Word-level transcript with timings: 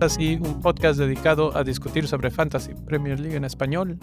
Fantasy, 0.00 0.36
un 0.36 0.62
podcast 0.62 0.98
dedicado 0.98 1.54
a 1.54 1.62
discutir 1.62 2.08
sobre 2.08 2.30
Fantasy 2.30 2.72
Premier 2.72 3.20
League 3.20 3.36
en 3.36 3.44
español. 3.44 3.98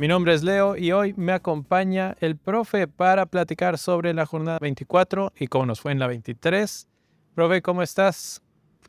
Mi 0.00 0.08
nombre 0.08 0.34
es 0.34 0.42
Leo 0.42 0.76
y 0.76 0.90
hoy 0.90 1.14
me 1.16 1.30
acompaña 1.30 2.16
el 2.18 2.36
profe 2.36 2.88
para 2.88 3.26
platicar 3.26 3.78
sobre 3.78 4.14
la 4.14 4.26
jornada 4.26 4.58
24 4.60 5.32
y 5.38 5.46
cómo 5.46 5.66
nos 5.66 5.80
fue 5.80 5.92
en 5.92 6.00
la 6.00 6.08
23. 6.08 6.88
Profe, 7.36 7.62
¿cómo 7.62 7.82
estás? 7.82 8.42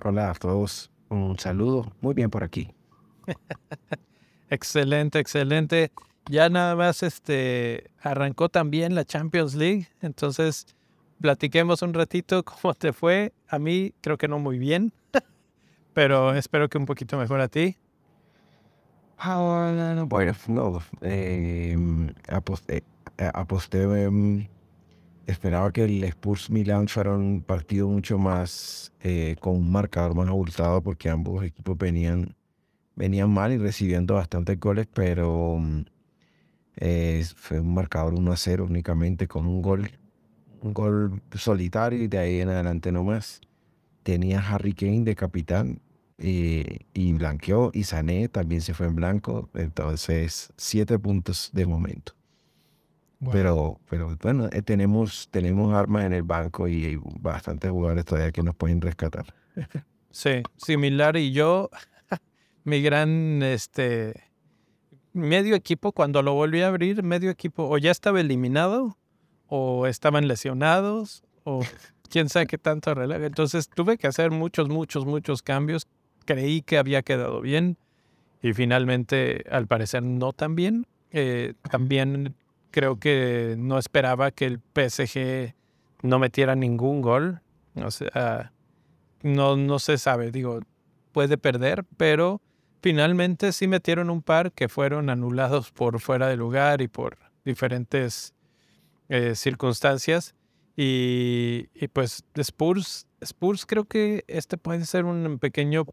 Hola 0.04 0.32
a 0.32 0.34
todos, 0.34 0.90
un 1.10 1.38
saludo, 1.38 1.94
muy 2.02 2.16
bien 2.16 2.32
por 2.32 2.44
aquí. 2.44 2.74
excelente, 4.54 5.20
excelente. 5.20 5.91
Ya 6.29 6.49
nada 6.49 6.75
más 6.75 7.03
este 7.03 7.91
arrancó 8.02 8.49
también 8.49 8.95
la 8.95 9.03
Champions 9.05 9.55
League, 9.55 9.88
entonces 10.02 10.67
platiquemos 11.20 11.81
un 11.81 11.94
ratito 11.94 12.44
cómo 12.45 12.73
te 12.73 12.94
fue. 12.94 13.34
A 13.47 13.59
mí 13.59 13.94
creo 14.02 14.17
que 14.17 14.27
no 14.27 14.39
muy 14.39 14.58
bien 14.58 14.94
pero 15.94 16.34
espero 16.34 16.70
que 16.70 16.77
un 16.77 16.85
poquito 16.85 17.17
mejor 17.17 17.39
a 17.39 17.47
ti. 17.47 17.77
Ah, 19.17 19.38
bueno, 20.08 20.35
no, 20.49 20.81
em, 21.02 22.13
aposté, 22.27 22.83
eh, 23.17 23.31
aposté 23.33 23.83
em, 23.83 24.47
esperaba 25.27 25.72
que 25.72 25.85
el 25.85 26.03
Spurs 26.03 26.49
Milan 26.49 26.88
fuera 26.88 27.13
un 27.13 27.41
partido 27.41 27.88
mucho 27.88 28.17
más 28.17 28.91
eh, 28.99 29.38
con 29.39 29.55
un 29.55 29.72
marcador 29.72 30.13
más 30.16 30.27
abultado 30.27 30.81
porque 30.81 31.09
ambos 31.09 31.44
equipos 31.44 31.77
venían, 31.77 32.35
venían 32.95 33.31
mal 33.31 33.52
y 33.52 33.57
recibiendo 33.57 34.15
bastantes 34.15 34.59
goles, 34.59 34.88
pero 34.93 35.57
mm, 35.59 35.85
eh, 36.77 37.25
fue 37.35 37.59
un 37.59 37.73
marcador 37.73 38.13
1 38.13 38.31
a 38.31 38.38
0 38.38 38.66
únicamente 38.69 39.27
con 39.27 39.45
un 39.45 39.61
gol, 39.61 39.91
un 40.61 40.73
gol 40.73 41.22
solitario 41.35 42.03
y 42.03 42.08
de 42.08 42.17
ahí 42.17 42.41
en 42.41 42.50
adelante 42.50 42.91
no 42.91 43.03
más 43.03 43.41
tenía 44.03 44.39
Harry 44.39 44.73
Kane 44.73 45.03
de 45.03 45.16
capitán 45.16 45.80
eh, 46.17 46.80
y 46.94 47.13
blanqueó 47.13 47.72
y 47.73 47.85
Sané 47.85 48.27
también 48.27 48.61
se 48.61 48.73
fue 48.73 48.88
en 48.88 48.95
blanco. 48.95 49.50
Entonces, 49.55 50.53
siete 50.57 51.00
puntos 51.00 51.50
de 51.53 51.66
momento. 51.66 52.13
Pero, 53.31 53.80
pero 53.89 54.17
bueno, 54.22 54.50
eh, 54.52 54.61
tenemos, 54.61 55.30
tenemos 55.31 55.73
armas 55.73 56.05
en 56.05 56.11
el 56.11 56.23
banco 56.23 56.67
y 56.67 56.85
hay 56.85 57.00
bastantes 57.22 57.72
jugadores 57.72 58.03
todavía 58.03 58.33
que 58.33 58.44
nos 58.44 58.55
pueden 58.55 58.81
rescatar. 58.81 59.25
Sí, 60.16 60.44
similar. 60.57 61.17
Y 61.17 61.31
yo, 61.31 61.72
mi 62.64 62.81
gran 62.81 63.42
este 63.44 64.31
medio 65.14 65.56
equipo, 65.56 65.92
cuando 65.92 66.22
lo 66.22 66.33
volví 66.33 66.61
a 66.61 66.67
abrir, 66.67 67.03
medio 67.03 67.30
equipo 67.30 67.67
o 67.67 67.78
ya 67.78 67.92
estaba 67.92 68.19
eliminado, 68.19 68.97
o 69.47 69.86
estaban 69.86 70.28
lesionados, 70.28 71.23
o 71.44 71.61
quién 72.09 72.30
sabe 72.30 72.47
qué 72.47 72.58
tanto 72.58 72.94
relaja. 72.94 73.25
Entonces 73.25 73.69
tuve 73.69 73.97
que 73.97 74.08
hacer 74.08 74.31
muchos, 74.31 74.69
muchos, 74.69 75.06
muchos 75.06 75.41
cambios. 75.41 75.88
Creí 76.25 76.61
que 76.61 76.78
había 76.78 77.02
quedado 77.02 77.41
bien 77.41 77.78
y 78.44 78.53
finalmente, 78.53 79.45
al 79.50 79.67
parecer, 79.67 80.03
no 80.03 80.34
tan 80.34 80.56
bien. 80.56 80.86
Eh, 81.11 81.53
también 81.72 82.36
creo 82.72 83.00
que 83.00 83.56
no 83.58 83.78
esperaba 83.78 84.31
que 84.31 84.45
el 84.45 84.59
PSG 84.59 85.56
no 86.02 86.19
metiera 86.19 86.53
ningún 86.53 87.02
gol. 87.02 87.41
O 87.75 87.89
sea, 87.89 88.52
no, 89.22 89.56
no 89.56 89.80
se 89.80 89.97
sabe. 89.97 90.31
Digo, 90.31 90.59
puede 91.14 91.38
perder, 91.38 91.86
pero 91.95 92.41
finalmente 92.84 93.53
sí 93.53 93.66
metieron 93.66 94.09
un 94.09 94.22
par 94.22 94.52
que 94.52 94.67
fueron 94.67 95.09
anulados 95.09 95.72
por 95.72 96.02
fuera 96.02 96.28
de 96.28 96.36
lugar 96.36 96.81
y 96.81 96.90
por 96.90 97.17
diferentes 97.45 98.34
eh, 99.08 99.36
circunstancias. 99.36 100.36
Y, 100.75 101.70
pues 101.94 102.25
Spurs, 102.36 103.08
Spurs 103.22 103.66
creo 103.66 103.85
que 103.85 104.25
este 104.28 104.57
puede 104.57 104.85
ser 104.85 105.06
un 105.06 105.40
pequeño 105.40 105.85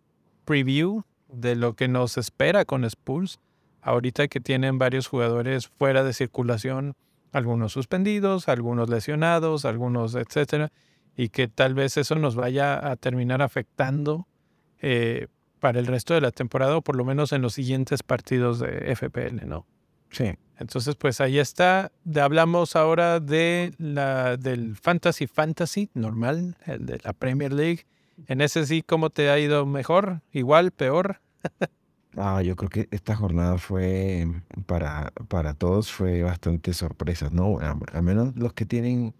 preview 0.44 1.04
de 1.28 1.54
lo 1.54 1.76
que 1.76 1.86
nos 1.86 2.18
espera 2.18 2.64
con 2.64 2.84
Spurs. 2.84 3.38
Ahorita 3.82 4.26
que 4.26 4.40
tienen 4.40 4.78
varios 4.78 5.06
jugadores 5.06 5.68
fuera 5.68 6.02
de 6.02 6.12
circulación, 6.12 6.96
algunos 7.30 7.72
suspendidos, 7.72 8.48
algunos 8.48 8.90
lesionados, 8.90 9.64
algunos 9.64 10.16
etcétera, 10.16 10.72
y 11.16 11.28
que 11.28 11.46
tal 11.46 11.74
vez 11.74 11.96
eso 11.96 12.16
nos 12.16 12.34
vaya 12.34 12.90
a 12.90 12.96
terminar 12.96 13.42
afectando 13.42 14.26
eh, 14.80 15.28
para 15.60 15.78
el 15.78 15.86
resto 15.86 16.14
de 16.14 16.20
la 16.20 16.30
temporada 16.30 16.76
o 16.76 16.82
por 16.82 16.96
lo 16.96 17.04
menos 17.04 17.32
en 17.32 17.42
los 17.42 17.54
siguientes 17.54 18.02
partidos 18.02 18.58
de 18.58 18.94
FPL, 18.96 19.46
¿no? 19.46 19.66
Sí. 20.10 20.34
Entonces, 20.58 20.96
pues 20.96 21.20
ahí 21.20 21.38
está. 21.38 21.92
Hablamos 22.20 22.76
ahora 22.76 23.20
de 23.20 23.72
la, 23.78 24.36
del 24.36 24.76
Fantasy 24.76 25.26
Fantasy 25.26 25.88
normal, 25.94 26.56
el 26.66 26.84
de 26.84 27.00
la 27.02 27.12
Premier 27.12 27.52
League. 27.52 27.86
En 28.26 28.40
ese 28.40 28.66
sí, 28.66 28.82
¿cómo 28.82 29.10
te 29.10 29.30
ha 29.30 29.38
ido 29.38 29.64
mejor? 29.64 30.20
¿Igual? 30.32 30.72
¿Peor? 30.72 31.20
ah, 32.16 32.42
yo 32.42 32.56
creo 32.56 32.68
que 32.68 32.88
esta 32.90 33.16
jornada 33.16 33.56
fue 33.56 34.26
para, 34.66 35.12
para 35.28 35.54
todos 35.54 35.90
fue 35.90 36.22
bastante 36.22 36.74
sorpresa, 36.74 37.30
¿no? 37.32 37.58
Al 37.58 38.02
menos 38.02 38.36
los 38.36 38.52
que 38.52 38.66
tienen 38.66 39.14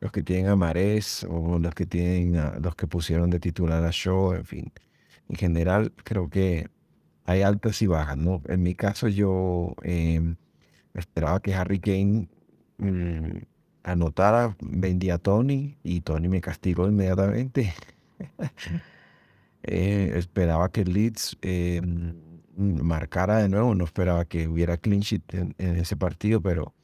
los 0.00 0.12
que 0.12 0.22
tienen 0.22 0.48
a 0.48 0.56
Marés 0.56 1.26
o 1.30 1.58
los 1.58 1.74
que 1.74 1.86
tienen 1.86 2.38
los 2.60 2.76
que 2.76 2.86
pusieron 2.86 3.30
de 3.30 3.40
titular 3.40 3.82
a 3.82 3.90
Show, 3.90 4.34
en 4.34 4.44
fin. 4.44 4.72
En 5.28 5.36
general, 5.36 5.92
creo 6.04 6.28
que 6.28 6.68
hay 7.24 7.42
altas 7.42 7.80
y 7.82 7.86
bajas, 7.86 8.16
¿no? 8.16 8.42
En 8.46 8.62
mi 8.62 8.74
caso, 8.74 9.08
yo 9.08 9.74
em, 9.82 10.36
esperaba 10.94 11.40
que 11.40 11.54
Harry 11.54 11.80
Kane 11.80 12.28
mm, 12.78 13.38
anotara, 13.84 14.56
vendía 14.60 15.14
a 15.14 15.18
Tony 15.18 15.78
y 15.82 16.00
Tony 16.00 16.28
me 16.28 16.40
castigó 16.40 16.88
inmediatamente. 16.88 17.74
Eh, 19.66 20.12
esperaba 20.18 20.70
que 20.70 20.84
Leeds 20.84 21.38
em, 21.40 22.14
marcara 22.54 23.38
de 23.38 23.48
nuevo, 23.48 23.74
no 23.74 23.84
esperaba 23.84 24.26
que 24.26 24.46
hubiera 24.46 24.76
clean 24.76 25.00
sheet 25.00 25.22
en, 25.32 25.54
ese 25.56 25.96
partido, 25.96 26.42
pero 26.42 26.74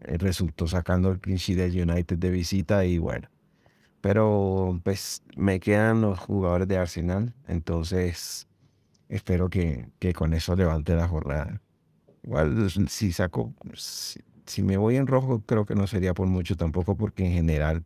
eh, 0.00 0.16
resultó 0.16 0.66
sacando 0.66 1.10
el 1.12 1.20
clean 1.20 1.36
sheet 1.36 1.58
del 1.58 1.90
United 1.90 2.16
de 2.16 2.30
visita 2.30 2.86
y 2.86 2.96
bueno. 2.96 3.28
Pero 4.04 4.78
pues 4.84 5.22
me 5.34 5.60
quedan 5.60 6.02
los 6.02 6.18
jugadores 6.18 6.68
de 6.68 6.76
Arsenal, 6.76 7.32
entonces 7.48 8.46
espero 9.08 9.48
que, 9.48 9.88
que 9.98 10.12
con 10.12 10.34
eso 10.34 10.54
levante 10.54 10.94
la 10.94 11.08
jornada. 11.08 11.62
Igual 12.22 12.70
si 12.90 13.12
saco, 13.12 13.54
si, 13.74 14.62
me 14.62 14.76
voy 14.76 14.96
en 14.96 15.06
rojo, 15.06 15.42
creo 15.46 15.64
que 15.64 15.74
no 15.74 15.86
sería 15.86 16.12
por 16.12 16.26
mucho 16.26 16.54
tampoco, 16.54 16.98
porque 16.98 17.24
en 17.24 17.32
general 17.32 17.82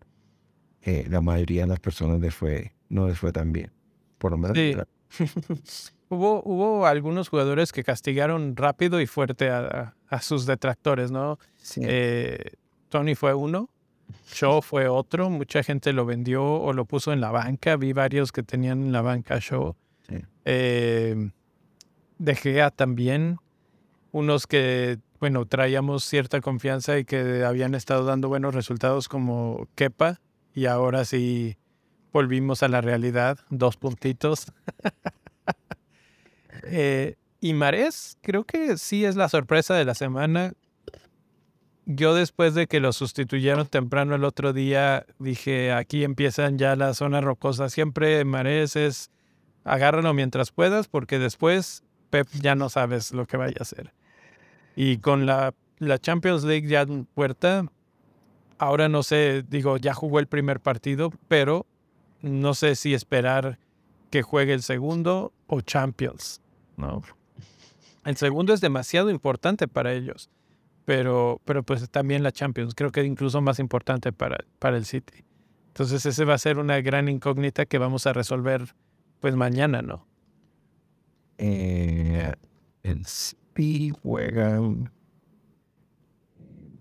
eh, 0.83 1.07
la 1.09 1.21
mayoría 1.21 1.63
de 1.63 1.69
las 1.69 1.79
personas 1.79 2.19
les 2.19 2.35
fue, 2.35 2.73
no 2.89 3.07
les 3.07 3.17
fue 3.17 3.31
tan 3.31 3.53
bien. 3.53 3.71
Por 4.19 4.33
lo 4.33 4.39
menos. 4.39 4.57
hubo, 6.09 6.43
hubo 6.43 6.85
algunos 6.85 7.29
jugadores 7.29 7.71
que 7.71 7.85
castigaron 7.85 8.57
rápido 8.57 9.01
y 9.01 9.07
fuerte 9.07 9.51
a, 9.51 9.95
a 10.09 10.21
sus 10.21 10.47
detractores, 10.47 11.13
¿no? 11.13 11.39
Eh, 11.77 12.55
Tony 12.89 13.15
fue 13.15 13.35
uno. 13.35 13.71
Shaw 14.33 14.63
fue 14.63 14.89
otro, 14.89 15.31
mucha 15.31 15.63
gente 15.63 15.93
lo 15.93 16.05
vendió 16.05 16.45
o 16.45 16.73
lo 16.73 16.85
puso 16.85 17.13
en 17.13 17.21
la 17.21 17.31
banca, 17.31 17.77
vi 17.77 17.93
varios 17.93 18.33
que 18.33 18.43
tenían 18.43 18.83
en 18.83 18.93
la 18.93 19.03
banca 19.03 19.39
Shaw. 19.41 19.75
Eh, 20.45 21.31
de 22.19 22.35
Gea 22.35 22.71
también, 22.71 23.39
unos 24.13 24.47
que, 24.47 24.99
bueno, 25.21 25.45
traíamos 25.45 26.05
cierta 26.05 26.41
confianza 26.41 26.99
y 26.99 27.05
que 27.05 27.45
habían 27.45 27.75
estado 27.75 28.05
dando 28.05 28.29
buenos 28.29 28.55
resultados 28.55 29.09
como 29.09 29.69
Kepa 29.75 30.21
y 30.55 30.67
ahora 30.67 31.05
sí 31.05 31.57
volvimos 32.13 32.63
a 32.63 32.69
la 32.69 32.81
realidad, 32.81 33.39
dos 33.51 33.77
puntitos. 33.77 34.53
eh, 36.65 37.17
y 37.41 37.53
Marés, 37.55 38.17
creo 38.21 38.45
que 38.45 38.79
sí 38.79 39.05
es 39.05 39.17
la 39.17 39.29
sorpresa 39.29 39.75
de 39.75 39.85
la 39.85 39.95
semana. 39.95 40.53
Yo 41.91 42.13
después 42.15 42.53
de 42.53 42.67
que 42.67 42.81
lo 42.81 42.93
sustituyeron 42.93 43.67
temprano 43.67 44.15
el 44.15 44.25
otro 44.25 44.53
día, 44.53 45.07
dije, 45.19 45.73
aquí 45.73 46.05
empiezan 46.05 46.59
ya 46.59 46.77
las 46.77 46.99
zonas 46.99 47.25
rocosas. 47.25 47.73
Siempre 47.73 48.27
Marés 48.27 48.77
es, 48.77 49.11
agárralo 49.65 50.13
mientras 50.13 50.51
puedas, 50.53 50.87
porque 50.87 51.19
después 51.19 51.83
Pep 52.11 52.29
ya 52.43 52.55
no 52.55 52.69
sabes 52.69 53.13
lo 53.13 53.27
que 53.27 53.39
vaya 53.39 53.57
a 53.59 53.63
hacer. 53.63 53.95
Y 54.77 54.99
con 54.99 55.25
la, 55.25 55.55
la 55.79 55.99
Champions 55.99 56.45
League 56.45 56.69
ya 56.69 56.83
en 56.83 57.07
puerta, 57.07 57.65
ahora 58.59 58.91
no 58.91 59.03
sé, 59.03 59.43
digo, 59.49 59.79
ya 59.79 59.95
jugó 59.95 60.19
el 60.19 60.27
primer 60.27 60.61
partido, 60.61 61.11
pero 61.27 61.65
no 62.21 62.53
sé 62.53 62.77
si 62.77 62.93
esperar 62.93 63.59
que 64.11 64.21
juegue 64.21 64.53
el 64.53 64.63
segundo 64.63 65.33
o 65.47 65.63
Champions, 65.63 66.43
¿no? 66.77 67.03
El 68.05 68.19
segundo 68.19 68.53
es 68.53 68.61
demasiado 68.61 69.09
importante 69.09 69.69
para 69.69 69.95
ellos, 69.95 70.29
pero, 70.89 71.39
pero 71.45 71.63
pues 71.63 71.91
también 71.91 72.23
la 72.23 72.33
Champions, 72.33 72.75
creo 72.75 72.91
que 72.91 73.05
incluso 73.05 73.43
más 73.43 73.59
importante 73.59 74.11
para, 74.11 74.39
para 74.59 74.79
el 74.79 74.87
City. 74.87 75.23
Entonces 75.67 76.07
ese 76.07 76.25
va 76.25 76.33
a 76.33 76.39
ser 76.39 76.57
una 76.57 76.81
gran 76.81 77.11
incógnita 77.11 77.67
que 77.67 77.77
vamos 77.77 78.07
a 78.07 78.15
resolver 78.15 78.75
pues 79.21 79.37
mañana, 79.37 79.83
¿no? 79.83 80.07
Eh, 81.37 82.33
City 83.05 83.91
juega 84.03 84.63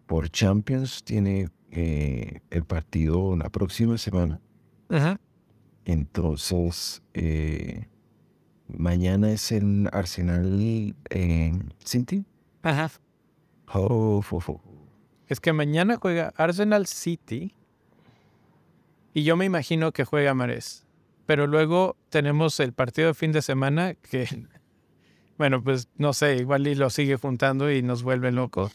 por 0.05 0.29
Champions, 0.29 1.03
tiene 1.03 1.49
eh, 1.71 2.39
el 2.49 2.63
partido 2.63 3.35
la 3.35 3.49
próxima 3.49 3.97
semana. 3.97 4.39
Ajá. 4.87 5.19
Entonces, 5.83 7.03
eh, 7.13 7.89
mañana 8.69 9.31
es 9.31 9.51
el 9.51 9.89
Arsenal 9.91 10.95
en 11.09 11.73
City. 11.83 12.23
Ajá. 12.63 12.89
Oh, 13.73 14.21
fo, 14.21 14.39
fo. 14.39 14.61
Es 15.27 15.39
que 15.39 15.53
mañana 15.53 15.97
juega 15.97 16.33
Arsenal 16.37 16.87
City 16.87 17.53
y 19.13 19.23
yo 19.23 19.35
me 19.35 19.45
imagino 19.45 19.91
que 19.91 20.05
juega 20.05 20.33
Mares. 20.33 20.85
Pero 21.25 21.47
luego 21.47 21.97
tenemos 22.09 22.59
el 22.59 22.71
partido 22.71 23.09
de 23.09 23.13
fin 23.13 23.31
de 23.31 23.41
semana 23.41 23.95
que, 23.95 24.27
bueno, 25.37 25.63
pues 25.63 25.89
no 25.97 26.13
sé, 26.13 26.37
igual 26.37 26.67
y 26.67 26.75
lo 26.75 26.89
sigue 26.89 27.17
juntando 27.17 27.71
y 27.71 27.81
nos 27.81 28.03
vuelve 28.03 28.31
locos. 28.31 28.71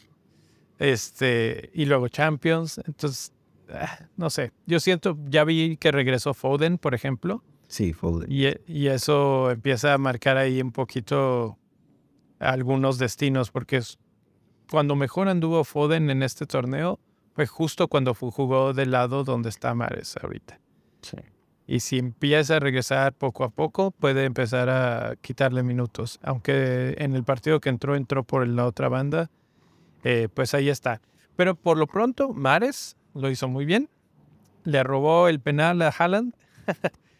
Este, 0.77 1.71
y 1.73 1.85
luego 1.85 2.09
Champions. 2.09 2.79
Entonces, 2.85 3.33
ah, 3.71 3.99
no 4.17 4.29
sé. 4.29 4.51
Yo 4.67 4.79
siento, 4.79 5.17
ya 5.25 5.43
vi 5.43 5.77
que 5.77 5.91
regresó 5.91 6.33
Foden, 6.33 6.77
por 6.77 6.93
ejemplo. 6.93 7.43
Sí, 7.67 7.93
Foden. 7.93 8.31
Y, 8.31 8.47
y 8.67 8.87
eso 8.87 9.49
empieza 9.49 9.93
a 9.93 9.97
marcar 9.97 10.37
ahí 10.37 10.61
un 10.61 10.71
poquito 10.71 11.57
algunos 12.37 12.97
destinos, 12.97 13.49
porque 13.49 13.77
es, 13.77 13.97
cuando 14.69 14.95
mejor 14.95 15.27
anduvo 15.27 15.63
Foden 15.63 16.09
en 16.09 16.23
este 16.23 16.45
torneo 16.45 16.99
fue 17.35 17.47
justo 17.47 17.87
cuando 17.87 18.13
jugó 18.13 18.73
del 18.73 18.91
lado 18.91 19.23
donde 19.23 19.49
está 19.49 19.73
Mares 19.73 20.15
ahorita. 20.21 20.59
Sí. 21.01 21.17
Y 21.65 21.79
si 21.79 21.97
empieza 21.97 22.57
a 22.57 22.59
regresar 22.59 23.13
poco 23.13 23.43
a 23.45 23.49
poco, 23.49 23.91
puede 23.91 24.25
empezar 24.25 24.69
a 24.69 25.15
quitarle 25.21 25.63
minutos. 25.63 26.19
Aunque 26.21 26.95
en 26.97 27.15
el 27.15 27.23
partido 27.23 27.59
que 27.61 27.69
entró, 27.69 27.95
entró 27.95 28.23
por 28.23 28.45
la 28.47 28.65
otra 28.65 28.89
banda, 28.89 29.31
eh, 30.03 30.27
pues 30.33 30.53
ahí 30.53 30.69
está. 30.69 31.01
Pero 31.35 31.55
por 31.55 31.77
lo 31.77 31.87
pronto, 31.87 32.33
Mares 32.33 32.97
lo 33.13 33.29
hizo 33.29 33.47
muy 33.47 33.65
bien. 33.65 33.89
Le 34.65 34.83
robó 34.83 35.27
el 35.29 35.39
penal 35.39 35.81
a 35.81 35.87
Haaland. 35.89 36.33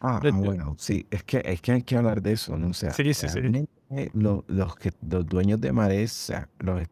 Ah, 0.00 0.20
ah, 0.22 0.30
bueno, 0.32 0.76
sí, 0.78 1.06
es 1.10 1.24
que, 1.24 1.42
es 1.44 1.60
que 1.62 1.72
hay 1.72 1.82
que 1.82 1.96
hablar 1.96 2.20
de 2.22 2.32
eso, 2.32 2.56
¿no? 2.58 2.68
O 2.68 2.74
sea, 2.74 2.90
Sí, 2.92 3.14
sí, 3.14 3.28
sí. 3.28 3.40
realmente, 3.40 3.72
eh, 3.90 4.10
lo- 4.12 4.44
los, 4.48 4.76
que, 4.76 4.92
los 5.08 5.26
dueños 5.26 5.60
de 5.60 5.72
Mares, 5.72 6.12
o 6.12 6.26
sea, 6.32 6.48
los, 6.58 6.82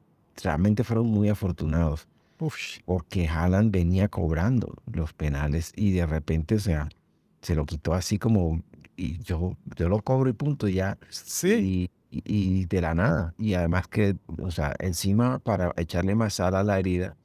realmente 0.43 0.85
fueron 0.85 1.07
muy 1.07 1.29
afortunados. 1.29 2.07
Uf, 2.39 2.57
porque 2.85 3.29
Haaland 3.29 3.71
venía 3.73 4.09
cobrando 4.09 4.75
los 4.93 5.13
penales 5.13 5.73
y 5.77 5.93
de 5.93 6.07
repente, 6.07 6.57
o 6.57 6.59
sea, 6.61 6.89
se 7.41 7.55
lo 7.55 7.65
quitó 7.67 7.95
así 7.95 8.19
como, 8.19 8.63
y 8.97 9.19
yo, 9.23 9.57
yo 9.77 9.89
lo 9.89 10.01
cobro 10.03 10.29
y 10.31 10.33
punto, 10.33 10.67
y 10.69 10.75
ya, 10.75 10.99
sí, 11.09 11.91
y, 12.11 12.21
y- 12.25 12.61
y 12.61 12.65
de 12.67 12.81
la 12.81 12.95
nada. 12.95 13.35
Y 13.39 13.55
además 13.55 13.87
que, 13.89 14.17
o 14.41 14.51
sea, 14.51 14.75
encima 14.81 15.39
para 15.39 15.73
echarle 15.77 16.15
más 16.15 16.35
sal 16.35 16.55
a 16.57 16.65
la 16.65 16.79
herida, 16.79 17.17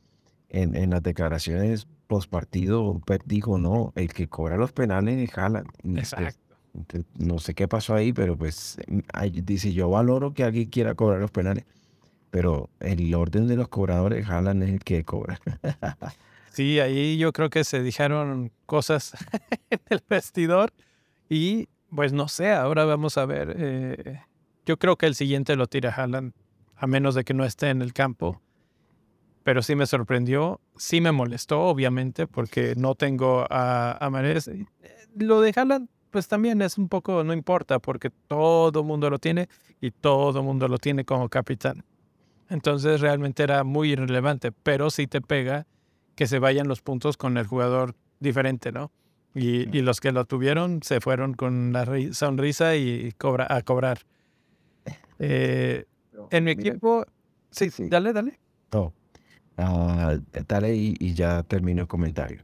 en, 0.50 0.76
en 0.76 0.92
las 0.92 1.04
declaraciones 1.04 1.88
post 2.08 2.30
partido, 2.30 3.02
Pep 3.06 3.22
dijo, 3.26 3.58
no, 3.58 3.92
el 3.96 4.14
que 4.14 4.28
cobra 4.30 4.56
los 4.56 4.72
penales 4.72 5.18
es 5.30 5.38
Haaland. 5.38 5.68
Exacto. 5.98 6.40
entonces, 6.74 7.06
no 7.18 7.38
sé 7.40 7.54
qué 7.54 7.68
pasó 7.68 7.96
ahí, 7.96 8.14
pero 8.14 8.38
pues 8.38 8.78
dice, 9.44 9.74
yo 9.74 9.90
valoro 9.90 10.34
que 10.34 10.44
alguien 10.44 10.70
quiera 10.70 10.96
cobrar 10.96 11.20
los 11.20 11.32
penales, 11.32 11.66
pero 12.30 12.70
el 12.80 13.14
orden 13.16 13.48
de 13.48 13.56
los 13.56 13.68
cobradores, 13.68 14.28
Haaland 14.30 14.64
es 14.64 14.70
el 14.70 14.80
que 14.84 15.04
cobra. 15.04 15.40
Sí, 16.52 16.80
ahí 16.80 17.18
yo 17.18 17.32
creo 17.34 17.50
que 17.50 17.64
se 17.64 17.82
dijeron 17.84 18.52
cosas 18.66 19.14
en 19.70 19.80
el 19.90 20.02
vestidor 20.10 20.74
y 21.30 21.68
pues 21.96 22.14
no 22.14 22.28
sé, 22.28 22.52
ahora 22.52 22.84
vamos 22.86 23.18
a 23.18 23.26
ver. 23.26 23.56
eh, 23.58 24.22
yo 24.66 24.78
creo 24.78 24.98
que 24.98 25.06
el 25.06 25.16
siguiente 25.16 25.56
lo 25.56 25.68
tira 25.68 25.92
Haaland, 25.96 26.34
a 26.76 26.88
menos 26.88 27.16
de 27.16 27.24
que 27.24 27.34
no 27.34 27.46
esté 27.46 27.70
en 27.70 27.82
el 27.82 27.94
campo. 27.94 28.42
Pero 29.44 29.62
sí 29.62 29.76
me 29.76 29.86
sorprendió, 29.86 30.60
sí 30.76 31.00
me 31.00 31.14
molestó, 31.14 31.62
obviamente, 31.62 32.28
porque 32.28 32.74
no 32.76 32.96
tengo 32.96 33.46
a, 33.50 33.98
a 34.06 34.10
Mahrez. 34.10 34.50
Eh, 34.50 34.66
Lo 35.16 35.40
de 35.40 35.54
Haaland, 35.56 35.88
pues 36.12 36.28
también 36.28 36.62
es 36.62 36.78
un 36.78 36.90
poco, 36.90 37.24
no 37.24 37.32
importa, 37.34 37.80
porque 37.80 38.10
todo 38.28 38.84
mundo 38.84 39.10
lo 39.10 39.20
tiene 39.20 39.48
y 39.80 39.92
todo 39.92 40.44
mundo 40.44 40.68
lo 40.68 40.78
tiene 40.80 41.06
como 41.06 41.30
capitán. 41.30 41.86
Entonces 42.50 43.02
realmente 43.02 43.44
era 43.44 43.64
muy 43.64 43.92
irrelevante, 43.92 44.52
pero 44.52 44.90
sí 44.90 45.08
te 45.08 45.22
pega 45.22 45.66
que 46.16 46.28
se 46.28 46.40
vayan 46.40 46.68
los 46.68 46.82
puntos 46.82 47.18
con 47.18 47.38
el 47.38 47.46
jugador 47.46 47.96
diferente, 48.20 48.72
¿no? 48.72 48.92
Y, 49.36 49.76
y 49.78 49.82
los 49.82 50.00
que 50.00 50.12
lo 50.12 50.26
tuvieron 50.26 50.82
se 50.82 51.00
fueron 51.02 51.34
con 51.34 51.72
la 51.74 51.86
ri- 51.86 52.14
sonrisa 52.14 52.76
y 52.76 53.12
cobra, 53.18 53.46
a 53.50 53.62
cobrar. 53.62 54.00
Eh, 55.20 55.86
en 56.32 56.44
mi 56.44 56.52
equipo, 56.52 57.06
sí, 57.52 57.70
sí. 57.70 57.88
dale, 57.90 58.14
dale. 58.14 58.40
No. 58.72 58.94
Ah, 59.58 60.16
dale 60.48 60.76
y, 60.76 60.96
y 61.00 61.14
ya 61.14 61.44
termino 61.44 61.82
el 61.84 61.88
comentario. 61.88 62.42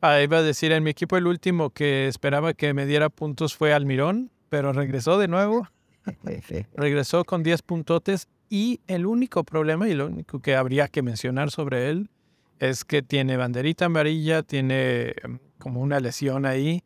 Ah, 0.00 0.20
iba 0.22 0.38
a 0.38 0.42
decir, 0.42 0.70
en 0.72 0.84
mi 0.84 0.90
equipo 0.90 1.16
el 1.16 1.26
último 1.26 1.70
que 1.70 2.06
esperaba 2.06 2.54
que 2.54 2.72
me 2.72 2.86
diera 2.86 3.08
puntos 3.08 3.56
fue 3.56 3.72
Almirón, 3.72 4.30
pero 4.48 4.72
regresó 4.72 5.18
de 5.18 5.26
nuevo, 5.26 5.66
regresó 6.76 7.24
con 7.24 7.42
10 7.42 7.62
puntotes 7.62 8.28
y 8.50 8.80
el 8.86 9.06
único 9.06 9.44
problema 9.44 9.88
y 9.88 9.94
lo 9.94 10.06
único 10.06 10.40
que 10.40 10.56
habría 10.56 10.88
que 10.88 11.02
mencionar 11.02 11.50
sobre 11.50 11.90
él 11.90 12.10
es 12.58 12.84
que 12.84 13.02
tiene 13.02 13.36
banderita 13.36 13.86
amarilla, 13.86 14.42
tiene 14.42 15.14
em, 15.22 15.38
como 15.58 15.80
una 15.80 16.00
lesión 16.00 16.46
ahí. 16.46 16.82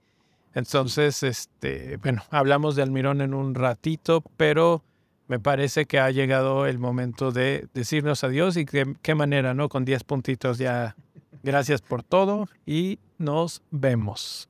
Entonces, 0.55 1.23
este, 1.23 1.97
bueno, 1.99 2.23
hablamos 2.31 2.77
de 2.77 2.83
Almirón 2.83 3.21
en 3.21 3.33
un 3.35 3.55
ratito, 3.55 4.23
pero 4.37 4.83
me 5.29 5.39
parece 5.39 5.87
que 5.87 5.99
ha 5.99 6.11
llegado 6.11 6.67
el 6.67 6.79
momento 6.79 7.33
de 7.33 7.69
decirnos 7.73 8.23
adiós 8.25 8.57
y 8.57 8.67
qué, 8.67 8.95
qué 9.01 9.15
manera, 9.15 9.55
¿no? 9.55 9.69
Con 9.69 9.85
10 9.85 10.05
puntitos 10.05 10.59
ya. 10.59 10.97
Gracias 11.43 11.81
por 11.81 12.03
todo 12.03 12.49
y 12.67 12.99
nos 13.19 13.63
vemos. 13.71 14.49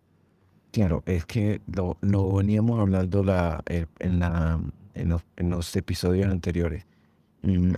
Claro, 0.73 1.03
es 1.07 1.25
que 1.25 1.61
lo, 1.73 1.97
lo 2.01 2.33
veníamos 2.33 2.81
hablando 2.81 3.23
la, 3.23 3.63
eh, 3.67 3.87
en, 3.99 4.19
la, 4.19 4.61
en 4.95 5.51
los 5.51 5.77
episodios 5.77 6.31
anteriores. 6.31 6.87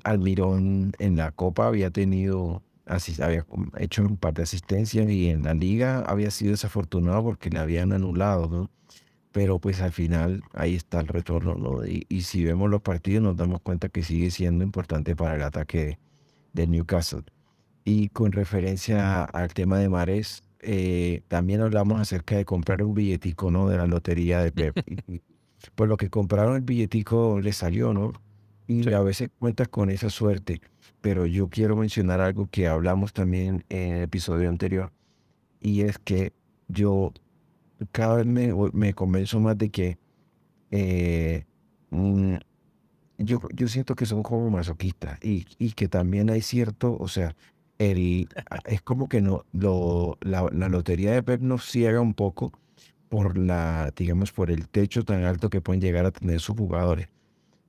Almirón 0.04 0.92
en 0.98 1.16
la 1.16 1.32
Copa 1.32 1.66
había 1.66 1.90
tenido, 1.90 2.62
había 2.86 3.46
hecho 3.78 4.02
un 4.02 4.16
par 4.16 4.34
de 4.34 4.42
asistencias 4.42 5.08
y 5.10 5.30
en 5.30 5.44
la 5.44 5.54
Liga 5.54 6.00
había 6.06 6.30
sido 6.30 6.52
desafortunado 6.52 7.22
porque 7.24 7.50
le 7.50 7.58
habían 7.58 7.92
anulado, 7.92 8.48
¿no? 8.48 8.70
Pero 9.32 9.58
pues 9.58 9.80
al 9.80 9.92
final 9.92 10.42
ahí 10.52 10.74
está 10.76 11.00
el 11.00 11.08
retorno, 11.08 11.54
¿no? 11.56 11.84
Y, 11.86 12.06
y 12.08 12.22
si 12.22 12.44
vemos 12.44 12.70
los 12.70 12.82
partidos 12.82 13.22
nos 13.22 13.36
damos 13.36 13.60
cuenta 13.62 13.88
que 13.88 14.02
sigue 14.02 14.30
siendo 14.30 14.64
importante 14.64 15.16
para 15.16 15.34
el 15.36 15.42
ataque 15.42 15.98
de 16.52 16.66
Newcastle. 16.66 17.24
Y 17.84 18.08
con 18.08 18.32
referencia 18.32 19.24
al 19.24 19.52
tema 19.52 19.78
de 19.78 19.88
Mares, 19.90 20.42
eh, 20.60 21.22
también 21.28 21.60
hablamos 21.60 22.00
acerca 22.00 22.36
de 22.36 22.46
comprar 22.46 22.82
un 22.82 22.94
billetico, 22.94 23.50
¿no? 23.50 23.68
De 23.68 23.76
la 23.76 23.86
lotería 23.86 24.40
de 24.40 24.52
Pep. 24.52 24.76
Y, 25.08 25.22
pues 25.74 25.88
lo 25.88 25.96
que 25.96 26.10
compraron 26.10 26.56
el 26.56 26.62
billetico 26.62 27.40
le 27.40 27.52
salió, 27.52 27.94
¿no? 27.94 28.12
Y 28.66 28.92
a 28.92 29.00
veces 29.00 29.30
cuentas 29.38 29.68
con 29.68 29.90
esa 29.90 30.10
suerte. 30.10 30.60
Pero 31.00 31.26
yo 31.26 31.48
quiero 31.48 31.76
mencionar 31.76 32.20
algo 32.20 32.48
que 32.50 32.66
hablamos 32.66 33.12
también 33.12 33.64
en 33.68 33.94
el 33.94 34.02
episodio 34.02 34.48
anterior. 34.48 34.92
Y 35.60 35.82
es 35.82 35.98
que 35.98 36.32
yo 36.68 37.12
cada 37.92 38.16
vez 38.16 38.26
me, 38.26 38.52
me 38.72 38.94
convenzo 38.94 39.40
más 39.40 39.58
de 39.58 39.70
que 39.70 39.98
eh, 40.70 41.44
mm, 41.90 42.36
yo, 43.18 43.40
yo 43.54 43.68
siento 43.68 43.94
que 43.94 44.06
son 44.06 44.22
como 44.22 44.50
masoquistas 44.50 45.18
y, 45.22 45.46
y 45.58 45.72
que 45.72 45.88
también 45.88 46.30
hay 46.30 46.40
cierto, 46.40 46.96
o 46.98 47.08
sea, 47.08 47.36
el, 47.78 48.28
es 48.66 48.82
como 48.82 49.08
que 49.08 49.20
no, 49.20 49.44
lo, 49.52 50.18
la, 50.20 50.48
la 50.52 50.68
lotería 50.68 51.12
de 51.12 51.22
Pep 51.22 51.40
nos 51.40 51.70
ciega 51.70 52.00
un 52.00 52.14
poco 52.14 52.52
por 53.08 53.38
la, 53.38 53.92
digamos, 53.96 54.32
por 54.32 54.50
el 54.50 54.68
techo 54.68 55.04
tan 55.04 55.24
alto 55.24 55.50
que 55.50 55.60
pueden 55.60 55.80
llegar 55.80 56.06
a 56.06 56.10
tener 56.10 56.40
sus 56.40 56.56
jugadores. 56.56 57.08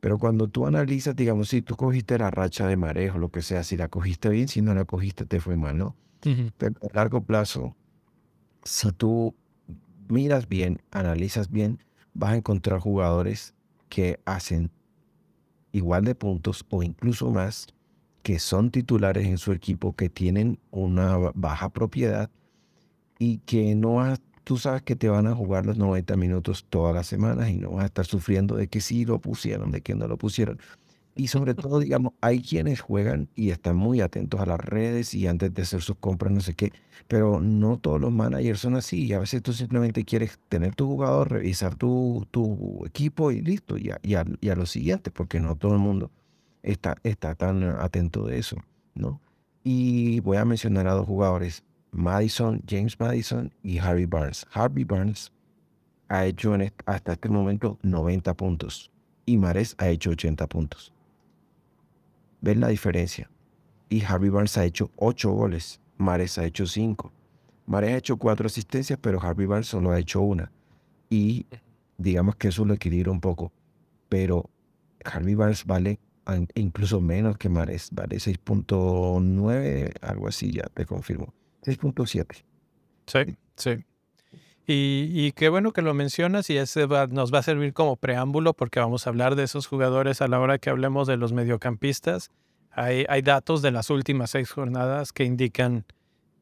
Pero 0.06 0.20
cuando 0.20 0.48
tú 0.48 0.68
analizas, 0.68 1.16
digamos, 1.16 1.50
si 1.50 1.64
tú 1.64 1.76
cogiste 1.76 2.20
la 2.20 2.30
racha 2.30 2.68
de 2.68 2.78
marejo, 2.78 3.18
lo 3.18 3.30
que 3.30 3.42
sea, 3.42 3.64
si 3.64 3.76
la 3.76 3.88
cogiste 3.88 4.30
bien, 4.30 4.48
si 4.48 4.62
no 4.62 4.76
la 4.76 4.86
cogiste, 4.86 5.26
te 5.26 5.40
fue 5.40 5.58
mal, 5.58 5.80
¿no? 5.80 5.96
Pero 6.60 6.76
a 6.84 6.96
largo 6.96 7.22
plazo, 7.24 7.76
si 8.64 8.92
tú 8.92 9.34
miras 10.08 10.48
bien, 10.48 10.80
analizas 10.92 11.50
bien, 11.50 11.80
vas 12.14 12.34
a 12.34 12.36
encontrar 12.36 12.82
jugadores 12.82 13.56
que 13.90 14.20
hacen 14.26 14.70
igual 15.72 16.06
de 16.06 16.14
puntos 16.14 16.64
o 16.70 16.84
incluso 16.84 17.32
más, 17.32 17.66
que 18.22 18.38
son 18.38 18.70
titulares 18.70 19.26
en 19.26 19.40
su 19.40 19.54
equipo, 19.54 19.96
que 19.96 20.10
tienen 20.10 20.60
una 20.70 21.18
ba- 21.18 21.32
baja 21.34 21.70
propiedad 21.70 22.30
y 23.18 23.40
que 23.40 23.74
no 23.74 23.96
vas, 23.96 24.22
tú 24.46 24.58
sabes 24.58 24.84
que 24.84 24.96
te 24.96 25.10
van 25.10 25.28
a 25.28 25.36
jugar 25.36 25.66
los 25.66 25.78
90 25.78 26.16
minutos 26.16 26.66
todas 26.70 26.96
las 26.96 27.08
semanas 27.08 27.50
y 27.50 27.58
no 27.58 27.72
vas 27.72 27.84
a 27.84 27.88
estar 27.88 28.06
sufriendo 28.06 28.56
de 28.56 28.68
que 28.68 28.80
sí 28.80 29.04
lo 29.04 29.20
pusieron, 29.20 29.72
de 29.72 29.82
que 29.82 29.96
no 29.96 30.08
lo 30.08 30.18
pusieron. 30.18 30.60
Y 31.18 31.28
sobre 31.28 31.56
todo, 31.56 31.80
digamos, 31.80 32.14
hay 32.22 32.42
quienes 32.42 32.82
juegan 32.82 33.30
y 33.36 33.50
están 33.50 33.78
muy 33.78 34.02
atentos 34.02 34.40
a 34.42 34.46
las 34.46 34.60
redes 34.60 35.14
y 35.14 35.28
antes 35.28 35.54
de 35.54 35.62
hacer 35.62 35.82
sus 35.82 35.96
compras, 35.98 36.32
no 36.34 36.42
sé 36.42 36.54
qué, 36.56 36.74
pero 37.08 37.40
no 37.42 37.78
todos 37.78 38.02
los 38.02 38.12
managers 38.12 38.60
son 38.60 38.76
así. 38.76 39.06
Y 39.06 39.14
a 39.14 39.20
veces 39.20 39.42
tú 39.42 39.54
simplemente 39.54 40.04
quieres 40.04 40.40
tener 40.50 40.76
tu 40.76 40.88
jugador, 40.88 41.32
revisar 41.32 41.76
tu, 41.76 42.28
tu 42.32 42.86
equipo 42.86 43.32
y 43.32 43.42
listo, 43.42 43.78
y 43.78 43.92
a, 43.92 44.00
y, 44.04 44.16
a, 44.16 44.56
lo 44.56 44.66
siguiente, 44.66 45.10
porque 45.10 45.40
no 45.40 45.56
todo 45.56 45.74
el 45.74 45.80
mundo 45.80 46.12
está, 46.64 46.98
está 47.04 47.34
tan 47.34 47.64
atento 47.64 48.26
de 48.26 48.38
eso, 48.38 48.58
¿no? 48.94 49.22
Y 49.64 50.20
voy 50.20 50.38
a 50.38 50.46
mencionar 50.46 50.88
a 50.88 50.94
dos 50.94 51.08
jugadores, 51.08 51.64
Madison, 51.96 52.62
James 52.68 53.00
Madison 53.00 53.54
y 53.64 53.78
Harvey 53.78 54.06
Barnes. 54.06 54.46
Harvey 54.52 54.84
Barnes 54.84 55.32
ha 56.10 56.26
hecho 56.26 56.54
hasta 56.86 57.14
este 57.14 57.30
momento 57.30 57.80
90 57.84 58.34
puntos 58.34 58.92
y 59.26 59.38
Mares 59.38 59.76
ha 59.78 59.88
hecho 59.88 60.10
80 60.10 60.46
puntos. 60.48 60.94
¿Ven 62.42 62.60
la 62.60 62.68
diferencia? 62.68 63.32
Y 63.88 64.04
Harvey 64.04 64.30
Barnes 64.30 64.58
ha 64.58 64.66
hecho 64.66 64.92
8 64.98 65.32
goles, 65.32 65.80
Mares 65.98 66.38
ha 66.38 66.46
hecho 66.46 66.66
5. 66.66 67.14
Mares 67.66 67.94
ha 67.94 67.98
hecho 67.98 68.18
4 68.18 68.46
asistencias, 68.46 69.00
pero 69.02 69.22
Harvey 69.22 69.46
Barnes 69.46 69.68
solo 69.68 69.92
ha 69.92 70.00
hecho 70.00 70.22
una. 70.22 70.52
Y 71.10 71.46
digamos 71.98 72.36
que 72.36 72.50
eso 72.50 72.66
lo 72.66 72.74
equilibra 72.74 73.12
un 73.12 73.22
poco. 73.22 73.54
Pero 74.10 74.50
Harvey 75.06 75.36
Barnes 75.36 75.66
vale 75.66 76.00
incluso 76.56 77.00
menos 77.00 77.38
que 77.38 77.48
Mares, 77.48 77.90
vale 77.94 78.18
6.9, 78.18 79.94
algo 80.02 80.28
así, 80.28 80.52
ya 80.52 80.64
te 80.74 80.86
confirmo. 80.86 81.34
6.7. 81.66 82.44
Sí, 83.08 83.38
sí. 83.56 83.86
Y, 84.68 85.32
qué 85.34 85.50
bueno 85.50 85.74
que 85.74 85.84
lo 85.84 85.94
mencionas 85.94 86.50
y 86.50 86.58
ese 86.58 86.88
nos 86.88 87.34
va 87.34 87.40
a 87.40 87.44
servir 87.44 87.74
como 87.74 87.98
preámbulo 87.98 88.54
porque 88.54 88.80
vamos 88.80 89.06
a 89.06 89.12
hablar 89.12 89.36
de 89.36 89.44
esos 89.44 89.68
jugadores 89.68 90.22
a 90.22 90.28
la 90.28 90.40
hora 90.40 90.58
que 90.58 90.72
hablemos 90.72 91.08
de 91.08 91.18
los 91.18 91.34
mediocampistas. 91.34 92.32
Hay, 92.72 93.06
hay 93.08 93.22
datos 93.22 93.62
de 93.62 93.72
las 93.72 93.92
últimas 93.92 94.32
seis 94.32 94.50
jornadas 94.50 95.14
que 95.14 95.24
indican 95.24 95.86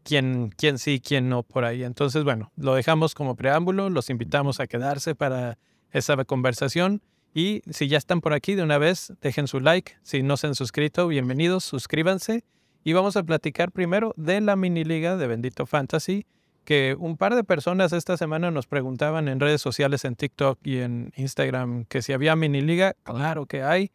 quién, 0.03 0.53
quién 0.55 0.77
sí, 0.77 1.01
quién 1.05 1.27
no 1.27 1.43
por 1.43 1.65
ahí. 1.65 1.83
Entonces, 1.83 2.23
bueno, 2.23 2.51
lo 2.55 2.75
dejamos 2.75 3.13
como 3.13 3.35
preámbulo, 3.35 3.89
los 3.89 4.09
invitamos 4.09 4.59
a 4.61 4.67
quedarse 4.67 5.15
para 5.15 5.57
esa 5.91 6.23
conversación. 6.23 7.01
Y 7.33 7.61
si 7.69 7.87
ya 7.87 7.97
están 7.97 8.21
por 8.21 8.33
aquí 8.33 8.55
de 8.55 8.63
una 8.63 8.77
vez, 8.77 9.13
dejen 9.21 9.47
su 9.47 9.59
like. 9.59 9.93
Si 10.03 10.23
no 10.23 10.37
se 10.37 10.47
han 10.47 10.55
suscrito, 10.55 11.07
bienvenidos, 11.07 11.63
suscríbanse. 11.63 12.43
Y 12.83 12.93
vamos 12.93 13.15
a 13.15 13.23
platicar 13.23 13.71
primero 13.71 14.13
de 14.17 14.41
la 14.41 14.55
mini 14.55 14.83
liga 14.83 15.15
de 15.15 15.27
Bendito 15.27 15.65
Fantasy 15.65 16.25
que 16.63 16.95
un 16.97 17.17
par 17.17 17.35
de 17.35 17.43
personas 17.43 17.93
esta 17.93 18.17
semana 18.17 18.51
nos 18.51 18.67
preguntaban 18.67 19.27
en 19.27 19.39
redes 19.39 19.61
sociales, 19.61 20.05
en 20.05 20.15
TikTok 20.15 20.59
y 20.63 20.79
en 20.79 21.11
Instagram, 21.15 21.85
que 21.85 22.01
si 22.01 22.13
había 22.13 22.35
mini 22.35 22.61
liga. 22.61 22.95
Claro 23.03 23.45
que 23.45 23.63
hay. 23.63 23.91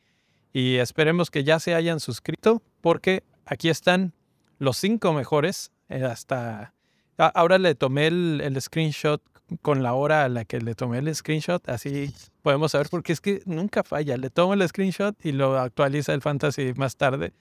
Y 0.52 0.76
esperemos 0.76 1.30
que 1.30 1.44
ya 1.44 1.60
se 1.60 1.74
hayan 1.74 2.00
suscrito 2.00 2.62
porque 2.80 3.22
aquí 3.46 3.68
están 3.68 4.12
los 4.58 4.76
cinco 4.76 5.12
mejores. 5.12 5.70
Eh, 5.88 6.04
hasta 6.04 6.74
ahora 7.16 7.58
le 7.58 7.74
tomé 7.74 8.08
el, 8.08 8.56
screenshot 8.60 9.22
con 9.62 9.82
la 9.82 9.94
hora 9.94 10.24
a 10.24 10.28
la 10.28 10.44
que 10.44 10.60
le 10.60 10.74
tomé 10.74 10.98
el 10.98 11.14
screenshot. 11.14 11.66
Así 11.68 12.14
podemos 12.42 12.72
saber 12.72 12.88
porque 12.90 13.12
es 13.12 13.20
que 13.20 13.40
nunca 13.46 13.82
falla. 13.82 14.16
Le 14.16 14.30
tomo 14.30 14.54
el 14.54 14.66
screenshot 14.66 15.14
y 15.24 15.32
lo 15.32 15.58
actualiza 15.58 16.12
el 16.12 16.22
fantasy 16.22 16.72
más 16.76 16.96
tarde. 16.96 17.32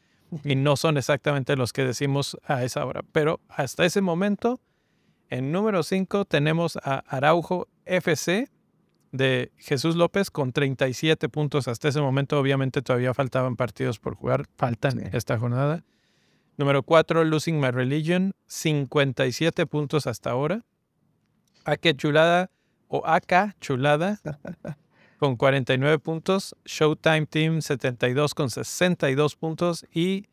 Y 0.44 0.56
no 0.56 0.76
son 0.76 0.98
exactamente 0.98 1.56
los 1.56 1.74
que 1.74 1.86
decimos 1.86 2.38
a 2.44 2.64
esa 2.64 2.86
hora. 2.86 3.02
Pero 3.12 3.40
hasta 3.48 3.86
ese 3.86 4.02
momento 4.02 4.60
en 5.30 5.52
número 5.52 5.84
5 5.84 6.26
tenemos 6.26 6.78
a 6.84 7.00
Araujo 7.08 7.68
FC 7.86 8.50
de 9.12 9.52
Jesús 9.58 9.96
López 9.96 10.32
con 10.32 10.52
37 10.52 11.30
puntos 11.30 11.68
hasta 11.68 11.88
ese 11.88 12.02
momento. 12.02 12.40
Obviamente 12.40 12.82
todavía 12.82 13.14
faltaban 13.14 13.56
partidos 13.56 14.00
por 14.00 14.16
jugar, 14.16 14.46
faltan 14.58 15.00
esta 15.14 15.38
jornada. 15.38 15.84
Número 16.58 16.82
4, 16.84 17.24
Losing 17.24 17.60
My 17.60 17.72
Religion, 17.72 18.34
57 18.48 19.66
puntos 19.68 20.08
hasta 20.08 20.32
ahora. 20.32 20.66
Ake 21.66 21.96
Chulada 21.96 22.50
o 22.88 23.04
AK 23.06 23.60
Chulada 23.60 24.20
con 25.18 25.36
49 25.36 26.00
puntos. 26.00 26.56
Showtime 26.66 27.26
Team 27.26 27.62
72 27.62 28.34
con 28.34 28.50
62 28.50 29.36
puntos. 29.36 29.86
Y 29.94 30.26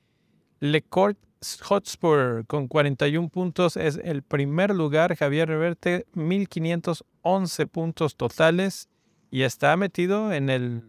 LeCourt 0.61 1.19
Hotspur 1.62 2.47
con 2.47 2.69
41 2.69 3.29
puntos 3.29 3.76
es 3.76 4.00
el 4.03 4.23
primer 4.23 4.75
lugar. 4.75 5.17
Javier 5.17 5.49
Reverte, 5.49 6.07
1511 6.14 7.67
puntos 7.67 8.17
totales 8.17 8.88
y 9.31 9.43
está 9.43 9.76
metido 9.76 10.33
en 10.33 10.49
el 10.49 10.83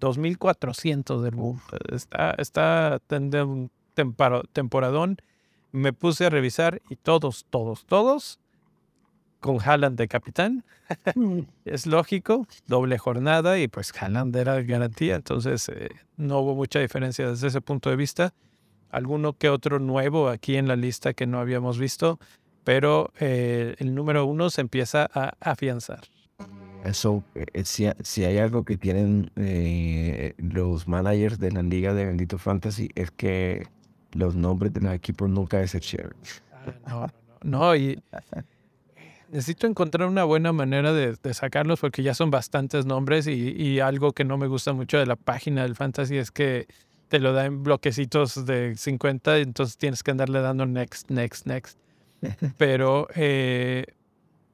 2400 0.00 1.22
del 1.22 1.34
mundo. 1.34 1.62
Está, 1.90 2.32
está 2.32 3.00
un 3.08 3.70
temporadón. 4.52 5.16
Me 5.70 5.92
puse 5.94 6.26
a 6.26 6.30
revisar 6.30 6.82
y 6.90 6.96
todos, 6.96 7.46
todos, 7.48 7.86
todos 7.86 8.41
con 9.42 9.58
Haaland 9.60 9.98
de 9.98 10.08
capitán. 10.08 10.64
es 11.66 11.86
lógico, 11.86 12.46
doble 12.66 12.96
jornada 12.96 13.58
y 13.58 13.68
pues 13.68 13.92
Haaland 14.00 14.34
era 14.34 14.62
garantía, 14.62 15.16
entonces 15.16 15.68
eh, 15.68 15.90
no 16.16 16.40
hubo 16.40 16.54
mucha 16.54 16.78
diferencia 16.78 17.28
desde 17.28 17.48
ese 17.48 17.60
punto 17.60 17.90
de 17.90 17.96
vista 17.96 18.32
alguno 18.92 19.32
que 19.32 19.48
otro 19.48 19.80
nuevo 19.80 20.28
aquí 20.28 20.56
en 20.56 20.68
la 20.68 20.76
lista 20.76 21.14
que 21.14 21.26
no 21.26 21.40
habíamos 21.40 21.78
visto, 21.78 22.20
pero 22.62 23.10
eh, 23.18 23.74
el 23.78 23.94
número 23.94 24.24
uno 24.26 24.50
se 24.50 24.60
empieza 24.60 25.10
a 25.12 25.32
afianzar. 25.40 26.02
Eso, 26.84 27.24
eh, 27.34 27.64
si, 27.64 28.24
hay 28.24 28.38
algo 28.38 28.64
que 28.64 28.76
tienen 28.76 29.30
eh, 29.36 30.34
los 30.36 30.86
managers 30.86 31.38
de 31.38 31.52
la 31.52 31.62
liga 31.62 31.94
de 31.94 32.04
Bendito 32.04 32.38
Fantasy 32.38 32.90
es 32.94 33.10
que 33.10 33.66
los 34.12 34.34
nombres 34.34 34.72
de 34.72 34.80
los 34.80 34.92
equipos 34.92 35.28
nunca 35.28 35.60
es 35.62 35.78
chévere. 35.80 36.14
Ah, 36.52 36.66
no, 36.86 37.00
no, 37.00 37.58
no, 37.58 37.76
y 37.76 38.02
necesito 39.32 39.66
encontrar 39.66 40.08
una 40.08 40.24
buena 40.24 40.52
manera 40.52 40.92
de, 40.92 41.16
sacarlos 41.34 41.80
porque 41.80 42.02
ya 42.02 42.14
son 42.14 42.30
bastantes 42.30 42.84
nombres 42.84 43.26
y, 43.26 43.32
y, 43.32 43.80
algo 43.80 44.12
que 44.12 44.24
no 44.24 44.36
me 44.36 44.46
gusta 44.46 44.74
mucho 44.74 44.98
de 44.98 45.06
la 45.06 45.16
página 45.16 45.62
del 45.62 45.74
fantasy 45.74 46.18
es 46.18 46.30
que 46.30 46.66
te 47.08 47.18
lo 47.18 47.32
da 47.32 47.46
en 47.46 47.62
bloquecitos 47.62 48.46
de 48.46 48.76
50, 48.76 49.38
entonces 49.38 49.78
tienes 49.78 50.02
que 50.02 50.10
andarle 50.10 50.40
dando 50.40 50.66
next, 50.66 51.10
next, 51.10 51.46
next. 51.46 51.78
Pero 52.58 53.08
eh, 53.14 53.86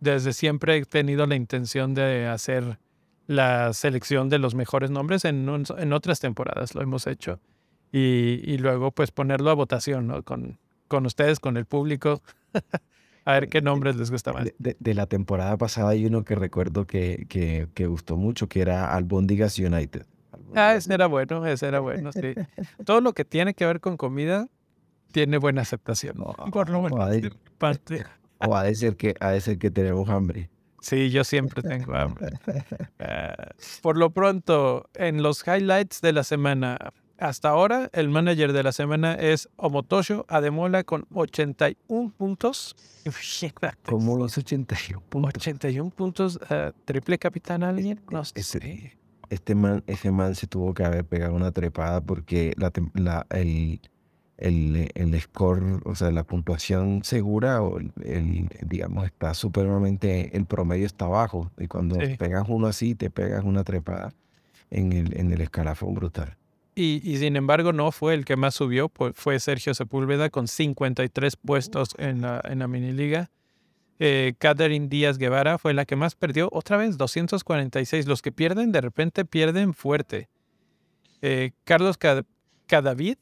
desde 0.00 0.32
siempre 0.32 0.76
he 0.76 0.84
tenido 0.84 1.26
la 1.26 1.34
intención 1.34 1.94
de 1.94 2.26
hacer 2.26 2.78
la 3.26 3.72
selección 3.74 4.28
de 4.28 4.38
los 4.38 4.54
mejores 4.54 4.90
nombres 4.90 5.24
en, 5.24 5.48
en 5.76 5.92
otras 5.92 6.20
temporadas, 6.20 6.74
lo 6.74 6.82
hemos 6.82 7.06
hecho. 7.06 7.40
Y, 7.90 8.40
y, 8.44 8.58
luego 8.58 8.90
pues 8.90 9.10
ponerlo 9.10 9.50
a 9.50 9.54
votación, 9.54 10.06
¿no? 10.06 10.22
Con, 10.22 10.58
con 10.88 11.04
ustedes, 11.04 11.40
con 11.40 11.56
el 11.56 11.64
público. 11.64 12.22
a 13.28 13.34
ver 13.34 13.48
qué 13.50 13.60
nombres 13.60 13.94
les 13.96 14.10
gusta 14.10 14.32
más. 14.32 14.46
De, 14.58 14.94
la 14.94 15.06
temporada 15.06 15.58
pasada 15.58 15.90
hay 15.90 16.06
uno 16.06 16.24
que 16.24 16.34
recuerdo 16.34 16.86
que, 16.86 17.26
que, 17.28 17.68
que 17.74 17.86
gustó 17.86 18.16
mucho, 18.16 18.48
que 18.48 18.62
era 18.62 18.94
Albondigas 18.94 19.58
United. 19.58 20.06
Ah, 20.54 20.74
ese 20.74 20.94
era 20.94 21.06
bueno, 21.08 21.44
ese 21.44 21.68
era 21.68 21.80
bueno, 21.80 22.10
sí. 22.10 22.34
Todo 22.86 23.02
lo 23.02 23.12
que 23.12 23.26
tiene 23.26 23.52
que 23.52 23.66
ver 23.66 23.80
con 23.80 23.98
comida 23.98 24.48
tiene 25.12 25.36
buena 25.36 25.60
aceptación. 25.60 26.16
Por 26.50 26.70
lo 26.70 26.80
menos. 26.80 26.98
O 28.38 28.56
ha 28.56 28.62
de 28.62 28.74
ser 28.74 28.96
que, 28.96 29.14
ha 29.20 29.30
de 29.30 29.42
ser 29.42 29.58
que 29.58 29.70
tenemos 29.70 30.08
hambre. 30.08 30.48
Sí, 30.80 31.10
yo 31.10 31.22
siempre 31.22 31.62
tengo 31.62 31.94
hambre. 31.94 32.38
Ah, 33.00 33.50
por 33.82 33.96
lo 33.96 34.10
pronto, 34.10 34.88
en 34.94 35.22
los 35.22 35.44
highlights 35.46 36.00
de 36.00 36.12
la 36.12 36.24
semana, 36.24 36.78
hasta 37.18 37.50
ahora, 37.50 37.90
el 37.92 38.08
manager 38.08 38.52
de 38.52 38.62
la 38.62 38.72
semana 38.72 39.14
es 39.14 39.48
Omotosho 39.56 40.24
Ademola 40.28 40.84
con 40.84 41.06
81 41.12 42.12
puntos. 42.16 42.76
¿Cómo 43.86 44.16
los 44.16 44.38
81 44.38 45.02
puntos? 45.08 45.32
81 45.36 45.90
puntos, 45.90 46.36
uh, 46.36 46.72
triple 46.84 47.18
capitán 47.18 47.62
alguien. 47.62 48.00
No 48.10 48.24
sé 48.24 48.98
este 49.30 49.54
man, 49.54 49.82
ese 49.86 50.10
man 50.10 50.34
se 50.34 50.46
tuvo 50.46 50.74
que 50.74 50.84
haber 50.84 51.04
pegado 51.04 51.34
una 51.34 51.52
trepada 51.52 52.00
porque 52.00 52.54
la, 52.56 52.72
la, 52.94 53.26
el, 53.30 53.80
el, 54.38 54.90
el, 54.94 55.20
score, 55.20 55.80
o 55.84 55.94
sea, 55.94 56.10
la 56.10 56.24
puntuación 56.24 57.02
segura, 57.04 57.62
o 57.62 57.78
el, 57.78 58.48
digamos, 58.66 59.04
está 59.06 59.34
supremamente, 59.34 60.36
el 60.36 60.46
promedio 60.46 60.86
está 60.86 61.06
bajo. 61.06 61.50
Y 61.58 61.66
cuando 61.66 61.96
pegas 62.18 62.44
uno 62.48 62.66
así, 62.68 62.94
te 62.94 63.10
pegas 63.10 63.44
una 63.44 63.64
trepada 63.64 64.14
en 64.70 64.92
el, 64.92 65.18
en 65.18 65.32
el 65.32 65.40
escalafón 65.40 65.94
brutal. 65.94 66.37
Y, 66.80 67.00
y, 67.02 67.18
sin 67.18 67.34
embargo 67.34 67.72
no 67.72 67.90
fue 67.90 68.14
el 68.14 68.24
que 68.24 68.36
más 68.36 68.54
subió, 68.54 68.88
fue 69.14 69.40
Sergio 69.40 69.74
Sepúlveda 69.74 70.30
con 70.30 70.46
53 70.46 71.34
puestos 71.34 71.96
en 71.98 72.20
la, 72.20 72.40
en 72.44 72.60
la 72.60 72.68
mini 72.68 72.92
liga. 72.92 73.32
Eh, 73.98 74.34
Catherine 74.38 74.86
Díaz 74.86 75.18
Guevara 75.18 75.58
fue 75.58 75.74
la 75.74 75.86
que 75.86 75.96
más 75.96 76.14
perdió. 76.14 76.48
Otra 76.52 76.76
vez, 76.76 76.96
246. 76.96 78.06
Los 78.06 78.22
que 78.22 78.30
pierden, 78.30 78.70
de 78.70 78.80
repente 78.80 79.24
pierden 79.24 79.74
fuerte. 79.74 80.28
Eh, 81.20 81.50
Carlos 81.64 81.98
Cadavid, 82.68 83.18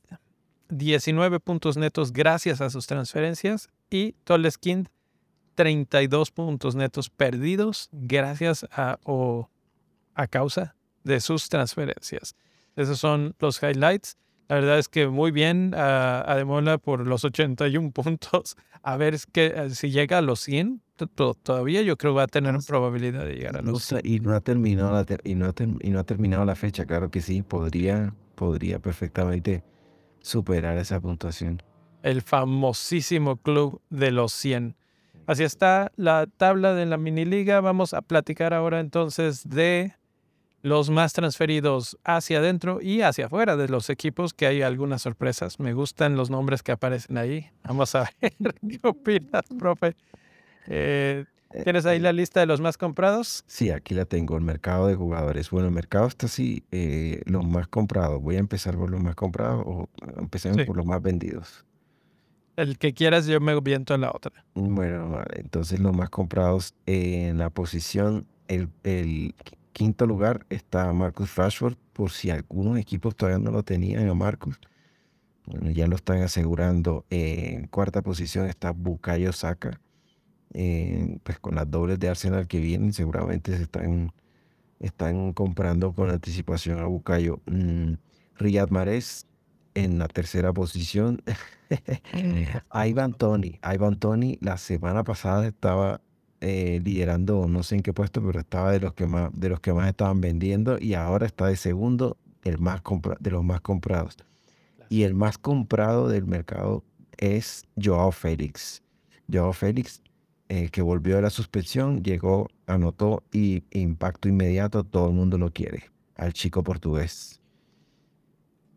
19 0.68 1.40
puntos 1.40 1.78
netos 1.78 2.12
gracias 2.12 2.60
a 2.60 2.68
sus 2.68 2.86
transferencias. 2.86 3.70
Y 3.88 4.12
Toleskind, 4.25 4.90
32 5.54 6.30
puntos 6.30 6.75
netos 6.75 7.08
perdidos 7.08 7.88
gracias 7.90 8.66
a 8.70 8.98
o 9.04 9.48
a 10.14 10.26
causa 10.26 10.76
de 11.04 11.20
sus 11.20 11.48
transferencias. 11.48 12.36
Esos 12.76 12.99
son 12.99 13.35
los 13.38 13.62
highlights. 13.62 14.16
La 14.49 14.56
verdad 14.56 14.78
es 14.78 14.88
que 14.88 15.09
muy 15.09 15.33
bien 15.33 15.75
a 15.75 16.21
Ademola 16.21 16.78
por 16.78 17.06
los 17.06 17.25
81 17.25 17.90
puntos. 17.95 18.56
A 18.83 18.97
ver 18.97 19.16
que, 19.33 19.71
si 19.71 19.90
llega 19.90 20.18
a 20.18 20.23
los 20.23 20.40
100, 20.40 20.83
todavía 21.42 21.83
yo 21.83 21.97
creo 21.97 22.12
que 22.12 22.18
va 22.18 22.23
a 22.25 22.28
tener 22.28 22.54
probabilidad 22.66 23.25
de 23.25 23.35
llegar 23.35 23.56
a 23.56 23.62
los 23.62 23.83
100. 23.83 24.02
Y 24.04 24.21
no 24.21 24.33
ha 24.35 24.40
terminado 24.40 24.92
la, 24.92 25.04
y 25.25 25.35
no 25.35 25.52
y 25.80 25.90
no 25.90 25.99
ha 25.99 26.04
terminado 26.04 26.45
la 26.45 26.54
fecha, 26.54 26.85
claro 26.85 27.11
que 27.11 27.21
sí, 27.21 27.42
podría, 27.42 28.14
podría 28.37 28.78
perfectamente 28.78 29.64
superar 30.21 30.78
esa 30.78 31.00
puntuación. 31.00 31.62
El 32.02 32.23
famosísimo 32.23 33.38
club 33.38 33.80
de 33.90 34.12
los 34.12 34.33
100. 34.33 34.76
Así 35.26 35.42
está 35.42 35.90
la 35.97 36.28
tabla 36.37 36.73
de 36.75 36.87
la 36.87 36.99
mini 36.99 37.25
liga. 37.25 37.61
Vamos 37.61 37.95
a 37.95 38.02
platicar 38.02 38.54
ahora 38.54 38.78
entonces 38.78 39.49
de 39.49 39.95
los 40.66 40.90
más 40.90 41.12
transferidos 41.12 41.96
hacia 42.02 42.38
adentro 42.38 42.80
y 42.82 43.02
hacia 43.02 43.26
afuera 43.26 43.56
de 43.56 43.68
los 43.68 43.88
equipos, 43.88 44.35
que 44.35 44.49
hay 44.49 44.62
algunas 44.62 45.02
sorpresas. 45.02 45.61
Me 45.61 45.75
gustan 45.75 46.16
los 46.16 46.28
nombres 46.28 46.64
que 46.64 46.73
aparecen 46.73 47.18
ahí. 47.18 47.49
Vamos 47.62 47.94
a 47.94 48.11
ver 48.20 48.32
qué 48.68 48.80
opinas, 48.82 49.44
profe. 49.56 49.94
Eh, 50.66 51.25
¿Tienes 51.62 51.87
ahí 51.87 52.00
la 52.00 52.12
lista 52.12 52.40
de 52.40 52.46
los 52.46 52.61
más 52.61 52.76
comprados? 52.76 53.44
Sí, 53.46 53.70
aquí 53.70 53.94
la 53.94 54.06
tengo, 54.06 54.37
el 54.37 54.42
mercado 54.42 54.88
de 54.88 54.96
jugadores. 54.96 55.50
Bueno, 55.50 55.68
el 55.68 55.75
mercado 55.75 56.08
está 56.08 56.26
así, 56.26 56.64
eh, 56.73 57.23
los 57.26 57.46
más 57.46 57.68
comprados. 57.68 58.20
Voy 58.20 58.35
a 58.35 58.40
empezar 58.40 58.76
por 58.76 58.90
los 58.90 59.00
más 59.00 59.14
comprados 59.14 59.62
o 59.64 59.88
empecemos 60.18 60.66
por 60.66 60.76
los 60.76 60.85
más 60.85 61.00
vendidos. 61.00 61.64
El 62.56 62.76
que 62.76 62.92
quieras, 62.92 63.26
yo 63.26 63.38
me 63.40 63.58
viento 63.61 63.94
en 63.94 64.00
la 64.00 64.11
otra. 64.11 64.32
Bueno, 64.54 65.11
vale. 65.11 65.37
Entonces, 65.37 65.78
los 65.78 65.94
más 65.94 66.11
comprados 66.11 66.75
en 66.87 67.38
la 67.38 67.50
posición, 67.50 68.26
el, 68.49 68.68
el 68.82 69.35
quinto 69.76 70.06
lugar 70.06 70.47
está 70.49 70.90
Marcus 70.95 71.37
Rashford, 71.37 71.76
por 71.92 72.11
si 72.11 72.30
algunos 72.30 72.78
equipos 72.78 73.14
todavía 73.14 73.38
no 73.38 73.50
lo 73.50 73.62
tenían 73.62 74.09
a 74.09 74.14
Marcus. 74.14 74.59
Bueno, 75.45 75.71
ya 75.71 75.87
lo 75.87 75.97
están 75.97 76.23
asegurando. 76.23 77.04
En 77.11 77.66
cuarta 77.66 78.00
posición 78.00 78.47
está 78.47 78.71
Bukayo 78.71 79.35
Saka. 79.35 79.78
pues 80.50 81.38
con 81.42 81.56
las 81.56 81.71
dobles 81.71 81.99
de 81.99 82.09
Arsenal 82.09 82.49
que 82.49 82.59
vienen, 82.59 82.95
seguramente 82.95 83.54
se 83.54 83.64
están, 83.64 84.14
están 84.80 85.35
comprando 85.35 85.92
con 85.92 86.09
anticipación 86.09 86.78
a 86.78 86.87
Bukayo. 86.87 87.42
Mm, 87.45 87.97
Riyad 88.37 88.71
Mahrez 88.71 89.26
en 89.75 89.99
la 89.99 90.09
tercera 90.09 90.54
posición. 90.54 91.23
Ivan 92.73 93.12
Tony. 93.12 93.61
Ivan 93.62 93.99
Tony 93.99 94.38
la 94.40 94.56
semana 94.56 95.04
pasada 95.04 95.47
estaba 95.47 96.00
eh, 96.40 96.80
liderando, 96.84 97.46
no 97.48 97.62
sé 97.62 97.76
en 97.76 97.82
qué 97.82 97.92
puesto, 97.92 98.22
pero 98.24 98.40
estaba 98.40 98.72
de 98.72 98.80
los 98.80 98.94
que 98.94 99.06
más, 99.06 99.30
de 99.32 99.48
los 99.48 99.60
que 99.60 99.72
más 99.72 99.88
estaban 99.88 100.20
vendiendo 100.20 100.78
y 100.78 100.94
ahora 100.94 101.26
está 101.26 101.46
de 101.46 101.56
segundo, 101.56 102.16
el 102.44 102.58
más 102.58 102.82
de 103.20 103.30
los 103.30 103.44
más 103.44 103.60
comprados. 103.60 104.16
Y 104.88 105.02
el 105.02 105.14
más 105.14 105.38
comprado 105.38 106.08
del 106.08 106.26
mercado 106.26 106.84
es 107.16 107.64
Joao 107.82 108.12
Félix. 108.12 108.82
Joao 109.32 109.52
Félix, 109.52 110.02
eh, 110.48 110.68
que 110.70 110.82
volvió 110.82 111.16
de 111.16 111.22
la 111.22 111.30
suspensión, 111.30 112.02
llegó, 112.02 112.48
anotó 112.66 113.24
y 113.32 113.64
impacto 113.70 114.28
inmediato, 114.28 114.84
todo 114.84 115.08
el 115.08 115.14
mundo 115.14 115.38
lo 115.38 115.50
quiere, 115.50 115.90
al 116.16 116.32
chico 116.32 116.62
portugués. 116.62 117.40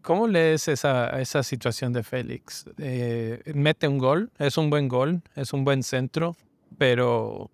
¿Cómo 0.01 0.27
lees 0.27 0.67
esa, 0.67 1.19
esa 1.19 1.43
situación 1.43 1.93
de 1.93 2.03
Félix? 2.03 2.65
Eh, 2.77 3.43
mete 3.53 3.87
un 3.87 3.97
gol, 3.97 4.31
es 4.39 4.57
un 4.57 4.69
buen 4.69 4.87
gol, 4.87 5.21
es 5.35 5.53
un 5.53 5.65
buen 5.65 5.83
centro, 5.83 6.35
pero 6.77 7.49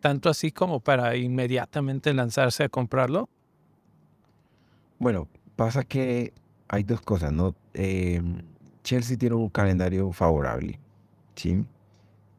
tanto 0.00 0.28
así 0.28 0.52
como 0.52 0.80
para 0.80 1.16
inmediatamente 1.16 2.12
lanzarse 2.12 2.64
a 2.64 2.68
comprarlo. 2.68 3.28
Bueno, 4.98 5.28
pasa 5.56 5.84
que 5.84 6.32
hay 6.68 6.82
dos 6.82 7.00
cosas, 7.00 7.32
¿no? 7.32 7.54
Eh, 7.72 8.22
Chelsea 8.82 9.16
tiene 9.16 9.34
un 9.36 9.48
calendario 9.48 10.12
favorable, 10.12 10.78
¿sí? 11.34 11.64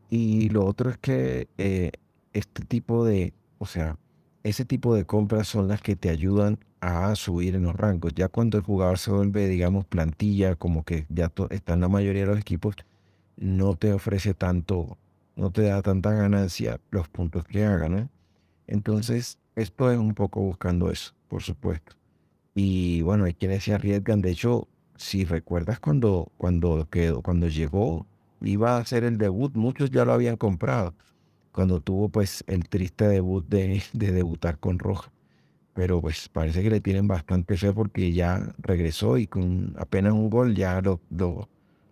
Y 0.09 0.49
lo 0.49 0.65
otro 0.65 0.91
es 0.91 0.97
que 0.97 1.47
eh, 1.57 1.91
este 2.33 2.63
tipo 2.65 3.03
de, 3.03 3.33
o 3.57 3.65
sea, 3.65 3.97
ese 4.43 4.63
tipo 4.63 4.93
de 4.95 5.05
compras 5.05 5.47
son 5.47 5.67
las 5.67 5.81
que 5.81 5.95
te 5.95 6.09
ayudan 6.09 6.59
a 6.81 7.15
subir 7.15 7.55
en 7.55 7.63
los 7.63 7.75
rangos. 7.75 8.13
Ya 8.13 8.27
cuando 8.27 8.57
el 8.59 8.63
jugador 8.63 8.99
se 8.99 9.09
vuelve, 9.09 9.47
digamos, 9.47 9.85
plantilla, 9.85 10.55
como 10.55 10.83
que 10.83 11.07
ya 11.09 11.31
está 11.49 11.73
en 11.73 11.81
la 11.81 11.89
mayoría 11.89 12.21
de 12.21 12.27
los 12.27 12.39
equipos, 12.39 12.75
no 13.37 13.75
te 13.75 13.91
ofrece 13.91 14.35
tanto 14.35 14.97
no 15.35 15.51
te 15.51 15.63
da 15.63 15.81
tanta 15.81 16.11
ganancia 16.11 16.79
los 16.91 17.07
puntos 17.09 17.43
que 17.45 17.65
hagan. 17.65 18.09
Entonces, 18.67 19.37
esto 19.55 19.91
es 19.91 19.97
un 19.97 20.13
poco 20.13 20.41
buscando 20.41 20.91
eso, 20.91 21.13
por 21.27 21.43
supuesto. 21.43 21.95
Y 22.53 23.01
bueno, 23.01 23.25
hay 23.25 23.33
quienes 23.33 23.63
se 23.63 23.73
arriesgan. 23.73 24.21
De 24.21 24.31
hecho, 24.31 24.67
si 24.95 25.25
recuerdas 25.25 25.79
cuando, 25.79 26.31
cuando, 26.37 26.87
quedó, 26.89 27.21
cuando 27.21 27.47
llegó, 27.47 28.07
iba 28.41 28.77
a 28.77 28.79
hacer 28.79 29.03
el 29.03 29.17
debut, 29.17 29.55
muchos 29.55 29.91
ya 29.91 30.05
lo 30.05 30.13
habían 30.13 30.37
comprado. 30.37 30.93
Cuando 31.51 31.81
tuvo 31.81 32.09
pues 32.09 32.43
el 32.47 32.67
triste 32.67 33.07
debut 33.07 33.47
de, 33.47 33.83
de 33.93 34.11
debutar 34.11 34.59
con 34.59 34.79
Roja. 34.79 35.11
Pero 35.73 36.01
pues 36.01 36.29
parece 36.29 36.63
que 36.63 36.69
le 36.69 36.79
tienen 36.79 37.07
bastante 37.07 37.57
fe 37.57 37.73
porque 37.73 38.13
ya 38.13 38.53
regresó 38.59 39.17
y 39.17 39.27
con 39.27 39.75
apenas 39.77 40.13
un 40.13 40.29
gol 40.29 40.55
ya 40.55 40.81
lo, 40.81 41.01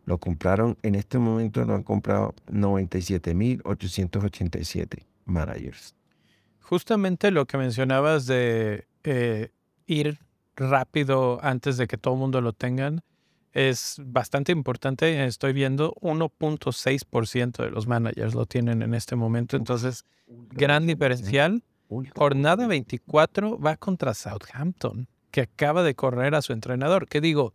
lo 0.06 0.18
compraron, 0.18 0.78
en 0.84 0.96
este 0.96 1.18
momento 1.18 1.63
lo 1.63 1.76
han 1.76 1.84
comprado 1.84 2.36
97.887 2.52 5.06
managers. 5.26 5.96
Justamente 6.62 7.32
lo 7.32 7.46
que 7.46 7.58
mencionabas 7.58 8.26
de 8.26 8.86
eh, 9.04 9.50
ir 9.86 10.20
rápido 10.56 11.39
antes 11.42 11.78
de 11.78 11.88
que 11.88 11.98
todo 11.98 12.13
el 12.13 12.20
mundo 12.20 12.42
lo 12.42 12.54
tengan 12.54 13.02
es 13.54 14.02
bastante 14.04 14.52
importante. 14.52 15.26
Estoy 15.26 15.54
viendo 15.54 15.94
1.6% 16.02 17.63
de 17.63 17.70
los 17.70 17.88
managers 17.88 18.34
lo 18.34 18.46
tienen 18.46 18.82
en 18.82 18.94
este 18.94 19.16
momento. 19.16 19.58
Entonces, 19.58 20.06
gran 20.28 20.88
diferencial. 20.88 21.63
Jornada 22.16 22.66
24 22.66 23.60
va 23.60 23.78
contra 23.78 24.16
Southampton, 24.16 25.08
que 25.30 25.42
acaba 25.42 25.84
de 25.84 25.94
correr 25.94 26.34
a 26.34 26.42
su 26.42 26.52
entrenador. 26.52 27.08
¿Qué 27.08 27.22
digo? 27.22 27.54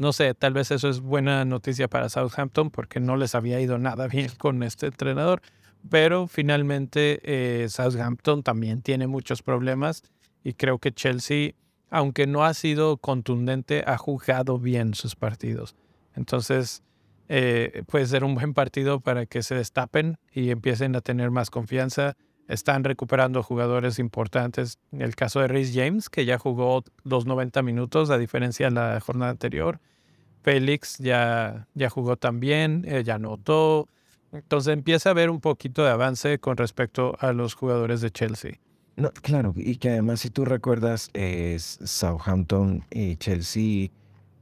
No 0.00 0.14
sé, 0.14 0.32
tal 0.32 0.54
vez 0.54 0.70
eso 0.70 0.88
es 0.88 1.00
buena 1.02 1.44
noticia 1.44 1.86
para 1.86 2.08
Southampton 2.08 2.70
porque 2.70 3.00
no 3.00 3.18
les 3.18 3.34
había 3.34 3.60
ido 3.60 3.76
nada 3.76 4.08
bien 4.08 4.30
con 4.38 4.62
este 4.62 4.86
entrenador. 4.86 5.42
Pero 5.90 6.26
finalmente 6.26 7.20
eh, 7.22 7.68
Southampton 7.68 8.42
también 8.42 8.80
tiene 8.80 9.06
muchos 9.06 9.42
problemas 9.42 10.02
y 10.42 10.54
creo 10.54 10.78
que 10.78 10.92
Chelsea, 10.92 11.52
aunque 11.90 12.26
no 12.26 12.46
ha 12.46 12.54
sido 12.54 12.96
contundente, 12.96 13.84
ha 13.86 13.98
jugado 13.98 14.58
bien 14.58 14.94
sus 14.94 15.16
partidos. 15.16 15.76
Entonces, 16.14 16.82
eh, 17.28 17.82
puede 17.86 18.06
ser 18.06 18.24
un 18.24 18.34
buen 18.34 18.54
partido 18.54 19.00
para 19.00 19.26
que 19.26 19.42
se 19.42 19.54
destapen 19.54 20.16
y 20.32 20.48
empiecen 20.48 20.96
a 20.96 21.02
tener 21.02 21.30
más 21.30 21.50
confianza. 21.50 22.16
Están 22.50 22.82
recuperando 22.82 23.44
jugadores 23.44 24.00
importantes. 24.00 24.78
En 24.90 25.02
el 25.02 25.14
caso 25.14 25.38
de 25.38 25.46
Rhys 25.46 25.72
James, 25.72 26.10
que 26.10 26.24
ya 26.24 26.36
jugó 26.36 26.82
los 27.04 27.24
90 27.24 27.62
minutos, 27.62 28.10
a 28.10 28.18
diferencia 28.18 28.66
de 28.66 28.72
la 28.72 29.00
jornada 29.00 29.30
anterior. 29.30 29.78
Félix 30.42 30.98
ya, 30.98 31.68
ya 31.74 31.88
jugó 31.90 32.16
también, 32.16 32.84
eh, 32.88 33.04
ya 33.04 33.14
anotó. 33.14 33.88
Entonces 34.32 34.72
empieza 34.72 35.10
a 35.10 35.12
haber 35.12 35.30
un 35.30 35.40
poquito 35.40 35.84
de 35.84 35.90
avance 35.90 36.40
con 36.40 36.56
respecto 36.56 37.16
a 37.20 37.32
los 37.32 37.54
jugadores 37.54 38.00
de 38.00 38.10
Chelsea. 38.10 38.58
No, 38.96 39.12
claro, 39.12 39.54
y 39.56 39.76
que 39.76 39.90
además 39.90 40.18
si 40.18 40.30
tú 40.30 40.44
recuerdas, 40.44 41.10
es 41.14 41.78
Southampton 41.84 42.84
y 42.90 43.16
Chelsea 43.16 43.90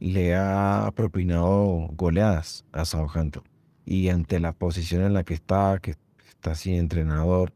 le 0.01 0.35
ha 0.35 0.91
propinado 0.95 1.89
goleadas 1.93 2.65
a 2.73 2.87
Southampton. 2.87 3.43
Y 3.85 4.09
ante 4.09 4.41
la 4.41 4.53
posición 4.53 5.03
en 5.03 5.13
la 5.13 5.25
que 5.25 5.35
está, 5.35 5.79
que 5.81 5.95
está 6.29 6.55
sin 6.55 6.75
entrenador, 6.75 7.53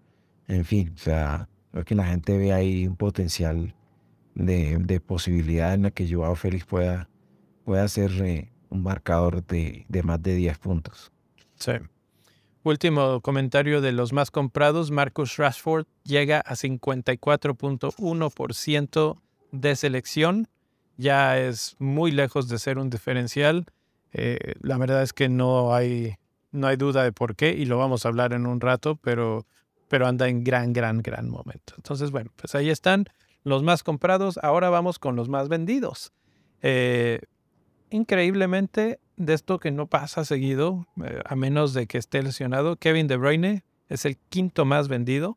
en 0.53 0.65
fin, 0.65 0.93
o 0.95 0.99
sea, 0.99 1.49
creo 1.71 1.85
que 1.85 1.95
la 1.95 2.07
gente 2.07 2.37
ve 2.37 2.53
ahí 2.53 2.87
un 2.87 2.97
potencial 2.97 3.75
de, 4.35 4.79
de 4.79 5.01
posibilidad 5.01 5.75
en 5.75 5.83
la 5.83 5.91
que 5.91 6.13
Joao 6.13 6.35
Félix 6.35 6.65
pueda 6.65 7.09
puede 7.65 7.89
ser 7.89 8.11
eh, 8.23 8.51
un 8.71 8.83
marcador 8.83 9.47
de, 9.47 9.85
de, 9.89 10.03
más 10.03 10.21
de 10.23 10.35
10 10.35 10.59
puntos. 10.59 11.13
Sí. 11.55 11.73
Último 12.65 13.21
comentario 13.21 13.81
de 13.81 13.93
los 13.93 14.13
más 14.13 14.31
comprados, 14.31 14.91
Marcus 14.91 15.37
Rashford 15.37 15.87
llega 16.05 16.41
a 16.41 16.55
54.1% 16.55 19.21
de 19.51 19.77
selección. 19.77 20.49
Ya 20.97 21.39
es 21.39 21.77
muy 21.79 22.11
lejos 22.13 22.49
de 22.49 22.59
ser 22.59 22.79
un 22.79 22.89
diferencial. 22.91 23.67
Eh, 24.13 24.55
la 24.61 24.79
verdad 24.79 25.03
es 25.03 25.13
que 25.13 25.29
no 25.29 25.75
hay, 25.75 26.15
no 26.53 26.69
hay 26.69 26.77
duda 26.77 27.03
de 27.03 27.11
por 27.13 27.35
qué 27.35 27.51
y 27.51 27.65
lo 27.65 27.79
vamos 27.79 28.05
a 28.05 28.09
hablar 28.09 28.33
en 28.33 28.47
un 28.47 28.61
rato, 28.61 28.95
pero, 28.97 29.45
pero 29.93 30.07
anda 30.07 30.27
en 30.27 30.43
gran, 30.43 30.73
gran, 30.73 31.03
gran 31.03 31.29
momento. 31.29 31.75
Entonces, 31.77 32.11
bueno, 32.13 32.31
pues 32.37 32.55
ahí 32.55 32.71
están 32.71 33.05
los 33.45 33.63
más 33.63 33.83
comprados. 33.83 34.39
Ahora 34.43 34.71
vamos 34.71 34.99
con 34.99 35.17
los 35.17 35.29
más 35.29 35.51
vendidos. 35.51 36.15
Eh, 36.63 37.21
increíblemente, 37.91 39.01
de 39.19 39.35
esto 39.35 39.59
que 39.59 39.71
no 39.71 39.89
pasa 39.89 40.25
seguido, 40.25 40.87
eh, 41.05 41.21
a 41.27 41.37
menos 41.37 41.75
de 41.75 41.87
que 41.87 41.99
esté 41.99 42.23
lesionado, 42.23 42.77
Kevin 42.77 43.07
De 43.07 43.19
Bruyne 43.19 43.65
es 43.91 44.07
el 44.07 44.17
quinto 44.31 44.65
más 44.65 44.89
vendido. 44.89 45.37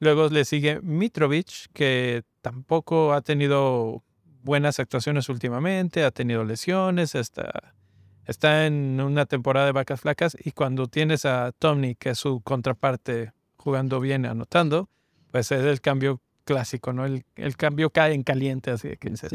Luego 0.00 0.28
le 0.28 0.44
sigue 0.44 0.80
Mitrovic, 0.80 1.70
que 1.72 2.24
tampoco 2.40 3.12
ha 3.12 3.20
tenido 3.20 4.02
buenas 4.42 4.80
actuaciones 4.80 5.28
últimamente, 5.28 6.02
ha 6.02 6.10
tenido 6.10 6.42
lesiones, 6.42 7.14
está, 7.14 7.74
está 8.24 8.66
en 8.66 9.00
una 9.00 9.24
temporada 9.24 9.66
de 9.66 9.72
vacas 9.72 10.00
flacas 10.00 10.36
y 10.44 10.50
cuando 10.50 10.88
tienes 10.88 11.24
a 11.24 11.52
Tommy, 11.52 11.94
que 11.94 12.10
es 12.10 12.18
su 12.18 12.40
contraparte, 12.40 13.35
jugando 13.66 13.98
bien, 13.98 14.24
anotando, 14.26 14.88
pues 15.32 15.50
es 15.50 15.64
el 15.64 15.80
cambio 15.80 16.20
clásico, 16.44 16.92
¿no? 16.92 17.04
El, 17.04 17.24
el 17.34 17.56
cambio 17.56 17.90
cae 17.90 18.14
en 18.14 18.22
caliente, 18.22 18.70
así 18.70 18.96
que 18.96 19.10
dices, 19.10 19.32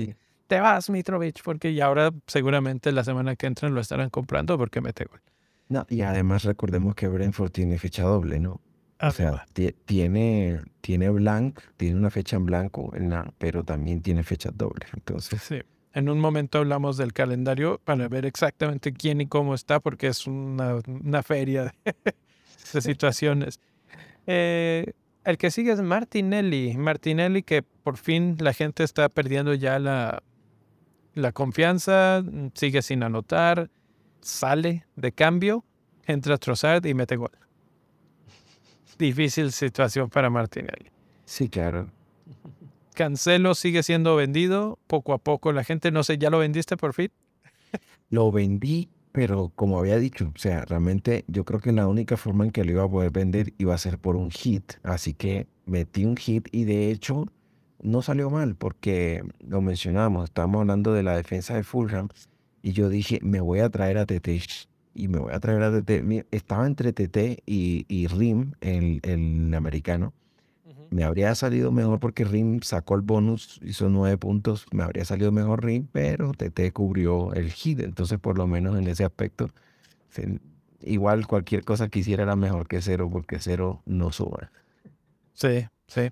te 0.48 0.60
vas 0.62 0.90
Mitrovic, 0.90 1.44
porque 1.44 1.70
y 1.72 1.82
ahora 1.82 2.12
seguramente 2.28 2.94
la 2.94 3.04
semana 3.04 3.36
que 3.36 3.46
entran 3.48 3.74
lo 3.76 3.82
estarán 3.82 4.10
comprando 4.10 4.58
porque 4.58 4.80
mete 4.80 5.04
gol. 5.04 5.20
No, 5.68 5.86
y 5.90 6.00
además 6.02 6.44
recordemos 6.46 6.96
que 6.96 7.10
Brentford 7.10 7.52
tiene 7.52 7.78
fecha 7.78 8.04
doble, 8.04 8.40
¿no? 8.40 8.62
Ah, 9.00 9.10
O 9.10 9.12
sea, 9.12 9.46
ti- 9.52 9.76
tiene, 9.84 10.62
tiene 10.80 11.10
blank, 11.10 11.60
tiene 11.76 11.98
una 11.98 12.10
fecha 12.10 12.38
en 12.38 12.46
blanco, 12.46 12.96
en 12.96 13.10
la- 13.10 13.34
pero 13.38 13.66
también 13.66 14.02
tiene 14.02 14.24
fechas 14.24 14.54
dobles. 14.56 14.88
Entonces, 14.94 15.42
Sí. 15.44 15.60
En 15.94 16.08
un 16.08 16.20
momento 16.22 16.60
hablamos 16.60 16.96
del 16.96 17.12
calendario 17.12 17.82
para 17.84 18.08
ver 18.08 18.26
exactamente 18.26 18.94
quién 18.94 19.20
y 19.20 19.28
cómo 19.28 19.54
está, 19.54 19.82
porque 19.82 20.08
es 20.08 20.26
una, 20.26 20.76
una 20.88 21.22
feria 21.22 21.66
de, 21.66 21.72
de 22.74 22.82
situaciones. 22.82 23.60
Eh, 24.28 24.94
el 25.24 25.38
que 25.38 25.52
sigue 25.52 25.72
es 25.72 25.82
Martinelli. 25.82 26.76
Martinelli 26.78 27.44
que 27.44 27.62
por 27.62 27.98
fin 27.98 28.38
la 28.40 28.54
gente 28.54 28.84
está 28.84 29.10
perdiendo 29.10 29.54
ya 29.54 29.80
la, 29.80 30.24
la 31.14 31.32
confianza, 31.32 32.24
sigue 32.54 32.82
sin 32.82 33.04
anotar, 33.04 33.70
sale 34.22 34.86
de 34.96 35.12
cambio, 35.12 35.64
entra 36.06 36.38
Trossard 36.38 36.86
y 36.86 36.94
mete 36.94 37.16
gol. 37.16 37.32
Difícil 38.98 39.52
situación 39.52 40.10
para 40.10 40.30
Martinelli. 40.30 40.92
sí, 41.26 41.50
claro. 41.50 41.90
Cancelo 42.94 43.56
sigue 43.56 43.84
siendo 43.84 44.16
vendido 44.16 44.78
poco 44.88 45.14
a 45.14 45.18
poco. 45.18 45.54
La 45.54 45.64
gente, 45.64 45.92
no 45.92 46.04
sé, 46.04 46.18
¿ya 46.18 46.30
lo 46.30 46.40
vendiste 46.40 46.78
por 46.78 46.94
fin? 46.94 47.10
Lo 48.10 48.32
vendí, 48.32 48.90
pero 49.12 49.52
como 49.56 49.80
había 49.80 49.98
dicho, 49.98 50.32
o 50.34 50.40
sea, 50.40 50.66
realmente 50.66 51.26
yo 51.28 51.46
creo 51.46 51.60
que 51.60 51.72
la 51.72 51.88
única 51.88 52.18
forma 52.18 52.46
en 52.46 52.52
que 52.52 52.64
lo 52.64 52.72
iba 52.72 52.84
a 52.84 52.90
poder 52.90 53.12
vender 53.12 53.54
iba 53.58 53.74
a 53.74 53.78
ser 53.78 53.98
por 54.00 54.16
un 54.16 54.32
hit. 54.32 54.74
Así 54.84 55.14
que 55.14 55.48
metí 55.66 56.06
un 56.06 56.18
hit 56.18 56.48
y 56.52 56.66
de 56.66 56.92
hecho 56.92 57.26
no 57.82 58.02
salió 58.02 58.30
mal 58.30 58.56
porque 58.56 59.24
lo 59.40 59.62
mencionamos, 59.62 60.26
estábamos 60.26 60.62
hablando 60.62 60.94
de 60.94 61.04
la 61.04 61.16
defensa 61.16 61.56
de 61.56 61.64
Fulham 61.64 62.10
y 62.62 62.74
yo 62.74 62.90
dije, 62.90 63.20
me 63.24 63.42
voy 63.42 63.60
a 63.60 63.70
traer 63.70 63.98
a 63.98 64.06
TT 64.06 64.30
y 64.94 65.08
me 65.08 65.20
voy 65.20 65.34
a 65.34 65.40
traer 65.40 65.64
a 65.64 65.82
TT. 65.82 66.26
Estaba 66.32 66.68
entre 66.68 66.94
TT 66.94 67.44
y, 67.46 67.86
y 67.88 68.08
Rim, 68.08 68.54
el, 68.62 69.00
el 69.04 69.54
americano. 69.54 70.14
Me 70.92 71.06
habría 71.06 71.34
salido 71.36 71.72
mejor 71.72 72.02
porque 72.02 72.26
Rim 72.26 72.60
sacó 72.64 72.96
el 72.96 73.02
bonus, 73.02 73.62
hizo 73.64 73.88
nueve 73.88 74.18
puntos. 74.18 74.66
Me 74.72 74.84
habría 74.84 75.06
salido 75.06 75.32
mejor 75.32 75.64
Rim, 75.64 75.88
pero 75.90 76.34
TT 76.34 76.74
cubrió 76.74 77.34
el 77.34 77.50
hit. 77.50 77.80
Entonces, 77.80 78.20
por 78.20 78.38
lo 78.38 78.46
menos 78.46 78.78
en 78.78 78.90
ese 78.90 79.06
aspecto, 79.06 79.50
igual 80.82 81.28
cualquier 81.28 81.64
cosa 81.64 81.88
que 81.88 82.00
hiciera 82.00 82.24
era 82.24 82.36
mejor 82.36 82.68
que 82.68 82.82
cero, 82.82 83.10
porque 83.10 83.40
cero 83.40 83.82
no 83.86 84.12
suma. 84.12 84.52
Sí, 85.34 85.66
sí. 85.88 86.12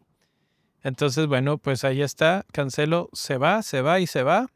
Entonces, 0.82 1.28
bueno, 1.28 1.58
pues 1.58 1.84
ahí 1.84 2.02
está. 2.02 2.46
Cancelo 2.54 3.10
se 3.12 3.38
va, 3.38 3.62
se 3.64 3.82
va 3.82 4.00
y 4.00 4.08
se 4.08 4.24
va. 4.24 4.48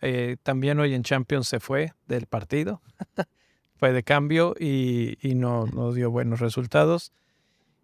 Eh, 0.00 0.36
también 0.44 0.78
hoy 0.78 0.94
en 0.94 1.02
Champions 1.02 1.48
se 1.48 1.58
fue 1.58 1.92
del 2.06 2.26
partido. 2.26 2.80
fue 3.74 3.92
de 3.92 4.04
cambio 4.04 4.54
y, 4.60 5.18
y 5.20 5.34
no, 5.34 5.66
no 5.66 5.92
dio 5.92 6.08
buenos 6.12 6.38
resultados. 6.38 7.10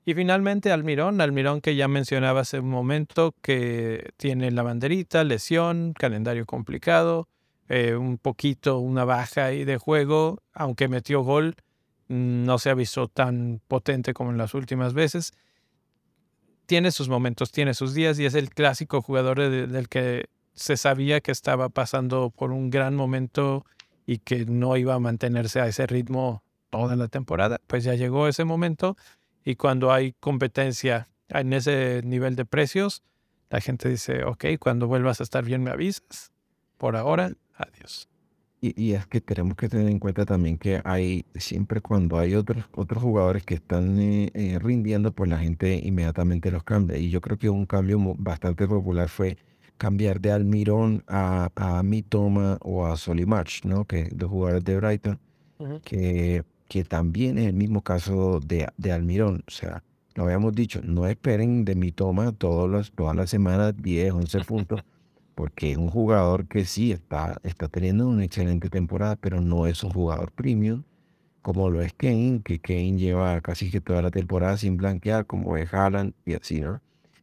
Y 0.08 0.14
finalmente 0.14 0.72
Almirón, 0.72 1.20
Almirón 1.20 1.60
que 1.60 1.76
ya 1.76 1.86
mencionaba 1.86 2.40
hace 2.40 2.60
un 2.60 2.70
momento 2.70 3.34
que 3.42 4.08
tiene 4.16 4.50
la 4.50 4.62
banderita, 4.62 5.22
lesión, 5.22 5.92
calendario 5.92 6.46
complicado, 6.46 7.28
eh, 7.68 7.94
un 7.94 8.16
poquito 8.16 8.78
una 8.78 9.04
baja 9.04 9.44
ahí 9.44 9.66
de 9.66 9.76
juego, 9.76 10.38
aunque 10.54 10.88
metió 10.88 11.20
gol, 11.20 11.56
mm, 12.08 12.44
no 12.46 12.58
se 12.58 12.70
ha 12.70 12.74
visto 12.74 13.08
tan 13.08 13.60
potente 13.68 14.14
como 14.14 14.30
en 14.30 14.38
las 14.38 14.54
últimas 14.54 14.94
veces 14.94 15.34
tiene 16.64 16.90
sus 16.90 17.10
momentos, 17.10 17.52
tiene 17.52 17.74
sus 17.74 17.92
días 17.92 18.18
y 18.18 18.24
es 18.24 18.34
el 18.34 18.48
clásico 18.48 19.02
jugador 19.02 19.38
de- 19.38 19.66
del 19.66 19.90
que 19.90 20.30
se 20.54 20.78
sabía 20.78 21.20
que 21.20 21.32
estaba 21.32 21.68
pasando 21.68 22.30
por 22.30 22.52
un 22.52 22.70
gran 22.70 22.96
momento 22.96 23.66
y 24.06 24.20
que 24.20 24.46
no 24.46 24.74
iba 24.78 24.94
a 24.94 24.98
mantenerse 25.00 25.60
a 25.60 25.66
ese 25.66 25.86
ritmo 25.86 26.42
toda 26.70 26.96
la 26.96 27.08
temporada. 27.08 27.60
Pues 27.66 27.84
ya 27.84 27.94
llegó 27.94 28.26
ese 28.26 28.44
momento 28.44 28.96
y 29.44 29.56
cuando 29.56 29.92
hay 29.92 30.12
competencia 30.20 31.08
en 31.28 31.52
ese 31.52 32.02
nivel 32.04 32.36
de 32.36 32.44
precios, 32.44 33.02
la 33.50 33.60
gente 33.60 33.88
dice, 33.88 34.24
ok, 34.24 34.44
cuando 34.58 34.86
vuelvas 34.86 35.20
a 35.20 35.22
estar 35.22 35.44
bien 35.44 35.62
me 35.62 35.70
avisas. 35.70 36.32
Por 36.76 36.96
ahora, 36.96 37.32
adiós. 37.54 38.08
Y, 38.60 38.80
y 38.80 38.92
es 38.92 39.06
que 39.06 39.20
tenemos 39.20 39.56
que 39.56 39.68
tener 39.68 39.88
en 39.88 39.98
cuenta 39.98 40.24
también 40.24 40.58
que 40.58 40.80
hay, 40.84 41.24
siempre 41.36 41.80
cuando 41.80 42.18
hay 42.18 42.34
otros, 42.34 42.64
otros 42.72 43.02
jugadores 43.02 43.44
que 43.44 43.54
están 43.54 43.98
eh, 44.00 44.30
eh, 44.34 44.58
rindiendo, 44.58 45.12
pues 45.12 45.30
la 45.30 45.38
gente 45.38 45.80
inmediatamente 45.82 46.50
los 46.50 46.64
cambia. 46.64 46.96
Y 46.98 47.10
yo 47.10 47.20
creo 47.20 47.38
que 47.38 47.48
un 47.48 47.66
cambio 47.66 47.98
bastante 48.18 48.66
popular 48.66 49.08
fue 49.08 49.38
cambiar 49.76 50.20
de 50.20 50.32
Almirón 50.32 51.04
a, 51.06 51.50
a 51.54 51.82
Mitoma 51.84 52.58
o 52.60 52.86
a 52.86 52.96
Solimarch, 52.96 53.64
¿no? 53.64 53.84
Que 53.84 54.10
los 54.16 54.28
jugadores 54.28 54.64
de 54.64 54.76
Brighton, 54.76 55.20
que, 55.84 56.44
que 56.68 56.84
también 56.84 57.38
es 57.38 57.46
el 57.46 57.54
mismo 57.54 57.82
caso 57.82 58.40
de, 58.40 58.68
de 58.76 58.92
Almirón. 58.92 59.42
O 59.46 59.50
sea, 59.50 59.82
lo 60.14 60.24
habíamos 60.24 60.54
dicho, 60.54 60.80
no 60.84 61.06
esperen 61.06 61.64
de 61.64 61.74
Mitoma 61.74 62.32
todos 62.32 62.68
los, 62.68 62.92
todas 62.92 63.16
las 63.16 63.30
semanas 63.30 63.74
10, 63.76 64.12
11 64.12 64.40
puntos 64.40 64.84
porque 65.34 65.70
es 65.72 65.78
un 65.78 65.88
jugador 65.88 66.48
que 66.48 66.64
sí 66.64 66.90
está, 66.90 67.40
está 67.44 67.68
teniendo 67.68 68.08
una 68.08 68.24
excelente 68.24 68.68
temporada, 68.68 69.14
pero 69.16 69.40
no 69.40 69.68
es 69.68 69.84
un 69.84 69.90
jugador 69.90 70.32
premium, 70.32 70.82
como 71.42 71.70
lo 71.70 71.80
es 71.80 71.92
Kane, 71.94 72.42
que 72.44 72.58
Kane 72.58 72.98
lleva 72.98 73.40
casi 73.40 73.70
que 73.70 73.80
toda 73.80 74.02
la 74.02 74.10
temporada 74.10 74.56
sin 74.56 74.76
blanquear, 74.76 75.26
como 75.26 75.56
es 75.56 75.72
Haaland 75.72 76.12
y 76.26 76.34
así, 76.34 76.60
¿no? 76.60 76.80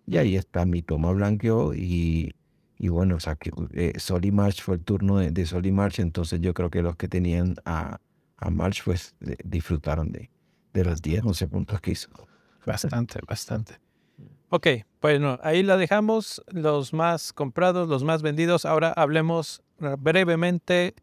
Y 0.07 0.17
ahí 0.17 0.37
está, 0.37 0.65
mi 0.65 0.81
toma 0.81 1.11
blanqueó 1.11 1.73
y, 1.73 2.33
y 2.77 2.87
bueno, 2.87 3.17
o 3.17 3.19
sea, 3.19 3.35
que 3.35 3.51
eh, 3.73 3.93
Soli 3.99 4.31
March 4.31 4.61
fue 4.61 4.75
el 4.75 4.81
turno 4.85 5.17
de, 5.17 5.31
de 5.31 5.45
Soli 5.45 5.73
March, 5.73 5.99
entonces 5.99 6.39
yo 6.39 6.53
creo 6.53 6.69
que 6.69 6.81
los 6.81 6.95
que 6.95 7.09
tenían 7.09 7.55
a, 7.65 7.99
a 8.37 8.49
March, 8.49 8.81
pues 8.83 9.15
disfrutaron 9.43 10.11
de, 10.11 10.29
de 10.73 10.85
los 10.85 11.01
10, 11.01 11.25
11 11.25 11.47
puntos 11.47 11.81
que 11.81 11.91
hizo. 11.91 12.09
Bastante, 12.65 13.19
bastante. 13.27 13.79
Ok, 14.49 14.67
bueno, 15.01 15.39
ahí 15.43 15.63
la 15.63 15.77
dejamos, 15.77 16.43
los 16.47 16.93
más 16.93 17.33
comprados, 17.33 17.87
los 17.89 18.03
más 18.03 18.21
vendidos. 18.21 18.65
Ahora 18.65 18.93
hablemos 18.95 19.61
brevemente, 19.99 20.95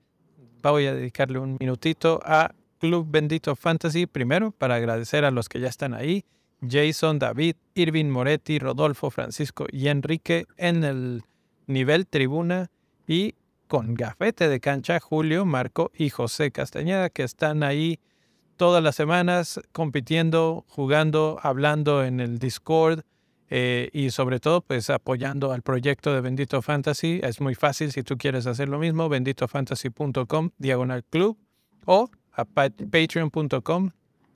voy 0.62 0.86
a 0.86 0.94
dedicarle 0.94 1.38
un 1.38 1.56
minutito 1.60 2.20
a 2.24 2.54
Club 2.78 3.06
Bendito 3.08 3.54
Fantasy, 3.54 4.06
primero 4.06 4.50
para 4.52 4.76
agradecer 4.76 5.24
a 5.24 5.30
los 5.30 5.48
que 5.48 5.60
ya 5.60 5.68
están 5.68 5.94
ahí, 5.94 6.24
Jason, 6.68 7.18
David, 7.18 7.56
Irving 7.74 8.06
Moretti, 8.06 8.58
Rodolfo, 8.58 9.10
Francisco 9.10 9.66
y 9.70 9.88
Enrique 9.88 10.46
en 10.56 10.84
el 10.84 11.22
nivel 11.66 12.06
tribuna 12.06 12.70
y 13.06 13.34
con 13.72 13.94
gafete 13.94 14.50
de 14.50 14.60
cancha, 14.60 15.00
Julio, 15.00 15.46
Marco 15.46 15.90
y 15.96 16.10
José 16.10 16.50
Castañeda, 16.50 17.08
que 17.08 17.22
están 17.22 17.62
ahí 17.62 18.00
todas 18.58 18.84
las 18.84 18.94
semanas 18.96 19.58
compitiendo, 19.72 20.66
jugando, 20.68 21.38
hablando 21.42 22.04
en 22.04 22.20
el 22.20 22.38
Discord 22.38 23.00
eh, 23.48 23.88
y 23.94 24.10
sobre 24.10 24.40
todo 24.40 24.60
pues 24.60 24.90
apoyando 24.90 25.52
al 25.52 25.62
proyecto 25.62 26.12
de 26.12 26.20
Bendito 26.20 26.60
Fantasy. 26.60 27.20
Es 27.22 27.40
muy 27.40 27.54
fácil 27.54 27.92
si 27.92 28.02
tú 28.02 28.18
quieres 28.18 28.46
hacer 28.46 28.68
lo 28.68 28.78
mismo, 28.78 29.08
benditofantasy.com 29.08 30.50
diagonal 30.58 31.02
club 31.04 31.38
o 31.86 32.10
a 32.32 32.44
pa- 32.44 32.68
patreon.com 32.68 33.88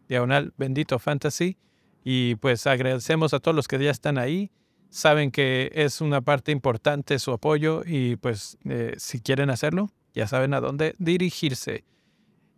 diagonal 0.09 0.55
bendito 0.57 0.99
fantasy 0.99 1.59
y 2.03 2.37
pues 2.37 2.67
agradecemos 2.67 3.35
a 3.35 3.41
todos 3.41 3.55
los 3.55 3.69
que 3.69 3.79
ya 3.85 3.91
están 3.91 4.17
ahí. 4.17 4.51
Saben 4.91 5.31
que 5.31 5.71
es 5.75 6.01
una 6.01 6.21
parte 6.21 6.53
importante 6.53 7.19
su 7.19 7.33
apoyo 7.33 7.83
y 7.85 8.17
pues 8.17 8.57
eh, 8.65 8.95
si 8.99 9.21
quieren 9.21 9.51
hacerlo, 9.51 9.91
ya 10.15 10.27
saben 10.27 10.55
a 10.55 10.61
dónde 10.61 10.95
dirigirse. 10.99 11.85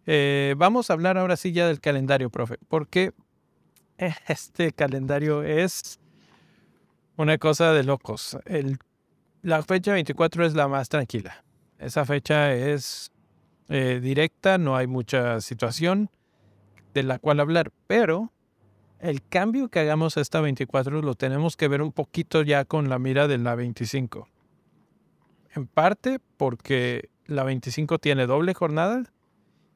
Eh, 0.06 0.54
vamos 0.56 0.90
a 0.90 0.92
hablar 0.94 1.18
ahora 1.18 1.36
sí 1.36 1.52
ya 1.52 1.66
del 1.66 1.80
calendario, 1.80 2.30
profe, 2.30 2.56
porque 2.68 3.12
este 4.28 4.72
calendario 4.72 5.42
es 5.42 5.98
una 7.16 7.36
cosa 7.38 7.72
de 7.72 7.82
locos. 7.82 8.38
El, 8.46 8.78
la 9.42 9.62
fecha 9.62 9.92
24 9.92 10.46
es 10.46 10.54
la 10.54 10.68
más 10.68 10.88
tranquila. 10.88 11.44
Esa 11.78 12.04
fecha 12.04 12.54
es 12.54 13.10
eh, 13.68 14.00
directa, 14.02 14.56
no 14.56 14.76
hay 14.76 14.86
mucha 14.86 15.40
situación 15.40 16.10
de 16.94 17.02
la 17.02 17.18
cual 17.18 17.40
hablar, 17.40 17.70
pero 17.86 18.32
el 19.00 19.22
cambio 19.22 19.68
que 19.68 19.80
hagamos 19.80 20.16
esta 20.16 20.40
24 20.40 21.02
lo 21.02 21.14
tenemos 21.14 21.56
que 21.56 21.68
ver 21.68 21.82
un 21.82 21.92
poquito 21.92 22.42
ya 22.42 22.64
con 22.64 22.88
la 22.88 22.98
mira 22.98 23.28
de 23.28 23.38
la 23.38 23.54
25. 23.54 24.28
En 25.54 25.66
parte 25.66 26.18
porque 26.36 27.10
la 27.26 27.44
25 27.44 27.98
tiene 27.98 28.26
doble 28.26 28.54
jornada 28.54 29.04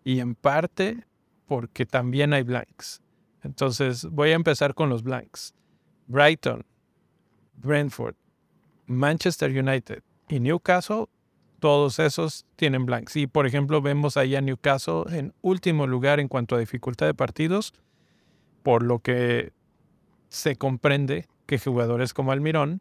y 0.05 0.21
en 0.21 0.35
parte 0.35 1.07
porque 1.47 1.87
también 1.87 2.33
hay 2.33 2.43
blanks. 2.43 3.01
Entonces 3.43 4.05
voy 4.05 4.31
a 4.31 4.35
empezar 4.35 4.75
con 4.75 4.89
los 4.89 5.03
blanks. 5.03 5.55
Brighton, 6.07 6.65
Brentford, 7.57 8.15
Manchester 8.87 9.51
United 9.51 10.03
y 10.29 10.41
Newcastle, 10.41 11.07
todos 11.61 11.99
esos 11.99 12.45
tienen 12.57 12.87
blanks. 12.87 13.17
Y 13.17 13.27
por 13.27 13.47
ejemplo, 13.47 13.81
vemos 13.81 14.17
ahí 14.17 14.35
a 14.35 14.41
Newcastle 14.41 15.05
en 15.11 15.33
último 15.43 15.87
lugar 15.87 16.21
en 16.21 16.29
cuanto 16.29 16.57
a 16.57 16.59
dificultad 16.59 17.07
de 17.07 17.15
partidos, 17.15 17.73
por 18.63 18.83
lo 18.83 19.01
que 19.01 19.53
se 20.29 20.57
comprende 20.57 21.27
que 21.47 21.59
jugadores 21.59 22.15
como 22.15 22.33
Almirón 22.33 22.81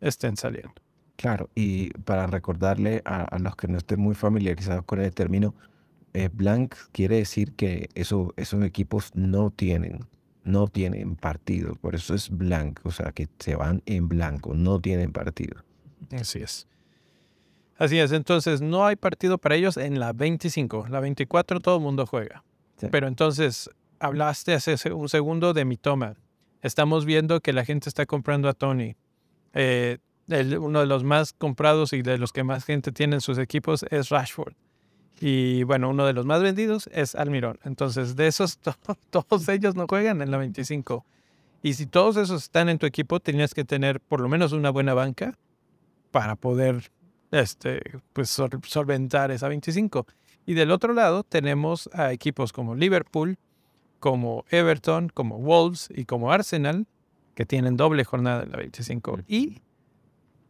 estén 0.00 0.36
saliendo. 0.36 0.74
Claro, 1.16 1.48
y 1.54 1.90
para 1.90 2.26
recordarle 2.26 3.02
a, 3.04 3.38
los 3.38 3.56
que 3.56 3.68
no 3.68 3.78
estén 3.78 4.00
muy 4.00 4.14
familiarizados 4.14 4.84
con 4.84 5.00
el 5.00 5.12
término, 5.12 5.54
eh, 6.12 6.28
blank 6.32 6.74
quiere 6.92 7.16
decir 7.16 7.52
que 7.52 7.88
eso, 7.94 8.32
esos 8.36 8.62
equipos 8.64 9.10
no 9.14 9.50
tienen, 9.50 10.00
no 10.44 10.68
tienen 10.68 11.16
partido, 11.16 11.74
por 11.76 11.94
eso 11.94 12.14
es 12.14 12.30
blank, 12.30 12.80
o 12.84 12.90
sea 12.90 13.12
que 13.12 13.28
se 13.38 13.56
van 13.56 13.82
en 13.86 14.08
blanco, 14.08 14.54
no 14.54 14.80
tienen 14.80 15.12
partido. 15.12 15.62
Así 16.12 16.40
es. 16.40 16.66
Así 17.76 17.98
es, 17.98 18.12
entonces 18.12 18.60
no 18.60 18.86
hay 18.86 18.96
partido 18.96 19.38
para 19.38 19.56
ellos 19.56 19.76
en 19.76 19.98
la 19.98 20.12
25. 20.12 20.86
La 20.88 21.00
24 21.00 21.60
todo 21.60 21.76
el 21.76 21.82
mundo 21.82 22.06
juega. 22.06 22.44
Pero 22.90 23.08
entonces, 23.08 23.70
hablaste 23.98 24.54
hace 24.54 24.92
un 24.92 25.08
segundo 25.08 25.52
de 25.52 25.64
mi 25.64 25.76
toma. 25.76 26.16
Estamos 26.62 27.04
viendo 27.04 27.40
que 27.40 27.52
la 27.52 27.64
gente 27.64 27.88
está 27.88 28.06
comprando 28.06 28.48
a 28.48 28.54
Tony. 28.54 28.96
Eh, 29.52 29.98
uno 30.28 30.80
de 30.80 30.86
los 30.86 31.04
más 31.04 31.32
comprados 31.32 31.92
y 31.92 32.02
de 32.02 32.18
los 32.18 32.32
que 32.32 32.44
más 32.44 32.64
gente 32.64 32.92
tiene 32.92 33.16
en 33.16 33.20
sus 33.20 33.38
equipos 33.38 33.84
es 33.90 34.08
Rashford. 34.08 34.54
Y 35.20 35.62
bueno, 35.64 35.90
uno 35.90 36.06
de 36.06 36.12
los 36.12 36.26
más 36.26 36.42
vendidos 36.42 36.88
es 36.92 37.14
Almirón. 37.14 37.58
Entonces, 37.64 38.16
de 38.16 38.26
esos, 38.26 38.58
todos 39.10 39.48
ellos 39.48 39.74
no 39.74 39.86
juegan 39.86 40.22
en 40.22 40.30
la 40.30 40.38
25. 40.38 41.04
Y 41.62 41.74
si 41.74 41.86
todos 41.86 42.16
esos 42.16 42.42
están 42.44 42.68
en 42.68 42.78
tu 42.78 42.86
equipo, 42.86 43.20
tenías 43.20 43.54
que 43.54 43.64
tener 43.64 44.00
por 44.00 44.20
lo 44.20 44.28
menos 44.28 44.52
una 44.52 44.70
buena 44.70 44.94
banca 44.94 45.34
para 46.10 46.36
poder 46.36 46.90
este, 47.30 47.80
pues, 48.12 48.30
solventar 48.30 49.30
esa 49.30 49.48
25. 49.48 50.06
Y 50.46 50.54
del 50.54 50.70
otro 50.70 50.92
lado 50.92 51.22
tenemos 51.22 51.88
a 51.92 52.12
equipos 52.12 52.52
como 52.52 52.74
Liverpool, 52.74 53.38
como 54.04 54.44
Everton, 54.50 55.08
como 55.08 55.38
Wolves 55.38 55.88
y 55.88 56.04
como 56.04 56.30
Arsenal, 56.30 56.86
que 57.34 57.46
tienen 57.46 57.78
doble 57.78 58.04
jornada 58.04 58.42
en 58.42 58.50
la 58.50 58.58
25. 58.58 59.20
Y 59.26 59.62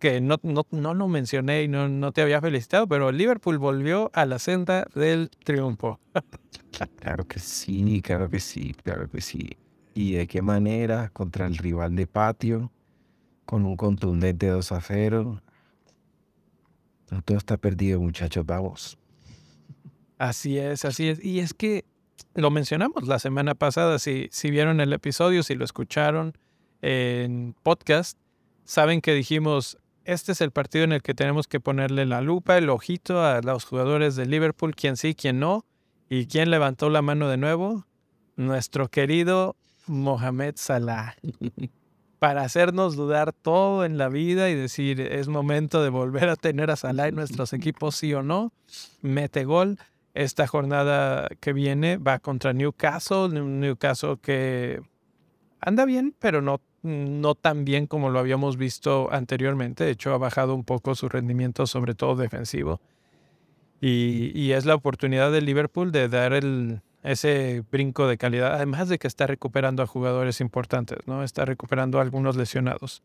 que 0.00 0.20
no, 0.20 0.40
no, 0.42 0.66
no 0.72 0.92
lo 0.92 1.06
mencioné 1.06 1.62
y 1.62 1.68
no, 1.68 1.88
no 1.88 2.10
te 2.10 2.22
había 2.22 2.40
felicitado, 2.40 2.88
pero 2.88 3.12
Liverpool 3.12 3.58
volvió 3.58 4.10
a 4.12 4.26
la 4.26 4.40
senda 4.40 4.88
del 4.96 5.30
triunfo. 5.44 6.00
claro 7.00 7.28
que 7.28 7.38
sí, 7.38 8.02
claro 8.02 8.28
que 8.28 8.40
sí, 8.40 8.74
claro 8.82 9.08
que 9.08 9.20
sí. 9.20 9.56
¿Y 9.94 10.14
de 10.14 10.26
qué 10.26 10.42
manera? 10.42 11.10
Contra 11.10 11.46
el 11.46 11.56
rival 11.56 11.94
de 11.94 12.08
patio, 12.08 12.72
con 13.44 13.64
un 13.64 13.76
contundente 13.76 14.48
2 14.48 14.72
a 14.72 14.80
0. 14.80 15.40
No 17.08 17.22
todo 17.22 17.38
está 17.38 17.56
perdido, 17.56 18.00
muchachos, 18.00 18.44
vamos. 18.44 18.98
Así 20.18 20.58
es, 20.58 20.84
así 20.84 21.06
es. 21.06 21.24
Y 21.24 21.38
es 21.38 21.54
que 21.54 21.84
lo 22.34 22.50
mencionamos 22.50 23.06
la 23.06 23.18
semana 23.18 23.54
pasada, 23.54 23.98
si, 23.98 24.28
si 24.30 24.50
vieron 24.50 24.80
el 24.80 24.92
episodio, 24.92 25.42
si 25.42 25.54
lo 25.54 25.64
escucharon 25.64 26.36
en 26.82 27.54
podcast, 27.62 28.18
saben 28.64 29.00
que 29.00 29.14
dijimos, 29.14 29.78
este 30.04 30.32
es 30.32 30.40
el 30.40 30.50
partido 30.50 30.84
en 30.84 30.92
el 30.92 31.02
que 31.02 31.14
tenemos 31.14 31.46
que 31.48 31.60
ponerle 31.60 32.06
la 32.06 32.20
lupa, 32.20 32.58
el 32.58 32.68
ojito 32.68 33.24
a 33.24 33.40
los 33.40 33.64
jugadores 33.64 34.16
de 34.16 34.26
Liverpool, 34.26 34.74
quién 34.74 34.96
sí, 34.96 35.14
quién 35.14 35.38
no. 35.38 35.64
¿Y 36.10 36.26
quién 36.26 36.50
levantó 36.50 36.90
la 36.90 37.02
mano 37.02 37.28
de 37.28 37.38
nuevo? 37.38 37.86
Nuestro 38.36 38.88
querido 38.88 39.56
Mohamed 39.86 40.54
Salah. 40.56 41.16
para 42.18 42.42
hacernos 42.42 42.96
dudar 42.96 43.32
todo 43.32 43.84
en 43.84 43.98
la 43.98 44.08
vida 44.08 44.48
y 44.48 44.54
decir, 44.54 45.00
es 45.00 45.28
momento 45.28 45.82
de 45.82 45.90
volver 45.90 46.28
a 46.28 46.36
tener 46.36 46.70
a 46.70 46.76
Salah 46.76 47.08
en 47.08 47.16
nuestros 47.16 47.52
equipos, 47.52 47.96
sí 47.96 48.14
o 48.14 48.22
no. 48.22 48.52
Mete 49.02 49.44
gol. 49.44 49.78
Esta 50.14 50.46
jornada 50.46 51.28
que 51.40 51.52
viene 51.52 51.96
va 51.96 52.20
contra 52.20 52.52
Newcastle, 52.52 53.28
Newcastle 53.28 54.16
que 54.22 54.80
anda 55.60 55.84
bien, 55.84 56.14
pero 56.18 56.40
no, 56.40 56.60
no 56.82 57.34
tan 57.34 57.64
bien 57.64 57.86
como 57.86 58.10
lo 58.10 58.20
habíamos 58.20 58.56
visto 58.56 59.08
anteriormente. 59.12 59.84
De 59.84 59.90
hecho, 59.90 60.14
ha 60.14 60.18
bajado 60.18 60.54
un 60.54 60.64
poco 60.64 60.94
su 60.94 61.08
rendimiento, 61.08 61.66
sobre 61.66 61.94
todo 61.94 62.14
defensivo. 62.14 62.80
Y, 63.80 64.30
y 64.38 64.52
es 64.52 64.64
la 64.64 64.76
oportunidad 64.76 65.32
de 65.32 65.42
Liverpool 65.42 65.90
de 65.90 66.08
dar 66.08 66.32
el, 66.32 66.80
ese 67.02 67.62
brinco 67.70 68.06
de 68.08 68.16
calidad, 68.16 68.54
además 68.54 68.88
de 68.88 68.98
que 68.98 69.06
está 69.06 69.26
recuperando 69.26 69.82
a 69.82 69.86
jugadores 69.86 70.40
importantes, 70.40 70.98
¿no? 71.06 71.22
Está 71.22 71.44
recuperando 71.44 71.98
a 71.98 72.02
algunos 72.02 72.36
lesionados. 72.36 73.02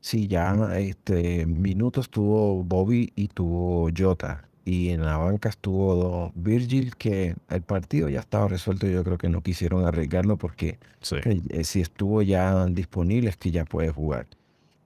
Sí, 0.00 0.26
ya 0.28 0.54
este, 0.76 1.46
minutos 1.46 2.10
tuvo 2.10 2.62
Bobby 2.62 3.12
y 3.16 3.28
tuvo 3.28 3.88
Jota. 3.96 4.48
Y 4.64 4.90
en 4.90 5.04
la 5.04 5.18
banca 5.18 5.50
estuvo 5.50 6.32
Virgil, 6.34 6.96
que 6.96 7.36
el 7.50 7.62
partido 7.62 8.08
ya 8.08 8.20
estaba 8.20 8.48
resuelto. 8.48 8.86
Yo 8.86 9.04
creo 9.04 9.18
que 9.18 9.28
no 9.28 9.42
quisieron 9.42 9.84
arriesgarlo 9.84 10.38
porque 10.38 10.78
eh, 11.12 11.64
si 11.64 11.82
estuvo 11.82 12.22
ya 12.22 12.64
disponible 12.66 13.28
es 13.28 13.36
que 13.36 13.50
ya 13.50 13.64
puede 13.66 13.90
jugar. 13.90 14.26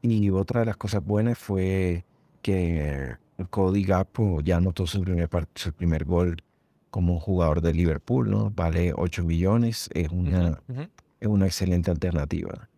Y 0.03 0.31
otra 0.31 0.61
de 0.61 0.67
las 0.67 0.77
cosas 0.77 1.05
buenas 1.05 1.39
fue 1.39 2.05
que 2.43 3.17
Cody 3.51 3.85
Gapo 3.85 4.41
ya 4.41 4.57
anotó 4.57 4.87
su 4.87 5.03
primer, 5.03 5.29
su 5.55 5.73
primer 5.73 6.05
gol 6.05 6.43
como 6.91 7.21
jugador 7.21 7.61
de 7.61 7.73
Liverpool, 7.73 8.31
¿no? 8.31 8.51
Vale 8.51 8.93
8 8.97 9.23
millones, 9.23 9.91
es 9.95 10.09
una, 10.09 10.61
es 11.21 11.29
una 11.29 11.47
excelente 11.47 11.91
alternativa. 11.91 12.69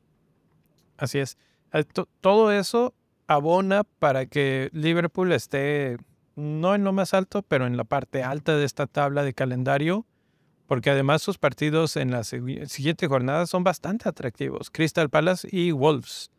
Así 0.96 1.18
es. 1.18 1.38
Eh, 1.72 1.84
todo 2.20 2.52
eso 2.52 2.92
abona 3.26 3.84
para 3.84 4.26
que 4.26 4.68
Liverpool 4.72 5.32
esté 5.32 5.96
no 6.36 6.74
en 6.74 6.84
lo 6.84 6.92
más 6.92 7.14
alto, 7.14 7.42
pero 7.42 7.66
en 7.66 7.76
la 7.76 7.84
parte 7.84 8.22
alta 8.22 8.56
de 8.56 8.64
esta 8.64 8.86
tabla 8.86 9.22
de 9.22 9.34
calendario, 9.34 10.06
porque 10.66 10.90
además 10.90 11.22
sus 11.22 11.38
partidos 11.38 11.96
en 11.96 12.10
la 12.10 12.22
siguiente 12.22 13.08
jornada 13.08 13.46
son 13.46 13.64
bastante 13.64 14.08
atractivos. 14.08 14.70
Crystal 14.70 15.10
Palace 15.10 15.48
y 15.50 15.72
Wolves. 15.72 16.30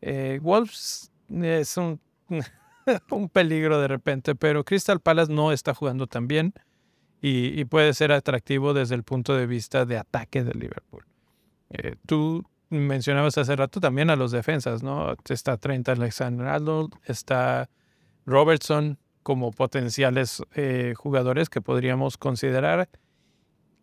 Eh, 0.00 0.38
Wolves 0.42 1.10
es 1.28 1.76
un, 1.76 2.00
un 3.10 3.28
peligro 3.28 3.80
de 3.80 3.88
repente, 3.88 4.34
pero 4.34 4.64
Crystal 4.64 5.00
Palace 5.00 5.32
no 5.32 5.52
está 5.52 5.74
jugando 5.74 6.06
tan 6.06 6.28
bien 6.28 6.54
y, 7.20 7.64
puede 7.64 7.92
ser 7.94 8.12
atractivo 8.12 8.72
desde 8.72 8.94
el 8.94 9.02
punto 9.02 9.34
de 9.34 9.46
vista 9.46 9.84
de 9.84 9.98
ataque 9.98 10.44
de 10.44 10.54
Liverpool. 10.54 11.04
Eh, 11.70 11.96
tú 12.06 12.44
mencionabas 12.68 13.36
hace 13.38 13.56
rato 13.56 13.80
también 13.80 14.10
a 14.10 14.16
los 14.16 14.30
defensas, 14.30 14.82
¿no? 14.84 15.16
Está 15.28 15.56
Trent 15.56 15.88
Alexander-Arnold, 15.88 16.94
está 17.04 17.68
Robertson 18.26 18.98
como 19.26 19.50
potenciales 19.50 20.40
eh, 20.54 20.94
jugadores 20.96 21.50
que 21.50 21.60
podríamos 21.60 22.16
considerar. 22.16 22.88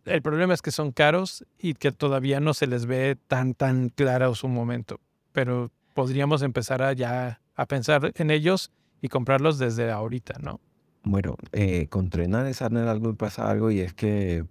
El 0.06 0.21
problema 0.21 0.53
es 0.53 0.62
que 0.62 0.71
son 0.71 0.93
caros 0.93 1.45
y 1.60 1.73
que 1.73 1.91
todavía 1.91 2.39
no 2.39 2.53
se 2.53 2.65
les 2.65 2.86
ve 2.86 3.17
tan, 3.27 3.53
tan 3.53 3.89
claro 3.89 4.36
su 4.36 4.47
momento. 4.47 5.01
Pero 5.34 5.69
podríamos 5.93 6.43
empezar 6.43 6.82
a 6.82 6.93
ya 6.93 7.41
a 7.56 7.65
pensar 7.65 8.13
en 8.15 8.32
ellos 8.32 8.71
y 9.01 9.10
comprarlos 9.10 9.60
desde 9.60 9.91
ahorita, 9.91 10.39
¿no? 10.39 10.62
Bueno, 11.03 11.36
eh, 11.51 11.88
con 11.89 12.10
Trenales 12.10 12.62
algo 12.62 13.13
pasa 13.15 13.51
algo 13.51 13.69
y 13.69 13.82
es 13.82 13.93
que 13.93 14.45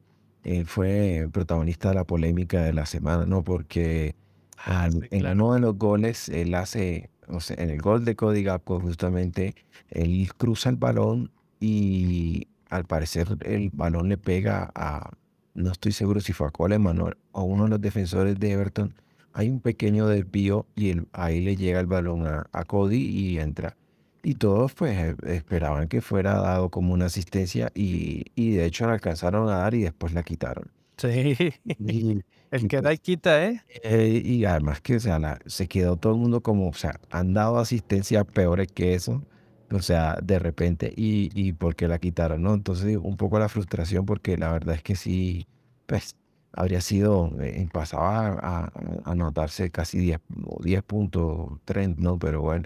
él 0.44 0.66
fue 0.66 1.26
protagonista 1.32 1.88
de 1.88 1.94
la 1.94 2.04
polémica 2.04 2.60
de 2.60 2.74
la 2.74 2.84
semana, 2.84 3.24
¿no? 3.24 3.42
Porque 3.42 4.14
ah, 4.58 4.90
en 5.10 5.40
uno 5.40 5.54
de 5.54 5.60
los 5.60 5.78
goles 5.78 6.28
él 6.28 6.54
hace, 6.54 7.08
en 7.50 7.70
el 7.70 7.80
gol 7.80 8.04
de 8.04 8.16
Cody 8.16 8.42
Gapco 8.42 8.80
justamente, 8.80 9.54
él 9.90 10.28
cruza 10.36 10.68
el 10.70 10.76
balón 10.76 11.30
y 11.60 12.48
al 12.68 12.84
parecer 12.84 13.28
el 13.42 13.70
balón 13.70 14.08
le 14.08 14.16
pega 14.16 14.70
a, 14.74 15.10
no 15.54 15.72
estoy 15.72 15.92
seguro 15.92 16.20
si 16.20 16.32
fue 16.32 16.48
a 16.48 16.50
Coleman 16.50 17.00
o 17.00 17.12
a 17.32 17.42
uno 17.42 17.64
de 17.64 17.70
los 17.70 17.80
defensores 17.80 18.38
de 18.38 18.52
Everton. 18.52 18.94
Hay 19.34 19.48
un 19.48 19.60
pequeño 19.60 20.06
desvío 20.06 20.66
y 20.76 20.94
ahí 21.12 21.40
le 21.40 21.56
llega 21.56 21.80
el 21.80 21.86
balón 21.86 22.26
a, 22.26 22.46
a 22.52 22.64
Cody 22.64 22.98
y 22.98 23.38
entra. 23.38 23.76
Y 24.22 24.34
todos 24.34 24.74
pues 24.74 24.96
e, 24.96 25.16
esperaban 25.34 25.88
que 25.88 26.00
fuera 26.00 26.34
dado 26.34 26.70
como 26.70 26.92
una 26.92 27.06
asistencia 27.06 27.70
y, 27.74 28.26
y 28.34 28.52
de 28.52 28.66
hecho 28.66 28.86
la 28.86 28.94
alcanzaron 28.94 29.48
a 29.48 29.58
dar 29.58 29.74
y 29.74 29.82
después 29.82 30.12
la 30.12 30.22
quitaron. 30.22 30.70
Sí, 31.08 31.52
el 32.50 32.68
que 32.68 32.80
da 32.80 32.92
y 32.92 32.98
quita, 32.98 33.44
¿eh? 33.46 33.62
¿eh? 33.82 34.22
Y 34.24 34.44
además 34.44 34.80
que 34.80 34.96
o 34.96 35.00
sea, 35.00 35.38
se 35.46 35.68
quedó 35.68 35.96
todo 35.96 36.14
el 36.14 36.20
mundo 36.20 36.42
como, 36.42 36.68
o 36.68 36.74
sea, 36.74 37.00
han 37.10 37.34
dado 37.34 37.58
asistencia 37.58 38.24
peores 38.24 38.68
que 38.72 38.94
eso, 38.94 39.22
o 39.70 39.80
sea, 39.80 40.16
de 40.22 40.38
repente, 40.38 40.92
y, 40.96 41.30
y 41.34 41.52
por 41.52 41.76
qué 41.76 41.88
la 41.88 41.98
quitaron, 41.98 42.42
¿no? 42.42 42.54
Entonces 42.54 42.96
un 42.96 43.16
poco 43.16 43.38
la 43.38 43.48
frustración 43.48 44.06
porque 44.06 44.36
la 44.36 44.52
verdad 44.52 44.74
es 44.74 44.82
que 44.82 44.96
sí, 44.96 45.46
pues 45.86 46.16
habría 46.52 46.80
sido, 46.80 47.32
eh, 47.40 47.66
pasaba 47.72 48.38
a, 48.40 48.72
a, 49.04 49.14
notarse 49.14 49.70
casi 49.70 49.98
10, 49.98 50.20
10 50.60 50.82
puntos 50.82 51.58
trend, 51.64 51.98
¿no? 51.98 52.18
Pero 52.18 52.42
bueno. 52.42 52.64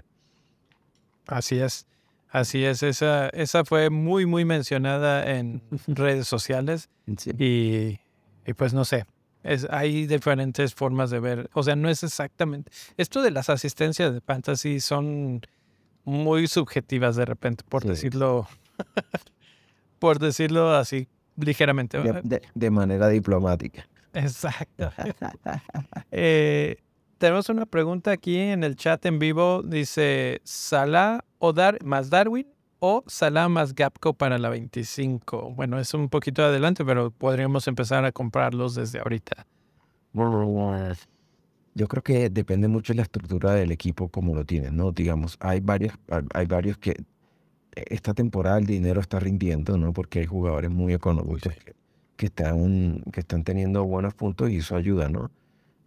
Así 1.27 1.59
es. 1.59 1.87
Así 2.29 2.65
es, 2.65 2.83
esa, 2.83 3.29
esa 3.29 3.63
fue 3.63 3.89
muy, 3.89 4.25
muy 4.25 4.43
mencionada 4.43 5.37
en 5.37 5.61
redes 5.87 6.27
sociales. 6.27 6.89
Y, 7.39 7.99
y, 8.47 8.53
pues 8.53 8.73
no 8.73 8.85
sé, 8.85 9.05
es, 9.43 9.67
hay 9.69 10.07
diferentes 10.07 10.73
formas 10.73 11.09
de 11.09 11.19
ver. 11.19 11.49
O 11.53 11.63
sea, 11.63 11.75
no 11.75 11.89
es 11.89 12.01
exactamente. 12.03 12.71
Esto 12.95 13.21
de 13.21 13.31
las 13.31 13.49
asistencias 13.49 14.13
de 14.13 14.21
fantasy 14.21 14.79
son 14.79 15.41
muy 16.05 16.47
subjetivas 16.47 17.15
de 17.17 17.25
repente, 17.25 17.63
por 17.67 17.83
decirlo, 17.83 18.47
por 19.99 20.19
decirlo 20.19 20.73
así 20.73 21.07
ligeramente. 21.35 21.99
De, 22.55 22.69
manera 22.71 23.09
diplomática. 23.09 23.87
Exacto. 24.13 24.91
Eh, 26.11 26.77
tenemos 27.17 27.49
una 27.49 27.65
pregunta 27.65 28.11
aquí 28.11 28.37
en 28.37 28.63
el 28.63 28.75
chat 28.75 29.05
en 29.05 29.19
vivo. 29.19 29.61
Dice, 29.63 30.39
¿Salah 30.43 31.25
o 31.37 31.51
Dar 31.51 31.83
más 31.83 32.09
Darwin 32.09 32.47
o 32.79 33.03
Salah 33.07 33.49
más 33.49 33.73
Gapco 33.73 34.13
para 34.13 34.37
la 34.37 34.49
25? 34.49 35.53
Bueno, 35.55 35.79
es 35.79 35.93
un 35.93 36.09
poquito 36.09 36.43
adelante, 36.43 36.85
pero 36.85 37.11
podríamos 37.11 37.67
empezar 37.67 38.05
a 38.05 38.11
comprarlos 38.11 38.75
desde 38.75 38.99
ahorita. 38.99 39.45
Yo 41.73 41.87
creo 41.87 42.01
que 42.01 42.29
depende 42.29 42.67
mucho 42.67 42.93
de 42.93 42.97
la 42.97 43.03
estructura 43.03 43.53
del 43.53 43.71
equipo 43.71 44.09
como 44.09 44.33
lo 44.33 44.45
tienen, 44.45 44.75
¿no? 44.75 44.91
Digamos, 44.91 45.37
hay 45.39 45.59
varios, 45.59 45.93
hay 46.33 46.45
varios 46.47 46.77
que 46.79 46.95
esta 47.75 48.13
temporada 48.13 48.57
el 48.57 48.65
dinero 48.65 48.99
está 48.99 49.19
rindiendo, 49.19 49.77
¿no? 49.77 49.93
Porque 49.93 50.19
hay 50.19 50.25
jugadores 50.25 50.71
muy 50.71 50.93
económicos 50.93 51.53
que, 52.15 52.25
están, 52.25 53.03
que 53.11 53.19
están 53.19 53.43
teniendo 53.43 53.83
buenos 53.83 54.15
puntos 54.15 54.49
y 54.49 54.57
eso 54.57 54.75
ayuda, 54.75 55.07
¿no? 55.09 55.29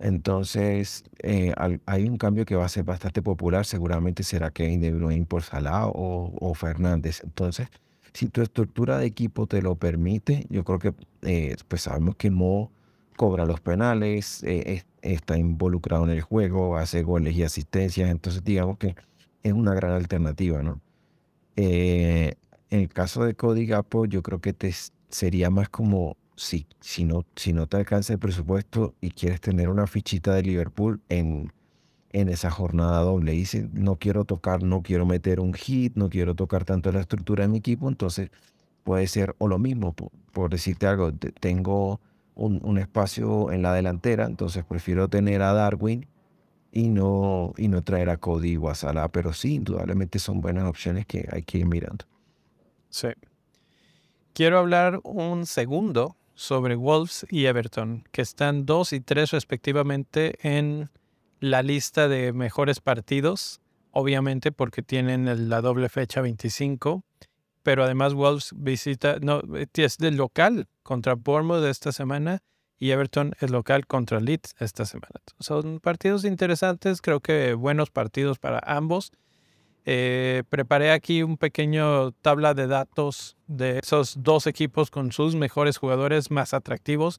Entonces, 0.01 1.05
eh, 1.23 1.53
hay 1.85 2.09
un 2.09 2.17
cambio 2.17 2.47
que 2.47 2.57
va 2.57 2.65
a 2.65 2.69
ser 2.69 2.85
bastante 2.85 3.21
popular. 3.21 3.67
Seguramente 3.67 4.23
será 4.23 4.51
Kevin 4.51 4.81
De 4.81 4.93
Bruyne 4.93 5.27
por 5.27 5.43
Salah 5.43 5.89
o, 5.89 6.55
Fernández. 6.55 7.21
Entonces, 7.23 7.69
si 8.15 8.29
tu 8.29 8.41
estructura 8.41 8.99
de 8.99 9.07
equipo 9.07 9.47
te 9.47 9.61
lo 9.61 9.77
permite, 9.77 10.47
yo 10.49 10.65
creo 10.65 10.79
que 10.79 10.95
eh, 11.23 11.55
pues 11.69 11.83
sabemos 11.83 12.17
que 12.17 12.31
Mo 12.31 12.73
cobra 13.17 13.45
los 13.45 13.61
penales, 13.61 14.43
eh, 14.45 14.83
está 15.03 15.37
involucrado 15.37 16.05
en 16.05 16.11
el 16.11 16.23
juego, 16.23 16.79
hace 16.79 17.03
goles 17.03 17.35
y 17.37 17.43
asistencias. 17.43 18.11
Entonces, 18.11 18.43
digamos 18.43 18.79
que 18.79 18.97
es 19.43 19.53
una 19.53 19.75
gran 19.75 19.93
alternativa, 19.93 20.63
¿no? 20.63 20.81
en 21.57 22.37
el 22.71 22.89
caso 22.89 23.25
de 23.25 23.35
Cody 23.35 23.67
Gapo, 23.67 24.07
yo 24.07 24.23
creo 24.23 24.41
que 24.41 24.55
te 24.55 24.73
sería 25.11 25.51
más 25.51 25.69
como 25.69 26.17
si, 26.41 26.67
si, 26.81 27.05
no, 27.05 27.27
si 27.37 27.53
no 27.53 27.67
te 27.67 27.77
alcanza 27.77 28.15
el 28.15 28.19
presupuesto 28.19 28.95
y 29.03 29.11
quieres 29.11 29.43
tener 29.43 29.69
una 29.69 29.87
fichita 29.87 30.35
de 30.35 30.43
Liverpool 30.43 31.03
en, 31.11 31.53
en 32.13 32.31
esa 32.31 32.51
jornada 32.51 33.01
doble. 33.01 33.33
Dice, 33.33 33.69
no 33.75 33.97
quiero 33.97 34.25
tocar, 34.25 34.63
no 34.63 34.83
quiero 34.83 35.05
meter 35.05 35.39
un 35.39 35.53
hit, 35.53 35.97
no 35.97 36.09
quiero 36.09 36.35
tocar 36.35 36.65
tanto 36.65 36.91
la 36.93 37.01
estructura 37.01 37.45
de 37.45 37.49
mi 37.49 37.59
equipo, 37.59 37.91
entonces 37.91 38.31
puede 38.85 39.07
ser 39.07 39.35
o 39.37 39.49
lo 39.49 39.59
mismo, 39.59 39.93
por, 39.93 40.49
decirte 40.49 40.87
algo, 40.87 41.13
tengo 41.13 42.01
un, 42.35 42.79
espacio 42.79 43.53
en 43.53 43.61
la 43.61 43.75
delantera, 43.75 44.25
entonces 44.25 44.65
prefiero 44.65 45.09
tener 45.09 45.43
a 45.43 45.53
Darwin 45.53 46.07
y 46.73 46.89
no, 46.89 47.53
y 47.59 47.69
no 47.69 47.83
traer 47.83 48.09
a 48.09 48.17
Cody 48.17 48.57
o 48.57 48.71
a 48.71 48.75
Salah, 48.75 49.09
pero 49.09 49.35
sí, 49.35 49.57
indudablemente 49.57 50.19
son 50.19 50.41
buenas 50.41 50.65
opciones 50.65 51.05
que 51.05 51.29
hay 51.31 51.43
que 51.43 51.59
ir 51.59 51.67
mirando. 51.67 52.07
Sí. 52.89 53.09
Quiero 54.33 54.59
hablar 54.59 55.01
un 55.05 55.45
segundo 55.45 56.17
sobre 56.41 56.75
Wolves 56.75 57.27
y 57.29 57.45
Everton, 57.45 58.03
que 58.13 58.23
están 58.23 58.65
dos 58.65 58.95
y 58.95 59.01
tres 59.01 59.31
respectivamente 59.31 60.39
en 60.41 60.89
la 61.39 61.63
lista 61.63 62.09
de 62.09 62.33
mejores 62.33 62.81
partidos, 62.81 63.61
obviamente 63.91 64.51
porque 64.51 64.83
tienen 64.83 65.51
la 65.51 65.61
doble 65.61 65.91
fecha 65.91 66.23
25, 66.23 67.05
pero 67.63 67.85
además 67.85 68.15
Wolves 68.15 68.55
visita, 68.57 69.19
no, 69.21 69.43
es 69.75 69.99
del 69.99 70.17
local 70.17 70.67
contra 70.83 71.15
Bournemouth 71.15 71.63
esta 71.65 71.93
semana 71.93 72.39
y 72.79 72.93
Everton 72.93 73.35
es 73.41 73.51
local 73.51 73.87
contra 73.87 74.19
Leeds 74.19 74.55
esta 74.61 74.87
semana. 74.87 75.21
Son 75.41 75.79
partidos 75.79 76.25
interesantes, 76.25 77.03
creo 77.03 77.21
que 77.21 77.53
buenos 77.53 77.91
partidos 77.91 78.39
para 78.39 78.61
ambos. 78.65 79.13
Eh, 79.87 80.43
preparé 80.49 80.93
aquí 80.93 81.23
un 81.23 81.37
pequeño 81.37 82.13
tabla 82.13 82.55
de 82.55 82.67
datos 82.67 83.37
de 83.47 83.79
esos 83.83 84.23
dos 84.23 84.47
equipos 84.47 84.91
con 84.91 85.13
sus 85.13 85.35
mejores 85.35 85.79
jugadores 85.79 86.31
más 86.31 86.53
atractivos, 86.53 87.19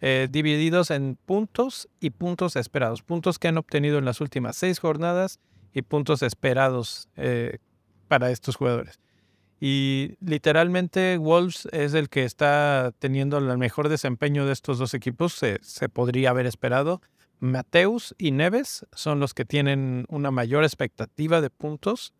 eh, 0.00 0.26
divididos 0.30 0.90
en 0.90 1.16
puntos 1.26 1.88
y 2.00 2.10
puntos 2.10 2.56
esperados. 2.56 3.02
Puntos 3.02 3.38
que 3.38 3.48
han 3.48 3.58
obtenido 3.58 3.98
en 3.98 4.04
las 4.04 4.20
últimas 4.20 4.56
seis 4.56 4.80
jornadas 4.80 5.38
y 5.72 5.82
puntos 5.82 6.22
esperados 6.22 7.08
eh, 7.16 7.58
para 8.08 8.30
estos 8.30 8.56
jugadores. 8.56 9.00
Y 9.60 10.16
literalmente 10.20 11.18
Wolves 11.18 11.68
es 11.70 11.94
el 11.94 12.08
que 12.08 12.24
está 12.24 12.92
teniendo 12.98 13.38
el 13.38 13.56
mejor 13.58 13.88
desempeño 13.88 14.44
de 14.44 14.52
estos 14.52 14.78
dos 14.78 14.92
equipos, 14.92 15.34
se 15.34 15.88
podría 15.88 16.30
haber 16.30 16.46
esperado. 16.46 17.00
Mateus 17.42 18.14
y 18.18 18.30
Neves 18.30 18.86
son 18.92 19.18
los 19.18 19.34
que 19.34 19.44
tienen 19.44 20.06
una 20.08 20.30
mayor 20.30 20.62
expectativa 20.62 21.40
de 21.40 21.50
puntos, 21.50 22.14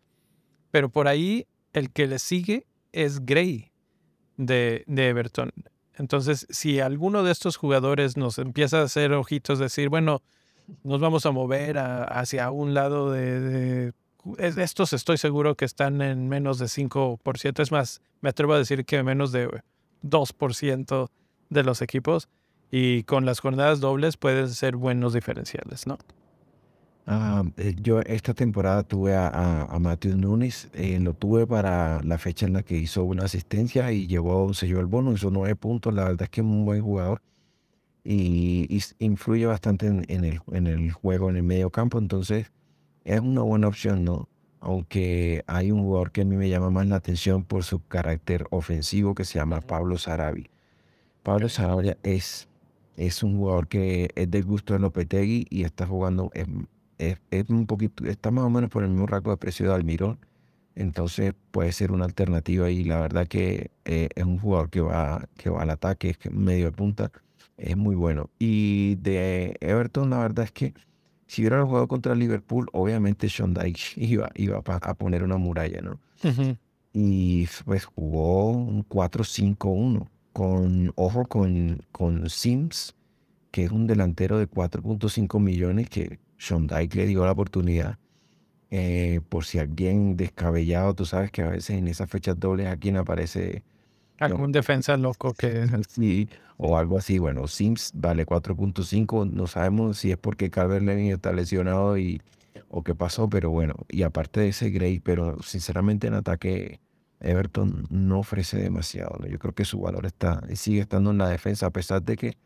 pero 0.69 0.89
por 0.89 1.07
ahí 1.07 1.47
el 1.71 1.91
que 1.91 2.07
le 2.07 2.19
sigue 2.19 2.67
es 2.91 3.25
Gray 3.25 3.71
de, 4.35 4.83
Everton. 4.85 5.53
Entonces, 5.95 6.45
si 6.49 6.81
alguno 6.81 7.23
de 7.23 7.31
estos 7.31 7.55
jugadores 7.55 8.17
nos 8.17 8.37
empieza 8.37 8.81
a 8.81 8.83
hacer 8.83 9.13
ojitos, 9.13 9.59
decir, 9.59 9.87
bueno, 9.87 10.21
nos 10.83 10.99
vamos 10.99 11.25
a 11.25 11.31
mover 11.31 11.77
hacia 11.77 12.51
un 12.51 12.73
lado 12.73 13.09
de, 13.09 13.93
Estos 14.37 14.91
estoy 14.91 15.17
seguro 15.17 15.55
que 15.55 15.63
están 15.63 16.01
en 16.01 16.27
menos 16.27 16.59
de 16.59 16.65
5%. 16.65 17.61
Es 17.61 17.71
más, 17.71 18.01
me 18.19 18.31
atrevo 18.31 18.55
a 18.55 18.57
decir 18.57 18.83
que 18.83 19.01
menos 19.03 19.31
de 19.31 19.47
2% 20.03 21.09
de 21.49 21.63
los 21.63 21.81
equipos 21.81 22.27
y 22.75 23.03
con 23.03 23.23
las 23.23 23.39
jornadas 23.39 23.81
dobles 23.81 24.17
pueden 24.17 24.49
ser 24.49 24.75
buenos 24.77 25.13
diferenciales, 25.13 25.85
¿no? 25.85 25.99
Ah, 27.05 27.43
eh, 27.57 27.75
yo 27.79 27.99
esta 27.99 28.33
temporada 28.33 28.81
tuve 28.81 29.13
a, 29.13 29.27
a, 29.61 29.77
Matthew 29.77 30.17
Nunes, 30.17 30.71
eh, 30.73 30.99
lo 30.99 31.13
tuve 31.13 31.45
para 31.45 32.01
la 32.01 32.17
fecha 32.17 32.47
en 32.47 32.53
la 32.53 32.63
que 32.63 32.75
hizo 32.75 33.03
una 33.03 33.25
asistencia 33.25 33.91
y 33.91 34.07
llevó, 34.07 34.55
se 34.55 34.65
llevó 34.65 34.79
el 34.79 34.87
bono, 34.87 35.13
hizo 35.13 35.29
nueve 35.29 35.55
puntos, 35.55 35.93
la 35.93 36.05
verdad 36.05 36.23
es 36.23 36.29
que 36.29 36.41
es 36.41 36.47
un 36.47 36.65
buen 36.65 36.81
jugador 36.81 37.21
y, 38.03 38.81
influye 38.97 39.45
bastante 39.45 39.85
en, 39.85 40.25
el, 40.25 40.41
en 40.51 40.65
el 40.65 40.91
juego, 40.93 41.29
en 41.29 41.35
el 41.35 41.43
medio 41.43 41.69
campo, 41.69 41.99
entonces 41.99 42.51
es 43.03 43.19
una 43.19 43.43
buena 43.43 43.67
opción, 43.67 44.03
¿no? 44.03 44.27
Aunque 44.61 45.43
hay 45.45 45.69
un 45.71 45.83
jugador 45.83 46.11
que 46.11 46.21
a 46.21 46.25
mí 46.25 46.35
me 46.35 46.49
llama 46.49 46.71
más 46.71 46.87
la 46.87 46.95
atención 46.95 47.43
por 47.43 47.65
su 47.65 47.85
carácter 47.85 48.47
ofensivo 48.49 49.13
que 49.13 49.25
se 49.25 49.37
llama 49.37 49.61
Pablo 49.61 49.99
Sarabi. 49.99 50.49
Pablo 51.21 51.49
Sarabia 51.49 51.97
es 52.01 52.47
es 52.97 53.23
un 53.23 53.37
jugador 53.37 53.67
que 53.67 54.09
es 54.15 54.29
del 54.29 54.43
gusto 54.43 54.73
de 54.73 54.79
Lopetegui 54.79 55.47
y 55.49 55.63
está 55.63 55.85
jugando, 55.85 56.31
es, 56.33 57.49
un 57.49 57.65
poquito, 57.65 58.05
está 58.05 58.31
más 58.31 58.45
o 58.45 58.49
menos 58.49 58.69
por 58.69 58.83
el 58.83 58.89
mismo 58.89 59.07
rango 59.07 59.31
de 59.31 59.37
precio 59.37 59.67
de 59.67 59.75
Almirón. 59.75 60.19
Entonces 60.75 61.33
puede 61.51 61.71
ser 61.71 61.91
una 61.91 62.05
alternativa 62.05 62.69
y 62.69 62.83
la 62.83 62.99
verdad 62.99 63.27
que 63.27 63.71
eh, 63.85 64.09
es 64.15 64.23
un 64.23 64.39
jugador 64.39 64.69
que 64.69 64.81
va, 64.81 65.27
que 65.37 65.49
va 65.49 65.61
al 65.61 65.69
ataque, 65.69 66.09
es 66.19 66.31
medio 66.31 66.65
de 66.65 66.71
punta, 66.71 67.11
es 67.57 67.77
muy 67.77 67.95
bueno. 67.95 68.29
Y 68.39 68.95
de 68.95 69.55
Everton, 69.61 70.09
la 70.09 70.19
verdad 70.19 70.45
es 70.45 70.51
que 70.51 70.73
si 71.27 71.41
hubiera 71.41 71.63
jugado 71.63 71.87
contra 71.87 72.15
Liverpool, 72.15 72.67
obviamente 72.73 73.29
Sean 73.29 73.53
Dyche 73.53 73.93
iba, 73.97 74.31
iba 74.35 74.61
a 74.65 74.93
poner 74.95 75.23
una 75.23 75.37
muralla, 75.37 75.81
¿no? 75.81 75.99
Y 76.93 77.47
pues 77.65 77.85
jugó 77.85 78.51
un 78.51 78.87
4-5-1 78.87 80.07
con, 80.33 80.91
ojo, 80.95 81.25
con, 81.25 81.85
con 81.91 82.29
Sims, 82.29 82.95
que 83.51 83.63
es 83.65 83.71
un 83.71 83.87
delantero 83.87 84.39
de 84.39 84.49
4.5 84.49 85.39
millones 85.39 85.89
que 85.89 86.19
Sean 86.37 86.67
Dyke 86.67 86.95
le 86.95 87.07
dio 87.07 87.23
la 87.25 87.31
oportunidad. 87.31 87.99
Eh, 88.71 89.21
por 89.29 89.45
si 89.45 89.59
alguien 89.59 90.17
descabellado, 90.17 90.95
tú 90.95 91.05
sabes 91.05 91.31
que 91.31 91.43
a 91.43 91.49
veces 91.49 91.77
en 91.77 91.87
esas 91.87 92.09
fechas 92.09 92.39
dobles 92.39 92.67
a 92.67 92.77
quien 92.77 92.97
aparece 92.97 93.63
algún 94.19 94.51
defensa 94.51 94.97
loco 94.97 95.33
que 95.33 95.67
sí, 95.89 96.27
o 96.57 96.77
algo 96.77 96.97
así. 96.97 97.19
Bueno, 97.19 97.47
Sims 97.47 97.91
vale 97.93 98.25
4.5. 98.25 99.29
No 99.29 99.47
sabemos 99.47 99.99
si 99.99 100.11
es 100.11 100.17
porque 100.17 100.49
Calvert 100.49 100.83
Levin 100.83 101.11
está 101.11 101.31
lesionado 101.31 101.97
y 101.97 102.21
o 102.69 102.83
qué 102.83 102.95
pasó, 102.95 103.29
pero 103.29 103.51
bueno. 103.51 103.75
Y 103.89 104.03
aparte 104.03 104.39
de 104.39 104.49
ese 104.49 104.71
Gray, 104.71 104.99
pero 104.99 105.41
sinceramente 105.43 106.07
en 106.07 106.15
ataque 106.15 106.79
Everton 107.23 107.87
no 107.89 108.19
ofrece 108.19 108.57
demasiado. 108.57 109.25
Yo 109.27 109.39
creo 109.39 109.53
que 109.53 109.65
su 109.65 109.79
valor 109.79 110.05
está 110.05 110.41
sigue 110.55 110.81
estando 110.81 111.11
en 111.11 111.17
la 111.17 111.29
defensa, 111.29 111.67
a 111.67 111.71
pesar 111.71 112.03
de 112.03 112.17
que 112.17 112.37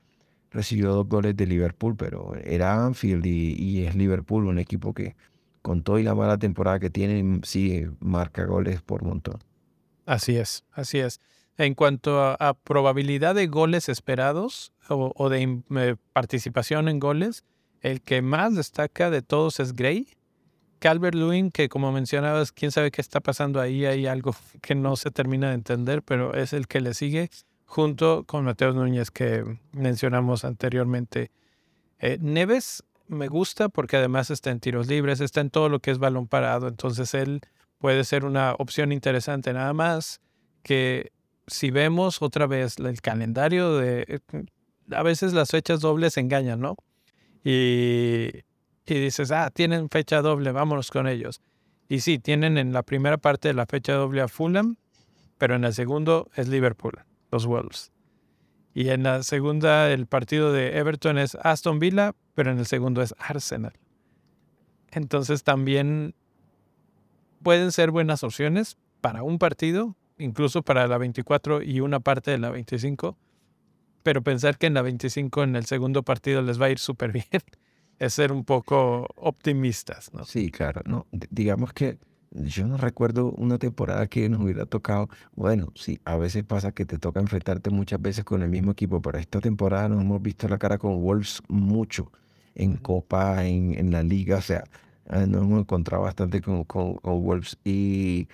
recibió 0.52 0.94
dos 0.94 1.08
goles 1.08 1.36
de 1.36 1.46
Liverpool, 1.46 1.96
pero 1.98 2.36
era 2.44 2.86
Anfield 2.86 3.26
y, 3.26 3.86
es 3.86 3.96
Liverpool, 3.96 4.48
un 4.48 4.60
equipo 4.60 4.94
que 4.94 5.16
con 5.62 5.84
toda 5.84 6.00
y 6.00 6.04
la 6.04 6.16
mala 6.16 6.38
temporada 6.38 6.80
que 6.80 6.90
tiene, 6.90 7.42
sí 7.44 7.86
marca 8.00 8.46
goles 8.46 8.82
por 8.82 9.04
montón. 9.04 9.40
Así 10.06 10.38
es, 10.38 10.64
así 10.72 11.00
es. 11.00 11.20
En 11.58 11.74
cuanto 11.74 12.22
a, 12.22 12.54
probabilidad 12.54 13.36
de 13.36 13.48
goles 13.48 13.90
esperados 13.90 14.72
o, 14.88 15.30
de 15.30 15.62
eh, 15.76 15.96
participación 16.14 16.88
en 16.88 17.00
goles, 17.00 17.44
el 17.82 18.02
que 18.02 18.22
más 18.22 18.56
destaca 18.56 19.10
de 19.10 19.22
todos 19.22 19.60
es 19.60 19.74
Gray, 19.74 20.17
Calvert 20.80 21.16
Lewin, 21.16 21.52
que 21.52 21.70
como 21.70 21.92
mencionabas, 21.92 22.52
quién 22.52 22.72
sabe 22.72 22.92
qué 22.92 23.02
está 23.02 23.20
pasando 23.20 23.60
ahí, 23.60 23.86
hay 23.86 24.08
algo 24.08 24.36
que 24.62 24.76
no 24.76 24.96
se 24.96 25.12
termina 25.12 25.50
de 25.50 25.56
entender, 25.56 26.02
pero 26.04 26.34
es 26.34 26.54
el 26.54 26.68
que 26.68 26.82
le 26.82 26.94
sigue 26.94 27.30
junto 27.66 28.24
con 28.24 28.46
Mateo 28.46 28.74
Núñez 28.74 29.12
que 29.12 29.44
mencionamos 29.74 30.46
anteriormente. 30.46 31.32
Eh, 32.00 32.18
Neves 32.22 32.84
me 33.08 33.28
gusta 33.28 33.70
porque 33.70 33.98
además 33.98 34.30
está 34.30 34.52
en 34.52 34.60
tiros 34.60 34.88
libres, 34.88 35.20
está 35.20 35.42
en 35.42 35.50
todo 35.50 35.70
lo 35.70 35.80
que 35.80 35.92
es 35.92 35.98
balón 35.98 36.28
parado, 36.28 36.68
entonces 36.68 37.14
él 37.14 37.42
puede 37.78 38.04
ser 38.04 38.26
una 38.26 38.54
opción 38.54 38.92
interesante. 38.92 39.54
Nada 39.54 39.74
más 39.74 40.22
que 40.64 41.12
si 41.48 41.72
vemos 41.72 42.22
otra 42.22 42.48
vez 42.48 42.78
el 42.78 43.02
calendario 43.02 43.78
de... 43.78 44.22
A 44.92 45.04
veces 45.04 45.34
las 45.34 45.52
fechas 45.52 45.82
dobles 45.82 46.18
engañan, 46.18 46.62
¿no? 46.62 46.78
Y, 47.44 48.44
y 48.96 49.00
dices, 49.00 49.32
ah, 49.32 49.50
tienen 49.54 49.90
fecha 49.90 50.22
doble, 50.22 50.52
vámonos 50.52 50.92
con 50.92 51.08
ellos. 51.08 51.42
Y 51.90 52.02
sí, 52.02 52.20
tienen 52.20 52.58
en 52.58 52.74
la 52.74 52.84
primera 52.84 53.18
parte 53.18 53.48
de 53.48 53.54
la 53.54 53.66
fecha 53.66 53.94
doble 53.94 54.22
a 54.22 54.28
Fulham, 54.28 54.78
pero 55.38 55.56
en 55.56 55.64
el 55.64 55.74
segundo 55.74 56.30
es 56.36 56.48
Liverpool, 56.48 57.00
los 57.32 57.46
Wolves. 57.46 57.92
Y 58.74 58.90
en 58.90 59.04
la 59.04 59.24
segunda 59.24 59.92
el 59.92 60.06
partido 60.06 60.52
de 60.52 60.78
Everton 60.78 61.18
es 61.18 61.36
Aston 61.36 61.80
Villa, 61.80 62.14
pero 62.36 62.52
en 62.52 62.60
el 62.60 62.66
segundo 62.66 63.02
es 63.02 63.16
Arsenal. 63.18 63.74
Entonces 64.92 65.44
también 65.44 66.14
pueden 67.42 67.72
ser 67.72 67.92
buenas 67.92 68.24
opciones 68.24 68.78
para 69.02 69.24
un 69.24 69.40
partido, 69.40 69.96
incluso 70.18 70.64
para 70.64 70.88
la 70.88 70.98
24 70.98 71.62
y 71.62 71.80
una 71.80 72.00
parte 72.00 72.32
de 72.32 72.38
la 72.38 72.50
25. 72.50 73.18
Pero 74.04 74.22
pensar 74.22 74.58
que 74.58 74.68
en 74.68 74.74
la 74.74 74.82
25, 74.82 75.44
en 75.44 75.56
el 75.56 75.66
segundo 75.66 76.04
partido, 76.04 76.42
les 76.42 76.62
va 76.62 76.68
a 76.68 76.70
ir 76.70 76.80
súper 76.80 77.12
bien, 77.12 77.42
es 78.00 78.14
ser 78.14 78.32
un 78.32 78.44
poco 78.44 79.08
optimistas. 79.16 80.14
¿no? 80.14 80.26
Sí, 80.26 80.52
claro. 80.52 80.82
No, 80.86 81.08
digamos 81.12 81.74
que 81.74 81.98
yo 82.32 82.68
no 82.68 82.78
recuerdo 82.78 83.32
una 83.32 83.58
temporada 83.58 84.08
que 84.08 84.30
nos 84.30 84.42
hubiera 84.42 84.66
tocado. 84.66 85.10
Bueno, 85.36 85.72
sí, 85.76 86.00
a 86.06 86.18
veces 86.18 86.44
pasa 86.44 86.72
que 86.72 86.86
te 86.86 86.98
toca 86.98 87.20
enfrentarte 87.20 87.70
muchas 87.70 88.02
veces 88.02 88.24
con 88.26 88.42
el 88.42 88.50
mismo 88.50 88.72
equipo, 88.72 89.02
pero 89.02 89.18
esta 89.18 89.40
temporada 89.40 89.90
nos 89.90 90.02
hemos 90.02 90.22
visto 90.22 90.48
la 90.48 90.58
cara 90.58 90.78
con 90.78 91.02
Wolves 91.02 91.42
mucho 91.48 92.12
en 92.56 92.76
Copa, 92.78 93.46
en, 93.46 93.78
en 93.78 93.92
la 93.92 94.04
Liga, 94.04 94.38
o 94.38 94.42
sea, 94.42 94.64
ah, 95.08 95.26
nos 95.28 95.44
hemos 95.44 95.62
encontrado 95.62 96.04
bastante 96.04 96.42
con, 96.42 96.64
con, 96.64 96.98
Wolves 97.04 97.58
y 97.64 98.28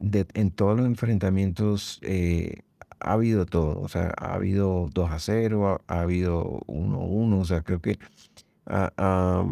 en 0.00 0.50
todos 0.50 0.76
los 0.76 0.86
enfrentamientos 0.86 2.00
eh, 2.02 2.62
ha 3.00 3.12
habido 3.12 3.46
todo, 3.46 3.80
o 3.80 3.88
sea, 3.88 4.12
ha 4.18 4.34
habido 4.34 4.88
2 4.92 5.10
a 5.10 5.18
0, 5.18 5.82
ha, 5.86 6.00
habido 6.00 6.60
1 6.66 6.96
a 6.96 7.04
1, 7.04 7.38
o 7.38 7.44
sea, 7.44 7.62
creo 7.62 7.80
que 7.80 7.98
ha, 8.70 9.44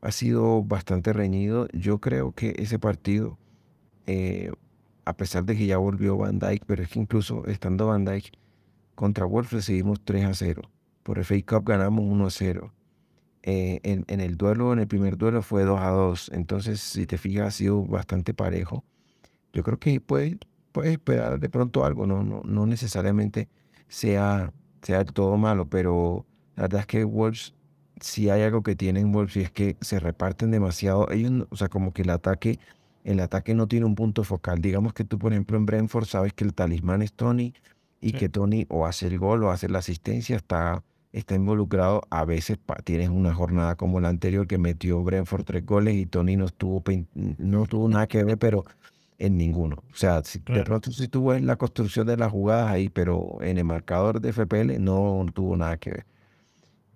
ha 0.00 0.12
sido 0.12 0.62
bastante 0.62 1.12
reñido. 1.12 1.68
Yo 1.72 1.98
creo 1.98 2.32
que 2.32 2.54
ese 2.58 2.78
partido, 2.78 3.38
eh, 4.06 4.52
a 5.04 5.16
pesar 5.16 5.44
de 5.44 5.56
que 5.56 5.66
ya 5.66 5.78
volvió 5.78 6.16
Van 6.16 6.38
Dyke, 6.38 6.64
pero 6.66 6.82
es 6.82 6.88
que 6.90 6.98
incluso 7.00 7.46
estando 7.46 7.86
Van 7.86 8.04
Dyke 8.04 8.32
contra 8.94 9.24
Wolves 9.24 9.52
recibimos 9.52 10.00
3 10.04 10.26
a 10.26 10.34
0. 10.34 10.62
Por 11.02 11.22
FA 11.24 11.36
Cup 11.46 11.68
ganamos 11.68 12.04
1 12.04 12.26
a 12.26 12.30
0. 12.30 12.72
Eh, 13.42 13.80
en, 13.82 14.20
el 14.20 14.36
duelo, 14.36 14.72
en 14.72 14.80
el 14.80 14.88
primer 14.88 15.16
duelo 15.16 15.42
fue 15.42 15.64
2 15.64 15.80
a 15.80 15.88
2. 15.90 16.30
Entonces, 16.34 16.80
si 16.80 17.06
te 17.06 17.18
fijas, 17.18 17.46
ha 17.46 17.50
sido 17.50 17.84
bastante 17.84 18.34
parejo. 18.34 18.84
Yo 19.52 19.62
creo 19.62 19.78
que 19.78 20.00
puedes, 20.00 20.36
puedes 20.72 20.92
esperar 20.92 21.40
de 21.40 21.48
pronto 21.48 21.84
algo, 21.84 22.06
no, 22.06 22.22
no, 22.22 22.42
no 22.44 22.66
necesariamente 22.66 23.48
sea, 23.88 24.52
sea 24.82 25.04
todo 25.04 25.36
malo, 25.38 25.68
pero 25.68 26.26
la 26.56 26.64
verdad 26.64 26.80
es 26.82 26.86
que 26.86 27.04
Wolves 27.04 27.54
si 28.00 28.30
hay 28.30 28.42
algo 28.42 28.62
que 28.62 28.76
tienen 28.76 29.12
Wolves 29.12 29.36
y 29.36 29.40
es 29.40 29.50
que 29.50 29.76
se 29.80 30.00
reparten 30.00 30.50
demasiado. 30.50 31.10
Ellos, 31.10 31.46
o 31.50 31.56
sea, 31.56 31.68
como 31.68 31.92
que 31.92 32.02
el 32.02 32.10
ataque, 32.10 32.58
el 33.04 33.20
ataque 33.20 33.54
no 33.54 33.68
tiene 33.68 33.86
un 33.86 33.94
punto 33.94 34.24
focal. 34.24 34.60
Digamos 34.60 34.92
que 34.92 35.04
tú, 35.04 35.18
por 35.18 35.32
ejemplo, 35.32 35.56
en 35.56 35.66
Brentford 35.66 36.06
sabes 36.06 36.32
que 36.32 36.44
el 36.44 36.54
talismán 36.54 37.02
es 37.02 37.12
Tony 37.12 37.54
y 38.00 38.12
que 38.12 38.28
Tony 38.28 38.66
o 38.68 38.86
hace 38.86 39.08
el 39.08 39.18
gol 39.18 39.42
o 39.44 39.50
hace 39.50 39.68
la 39.68 39.80
asistencia, 39.80 40.36
está, 40.36 40.82
está 41.12 41.34
involucrado. 41.34 42.02
A 42.10 42.24
veces 42.24 42.58
tienes 42.84 43.08
una 43.08 43.34
jornada 43.34 43.76
como 43.76 44.00
la 44.00 44.08
anterior 44.08 44.46
que 44.46 44.58
metió 44.58 45.02
Brentford 45.02 45.44
tres 45.44 45.66
goles 45.66 45.96
y 45.96 46.06
Tony 46.06 46.36
no 46.36 46.48
tuvo, 46.48 46.82
no 47.14 47.66
tuvo 47.66 47.88
nada 47.88 48.06
que 48.06 48.22
ver, 48.22 48.38
pero 48.38 48.64
en 49.18 49.36
ninguno. 49.36 49.82
O 49.92 49.96
sea, 49.96 50.22
si, 50.24 50.38
de 50.38 50.62
pronto 50.62 50.92
sí 50.92 51.08
tuvo 51.08 51.34
en 51.34 51.46
la 51.46 51.56
construcción 51.56 52.06
de 52.06 52.16
las 52.16 52.30
jugadas 52.30 52.70
ahí, 52.70 52.88
pero 52.88 53.38
en 53.40 53.58
el 53.58 53.64
marcador 53.64 54.20
de 54.20 54.32
FPL 54.32 54.80
no 54.80 55.26
tuvo 55.34 55.56
nada 55.56 55.76
que 55.76 55.90
ver. 55.90 56.06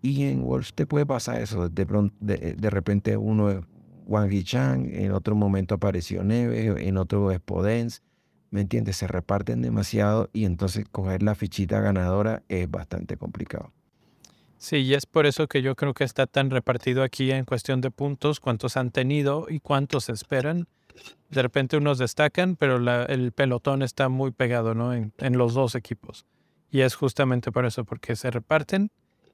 Y 0.02 0.24
en 0.24 0.42
Wolves 0.42 0.74
te 0.74 0.84
puede 0.84 1.06
pasar 1.06 1.40
eso. 1.40 1.68
De, 1.68 1.86
pronto, 1.86 2.14
de, 2.20 2.54
de 2.54 2.70
repente 2.70 3.16
uno 3.16 3.50
es 3.50 3.60
Wang 4.06 4.32
Chang, 4.42 4.88
en 4.92 5.12
otro 5.12 5.34
momento 5.34 5.76
apareció 5.76 6.24
Neve, 6.24 6.88
en 6.88 6.96
otro 6.96 7.30
es 7.30 7.40
Podens. 7.40 8.02
¿Me 8.50 8.60
entiendes? 8.60 8.96
Se 8.96 9.06
reparten 9.06 9.62
demasiado 9.62 10.28
y 10.32 10.44
entonces 10.44 10.84
coger 10.90 11.22
la 11.22 11.34
fichita 11.34 11.80
ganadora 11.80 12.42
es 12.48 12.70
bastante 12.70 13.16
complicado. 13.16 13.72
Sí, 14.58 14.76
y 14.76 14.94
es 14.94 15.06
por 15.06 15.24
eso 15.24 15.48
que 15.48 15.62
yo 15.62 15.74
creo 15.74 15.94
que 15.94 16.04
está 16.04 16.26
tan 16.26 16.50
repartido 16.50 17.02
aquí 17.02 17.30
en 17.32 17.46
cuestión 17.46 17.80
de 17.80 17.90
puntos, 17.90 18.40
cuántos 18.40 18.76
han 18.76 18.90
tenido 18.90 19.46
y 19.48 19.60
cuántos 19.60 20.08
esperan. 20.08 20.68
De 21.30 21.40
repente 21.40 21.78
unos 21.78 21.98
destacan, 21.98 22.56
pero 22.56 22.76
el 23.06 23.32
pelotón 23.32 23.82
está 23.82 24.08
muy 24.10 24.32
pegado 24.32 24.74
¿no? 24.74 24.92
en, 24.92 25.14
en 25.18 25.38
los 25.38 25.54
dos 25.54 25.74
equipos. 25.74 26.26
Y 26.70 26.80
es 26.82 26.94
justamente 26.94 27.50
por 27.50 27.64
eso, 27.64 27.84
porque 27.84 28.14
se 28.16 28.30
reparten 28.30 28.90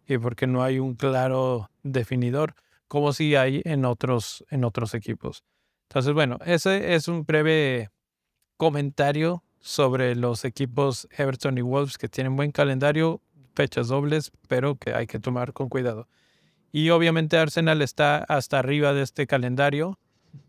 y 0.08 0.18
porque 0.18 0.46
no 0.46 0.62
hay 0.62 0.78
un 0.78 0.94
claro 0.94 1.70
definidor 1.82 2.54
como 2.88 3.12
si 3.12 3.36
hay 3.36 3.60
en 3.64 3.84
otros, 3.84 4.44
en 4.50 4.64
otros 4.64 4.94
equipos. 4.94 5.44
Entonces, 5.88 6.14
bueno, 6.14 6.38
ese 6.44 6.94
es 6.94 7.06
un 7.06 7.24
breve 7.24 7.90
comentario 8.56 9.44
sobre 9.60 10.16
los 10.16 10.44
equipos 10.44 11.06
Everton 11.16 11.58
y 11.58 11.60
Wolves 11.60 11.98
que 11.98 12.08
tienen 12.08 12.36
buen 12.36 12.50
calendario, 12.50 13.20
fechas 13.54 13.88
dobles, 13.88 14.32
pero 14.48 14.76
que 14.76 14.94
hay 14.94 15.06
que 15.06 15.18
tomar 15.18 15.52
con 15.52 15.68
cuidado. 15.68 16.08
Y 16.72 16.90
obviamente 16.90 17.36
Arsenal 17.36 17.82
está 17.82 18.18
hasta 18.18 18.58
arriba 18.58 18.94
de 18.94 19.02
este 19.02 19.26
calendario. 19.26 19.98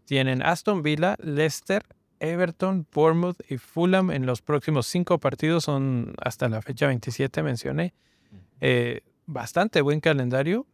Tienen 0.06 0.42
Aston 0.42 0.82
Villa, 0.82 1.16
Leicester, 1.22 1.84
Everton, 2.20 2.88
Bournemouth 2.94 3.40
y 3.50 3.58
Fulham 3.58 4.12
en 4.12 4.26
los 4.26 4.42
próximos 4.42 4.88
cinco 4.88 5.18
partidos. 5.20 5.66
Son 5.66 6.14
hasta 6.22 6.50
la 6.50 6.62
fecha 6.62 6.88
27, 6.88 7.44
mencioné. 7.44 7.94
Eh, 8.62 9.02
bastante 9.30 9.82
buen 9.82 10.00
calendario. 10.00 10.66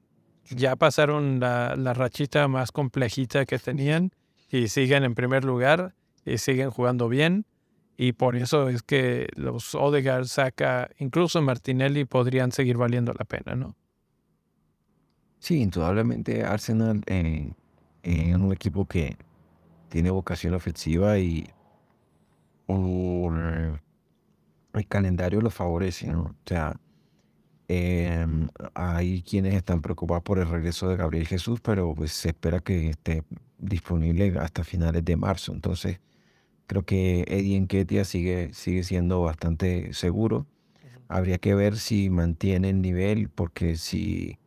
Ya 0.50 0.76
pasaron 0.76 1.40
la, 1.40 1.76
rachita 1.94 2.48
más 2.48 2.72
complejita 2.72 3.46
que 3.46 3.60
tenían 3.60 4.12
y 4.50 4.68
siguen 4.68 5.04
en 5.04 5.16
primer 5.16 5.44
lugar 5.44 5.96
y 6.26 6.38
siguen 6.38 6.70
jugando 6.70 7.10
bien. 7.10 7.46
Y 7.98 8.14
por 8.14 8.36
eso 8.36 8.70
es 8.70 8.84
que 8.84 9.28
los 9.36 9.74
Odegaard 9.74 10.26
saca, 10.26 10.90
incluso 10.98 11.42
Martinelli 11.42 12.06
podrían 12.06 12.52
seguir 12.52 12.78
valiendo 12.78 13.14
la 13.18 13.26
pena, 13.26 13.56
¿no? 13.56 13.76
Sí, 15.40 15.62
indudablemente 15.62 16.44
Arsenal 16.44 17.02
eh, 17.06 17.54
es 18.04 18.36
un 18.36 18.52
equipo 18.52 18.86
que 18.86 19.18
tiene 19.90 20.10
vocación 20.10 20.54
ofensiva 20.54 21.18
y 21.18 21.48
el 22.68 23.80
calendario 24.88 25.42
lo 25.42 25.50
favorece, 25.50 26.08
¿no? 26.08 26.24
O 26.24 26.36
sea, 26.46 26.76
Em, 27.68 28.48
hay 28.76 29.24
quienes 29.24 29.56
están 29.56 29.82
preocupados 29.82 30.24
por 30.24 30.38
el 30.38 30.48
regreso 30.48 30.88
de 30.88 30.98
Gabriel 30.98 31.28
Jesús, 31.28 31.60
pero 31.62 31.96
pues 31.96 32.12
se 32.12 32.30
espera 32.30 32.60
que 32.60 32.90
esté 32.90 33.24
disponible 33.58 34.38
hasta 34.40 34.64
finales 34.64 35.04
de 35.04 35.16
marzo. 35.16 35.52
Entonces, 35.52 36.00
creo 36.68 36.84
que 36.84 37.26
Eddie 37.28 37.58
Enquetia 37.58 38.06
sigue, 38.06 38.54
sigue 38.54 38.84
siendo 38.84 39.22
bastante 39.22 39.94
seguro. 39.94 40.46
Habría 41.08 41.38
que 41.40 41.56
ver 41.56 41.78
si 41.78 42.10
mantiene 42.10 42.70
el 42.70 42.82
nivel, 42.82 43.30
porque 43.30 43.78
si, 43.78 44.38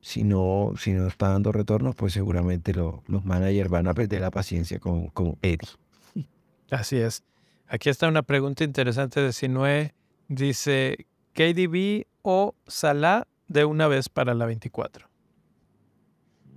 si, 0.00 0.24
no, 0.24 0.72
si 0.76 0.92
no 0.92 1.06
está 1.06 1.28
dando 1.28 1.52
retornos, 1.52 1.94
pues 1.94 2.12
seguramente 2.12 2.72
los 2.74 3.24
managers 3.24 3.70
van 3.70 3.86
a 3.86 3.94
perder 3.94 4.20
la 4.20 4.30
paciencia 4.30 4.80
con, 4.80 5.08
con 5.08 5.36
Eddie. 5.42 5.68
Así 6.70 6.96
es. 6.96 7.22
Aquí 7.68 7.88
está 7.88 8.08
una 8.08 8.22
pregunta 8.22 8.64
interesante 8.64 9.20
de 9.20 9.32
Sinue. 9.32 9.94
Dice, 10.28 11.06
KDB 11.34 12.06
o 12.24 12.56
Salah 12.66 13.28
de 13.46 13.64
una 13.64 13.86
vez 13.86 14.08
para 14.08 14.34
la 14.34 14.46
24? 14.46 15.08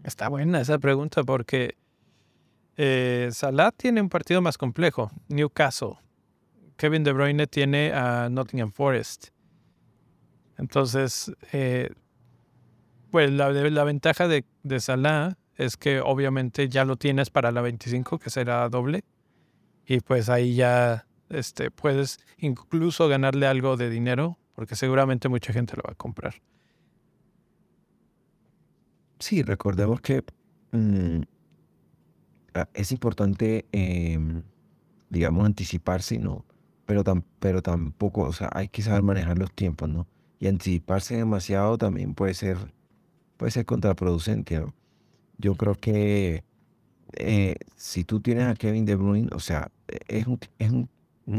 Está 0.03 0.29
buena 0.29 0.61
esa 0.61 0.79
pregunta 0.79 1.23
porque 1.23 1.77
eh, 2.77 3.29
Salah 3.31 3.71
tiene 3.71 4.01
un 4.01 4.09
partido 4.09 4.41
más 4.41 4.57
complejo. 4.57 5.11
Newcastle. 5.27 5.95
Kevin 6.77 7.03
De 7.03 7.11
Bruyne 7.11 7.47
tiene 7.47 7.91
a 7.91 8.29
Nottingham 8.29 8.71
Forest. 8.71 9.27
Entonces, 10.57 11.31
eh, 11.51 11.89
pues 13.11 13.31
la, 13.31 13.51
la 13.51 13.83
ventaja 13.83 14.27
de, 14.27 14.45
de, 14.63 14.79
Salah 14.79 15.37
es 15.55 15.75
que 15.75 15.99
obviamente 15.99 16.69
ya 16.69 16.85
lo 16.85 16.95
tienes 16.95 17.29
para 17.29 17.51
la 17.51 17.61
25, 17.61 18.19
que 18.19 18.29
será 18.29 18.69
doble. 18.69 19.03
Y 19.85 19.99
pues 19.99 20.29
ahí 20.29 20.55
ya 20.55 21.07
este, 21.29 21.71
puedes 21.71 22.19
incluso 22.37 23.07
ganarle 23.07 23.47
algo 23.47 23.75
de 23.75 23.89
dinero 23.89 24.37
porque 24.57 24.75
seguramente 24.75 25.29
mucha 25.29 25.53
gente 25.53 25.75
lo 25.75 25.83
va 25.83 25.91
a 25.91 25.95
comprar. 25.95 26.33
Sí, 29.19 29.43
recordemos 29.43 30.01
que 30.01 30.23
mm, 30.71 31.21
ah, 32.55 32.67
es 32.73 32.91
importante, 32.91 33.67
em, 33.71 34.41
digamos, 35.11 35.45
anticiparse, 35.45 36.17
¿no? 36.17 36.43
Pero, 36.87 37.03
pero 37.37 37.61
tampoco, 37.61 38.21
o 38.23 38.33
sea, 38.33 38.49
hay 38.51 38.67
que 38.67 38.81
saber 38.81 39.03
manejar 39.03 39.37
los 39.37 39.53
tiempos, 39.53 39.89
¿no? 39.89 40.07
Y 40.39 40.47
anticiparse 40.47 41.17
demasiado 41.17 41.77
también 41.77 42.15
puede 42.15 42.33
ser, 42.33 42.57
puede 43.37 43.51
ser 43.51 43.65
contraproducente. 43.67 44.59
Yo 45.37 45.53
creo 45.53 45.75
que 45.75 46.43
eh, 47.13 47.57
si 47.75 48.03
tú 48.03 48.21
tienes 48.21 48.45
a 48.47 48.55
Kevin 48.55 48.85
De 48.85 48.95
Bruyne, 48.95 49.29
o 49.33 49.39
sea, 49.39 49.69
es 50.07 50.25
un, 50.25 50.39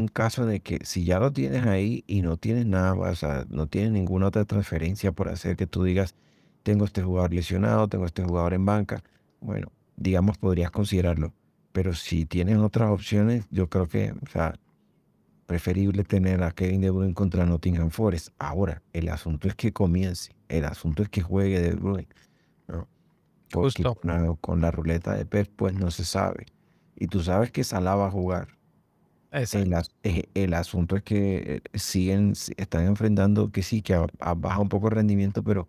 caso 0.07 0.45
de 0.45 0.59
que 0.59 0.85
si 0.85 1.03
ya 1.03 1.19
lo 1.19 1.31
tienes 1.31 1.65
ahí 1.65 2.03
y 2.07 2.21
no 2.21 2.37
tienes 2.37 2.65
nada, 2.65 2.93
o 2.93 3.15
sea, 3.15 3.45
no 3.49 3.67
tienes 3.67 3.91
ninguna 3.91 4.27
otra 4.27 4.45
transferencia 4.45 5.11
por 5.11 5.29
hacer 5.29 5.55
que 5.55 5.67
tú 5.67 5.83
digas, 5.83 6.15
tengo 6.63 6.85
este 6.85 7.01
jugador 7.01 7.33
lesionado, 7.33 7.87
tengo 7.87 8.05
este 8.05 8.23
jugador 8.23 8.53
en 8.53 8.65
banca, 8.65 9.03
bueno, 9.41 9.71
digamos, 9.97 10.37
podrías 10.37 10.71
considerarlo. 10.71 11.33
Pero 11.71 11.93
si 11.93 12.25
tienes 12.25 12.57
otras 12.57 12.89
opciones, 12.89 13.45
yo 13.51 13.69
creo 13.69 13.87
que, 13.87 14.11
o 14.11 14.27
sea, 14.31 14.55
preferible 15.45 16.03
tener 16.03 16.43
a 16.43 16.51
Kevin 16.51 16.81
De 16.81 16.91
Bruyne 16.91 17.15
contra 17.15 17.45
Nottingham 17.45 17.89
Forest. 17.89 18.29
Ahora, 18.37 18.83
el 18.93 19.09
asunto 19.09 19.47
es 19.47 19.55
que 19.55 19.73
comience, 19.73 20.35
el 20.47 20.65
asunto 20.65 21.01
es 21.01 21.09
que 21.09 21.21
juegue 21.21 21.59
De 21.59 21.73
Bruyne. 21.73 22.07
¿no? 22.67 22.87
Porque 23.49 23.83
Con, 24.41 24.61
la, 24.61 24.69
ruleta 24.69 25.15
de 25.15 25.25
Pep, 25.25 25.49
pues 25.55 25.73
no 25.73 25.89
se 25.89 26.05
sabe. 26.05 26.45
Y 26.95 27.07
tú 27.07 27.21
sabes 27.21 27.51
que 27.51 27.63
Salah 27.63 27.95
va 27.95 28.07
a 28.07 28.11
jugar. 28.11 28.58
El, 29.31 29.75
eh, 30.03 30.23
el, 30.33 30.53
asunto 30.55 30.95
es 30.95 31.03
que 31.03 31.61
eh, 31.73 31.77
siguen, 31.77 32.33
están 32.57 32.85
enfrentando 32.85 33.51
que 33.51 33.61
sí, 33.61 33.81
que 33.83 33.95
baja 34.37 34.59
un 34.59 34.69
poco 34.69 34.87
el 34.87 34.95
rendimiento, 34.95 35.43
pero 35.43 35.67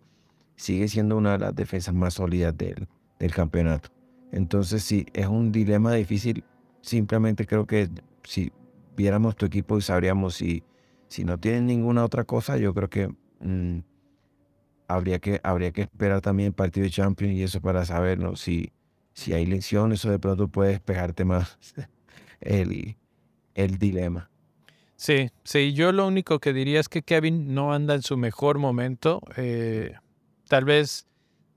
sigue 0.55 0.87
siendo 0.87 1.15
una 1.15 1.33
de 1.33 1.39
las 1.39 1.55
defensas 1.55 1.93
más 1.93 2.15
sólidas 2.15 2.57
del, 2.57 2.87
del 3.19 3.33
campeonato. 3.33 3.89
Entonces, 4.31 4.83
sí, 4.83 5.05
es 5.13 5.27
un 5.27 5.51
dilema 5.51 5.93
difícil. 5.93 6.43
Simplemente 6.81 7.45
creo 7.45 7.67
que 7.67 7.89
si 8.23 8.51
viéramos 8.95 9.35
tu 9.35 9.45
equipo 9.45 9.77
y 9.77 9.81
sabríamos 9.81 10.35
si, 10.35 10.63
si 11.07 11.23
no 11.23 11.37
tienen 11.37 11.67
ninguna 11.67 12.03
otra 12.03 12.23
cosa, 12.23 12.57
yo 12.57 12.73
creo 12.73 12.89
que 12.89 13.09
mm, 13.41 13.79
habría 14.87 15.19
que 15.19 15.39
habría 15.43 15.71
que 15.71 15.83
esperar 15.83 16.21
también 16.21 16.47
el 16.47 16.53
partido 16.53 16.85
de 16.85 16.91
Champions 16.91 17.33
y 17.35 17.43
eso 17.43 17.61
para 17.61 17.85
saber 17.85 18.19
si, 18.35 18.71
si 19.13 19.33
hay 19.33 19.45
lecciones 19.45 20.03
o 20.05 20.11
de 20.11 20.19
pronto 20.19 20.47
puede 20.47 20.71
despejarte 20.71 21.25
más 21.25 21.57
el, 22.41 22.95
el 23.55 23.77
dilema. 23.77 24.29
Sí, 24.95 25.31
sí, 25.43 25.73
yo 25.73 25.91
lo 25.91 26.05
único 26.05 26.39
que 26.39 26.53
diría 26.53 26.79
es 26.79 26.87
que 26.87 27.01
Kevin 27.01 27.55
no 27.55 27.73
anda 27.73 27.95
en 27.95 28.03
su 28.03 28.17
mejor 28.17 28.59
momento. 28.59 29.21
Eh, 29.35 29.95
tal 30.47 30.63
vez 30.63 31.07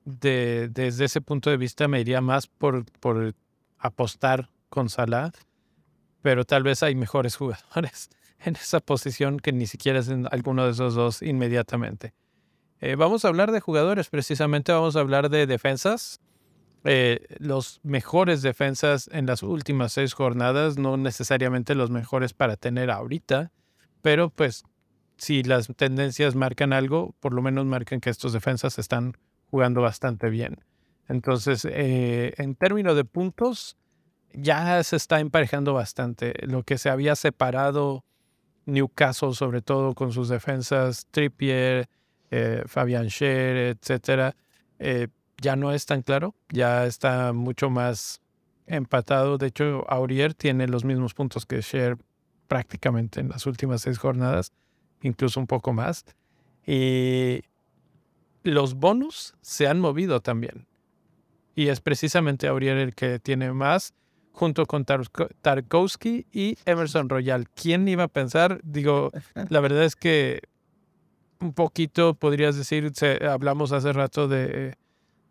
de, 0.04 0.70
desde 0.72 1.04
ese 1.04 1.20
punto 1.20 1.50
de 1.50 1.58
vista 1.58 1.86
me 1.88 2.00
iría 2.00 2.20
más 2.20 2.46
por, 2.46 2.84
por 3.00 3.34
apostar 3.78 4.48
con 4.70 4.88
Salah, 4.88 5.30
pero 6.22 6.44
tal 6.44 6.62
vez 6.62 6.82
hay 6.82 6.94
mejores 6.94 7.36
jugadores 7.36 8.08
en 8.44 8.56
esa 8.56 8.80
posición 8.80 9.38
que 9.38 9.52
ni 9.52 9.66
siquiera 9.66 9.98
es 9.98 10.08
en 10.08 10.26
alguno 10.30 10.64
de 10.64 10.70
esos 10.70 10.94
dos 10.94 11.20
inmediatamente. 11.20 12.14
Eh, 12.80 12.96
vamos 12.96 13.24
a 13.24 13.28
hablar 13.28 13.52
de 13.52 13.60
jugadores, 13.60 14.08
precisamente 14.08 14.72
vamos 14.72 14.96
a 14.96 15.00
hablar 15.00 15.28
de 15.30 15.46
defensas. 15.46 16.20
Eh, 16.84 17.26
los 17.38 17.80
mejores 17.82 18.42
defensas 18.42 19.08
en 19.10 19.24
las 19.24 19.42
últimas 19.42 19.92
seis 19.92 20.12
jornadas, 20.12 20.76
no 20.76 20.98
necesariamente 20.98 21.74
los 21.74 21.90
mejores 21.90 22.34
para 22.34 22.56
tener 22.56 22.90
ahorita, 22.90 23.50
pero 24.02 24.28
pues 24.28 24.64
si 25.16 25.42
las 25.42 25.68
tendencias 25.76 26.34
marcan 26.34 26.74
algo, 26.74 27.14
por 27.20 27.32
lo 27.32 27.40
menos 27.40 27.64
marcan 27.64 28.00
que 28.00 28.10
estos 28.10 28.34
defensas 28.34 28.78
están 28.78 29.16
jugando 29.50 29.80
bastante 29.80 30.28
bien. 30.28 30.62
Entonces, 31.08 31.64
eh, 31.64 32.34
en 32.36 32.54
términos 32.54 32.96
de 32.96 33.04
puntos, 33.04 33.78
ya 34.34 34.82
se 34.82 34.96
está 34.96 35.20
emparejando 35.20 35.72
bastante. 35.72 36.34
Lo 36.46 36.64
que 36.64 36.76
se 36.76 36.90
había 36.90 37.16
separado 37.16 38.04
Newcastle, 38.66 39.34
sobre 39.34 39.62
todo 39.62 39.94
con 39.94 40.12
sus 40.12 40.28
defensas, 40.28 41.06
Trippier, 41.10 41.88
eh, 42.30 42.62
Fabian 42.66 43.08
Scher, 43.08 43.56
etcétera, 43.78 44.36
ya 45.40 45.56
no 45.56 45.72
es 45.72 45.86
tan 45.86 46.02
claro, 46.02 46.34
ya 46.50 46.86
está 46.86 47.32
mucho 47.32 47.70
más 47.70 48.20
empatado. 48.66 49.38
De 49.38 49.48
hecho, 49.48 49.84
Aurier 49.88 50.34
tiene 50.34 50.68
los 50.68 50.84
mismos 50.84 51.14
puntos 51.14 51.46
que 51.46 51.60
Scher 51.62 51.98
prácticamente 52.48 53.20
en 53.20 53.28
las 53.28 53.46
últimas 53.46 53.82
seis 53.82 53.98
jornadas, 53.98 54.52
incluso 55.02 55.40
un 55.40 55.46
poco 55.46 55.72
más. 55.72 56.04
Y 56.66 57.42
los 58.42 58.74
bonus 58.74 59.34
se 59.40 59.66
han 59.66 59.80
movido 59.80 60.20
también. 60.20 60.66
Y 61.54 61.68
es 61.68 61.80
precisamente 61.80 62.48
Aurier 62.48 62.76
el 62.78 62.94
que 62.94 63.18
tiene 63.18 63.52
más, 63.52 63.94
junto 64.32 64.66
con 64.66 64.84
Tarkowski 64.84 66.26
y 66.32 66.58
Emerson 66.64 67.08
Royal. 67.08 67.48
¿Quién 67.50 67.86
iba 67.86 68.04
a 68.04 68.08
pensar? 68.08 68.60
Digo, 68.64 69.12
la 69.48 69.60
verdad 69.60 69.84
es 69.84 69.94
que 69.94 70.42
un 71.40 71.52
poquito, 71.52 72.14
podrías 72.14 72.56
decir, 72.56 72.90
hablamos 73.28 73.72
hace 73.72 73.92
rato 73.92 74.26
de, 74.26 74.74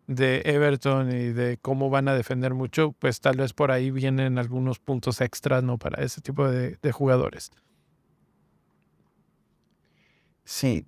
de 0.06 0.42
Everton 0.44 1.10
y 1.10 1.32
de 1.32 1.58
cómo 1.58 1.90
van 1.90 2.08
a 2.08 2.14
defender 2.14 2.54
mucho, 2.54 2.92
pues 2.98 3.20
tal 3.20 3.36
vez 3.36 3.52
por 3.52 3.70
ahí 3.70 3.90
vienen 3.90 4.38
algunos 4.38 4.78
puntos 4.78 5.20
extras, 5.20 5.62
¿no? 5.62 5.78
Para 5.78 6.02
ese 6.02 6.20
tipo 6.20 6.48
de, 6.48 6.78
de 6.80 6.92
jugadores. 6.92 7.50
Sí, 10.44 10.86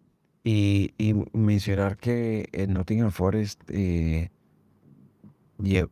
y, 0.49 1.15
mencionar 1.33 1.97
que 1.97 2.49
el 2.53 2.73
Nottingham 2.73 3.11
Forest 3.11 3.61
eh, 3.69 4.31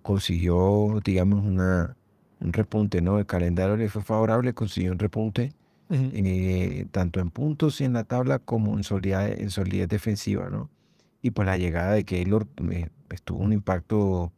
consiguió, 0.03 1.01
digamos, 1.05 1.45
una, 1.45 1.97
un 2.41 2.53
repunte, 2.53 3.01
¿no? 3.01 3.19
El 3.19 3.27
calendario 3.27 3.77
le 3.77 3.89
fue 3.89 4.03
favorable, 4.03 4.55
consiguió 4.55 4.93
un 4.93 4.99
repunte, 5.01 5.53
eh, 5.91 6.87
tanto 6.93 7.19
en 7.21 7.31
puntos 7.31 7.81
y 7.81 7.85
en 7.85 7.95
la 7.95 8.05
tabla 8.05 8.39
como 8.39 8.77
en 8.77 8.85
solidez, 8.85 9.41
en 9.41 9.51
solidez 9.51 9.89
defensiva, 9.89 10.49
¿no? 10.51 10.71
Y 11.25 11.31
pues 11.31 11.47
la 11.47 11.57
llegada 11.57 11.93
de 11.95 12.05
Keylor 12.05 12.47
eh, 12.71 12.91
tuvo 13.25 13.39
un 13.39 13.55
impacto 13.55 14.31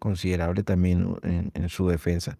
considerable 0.00 0.64
también 0.64 1.14
en, 1.22 1.68
su 1.68 1.86
defensa. 1.86 2.36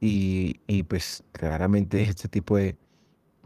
Y, 0.00 0.60
y, 0.68 0.84
pues 0.84 1.24
claramente 1.32 2.02
este 2.08 2.28
tipo 2.28 2.56
de, 2.56 2.76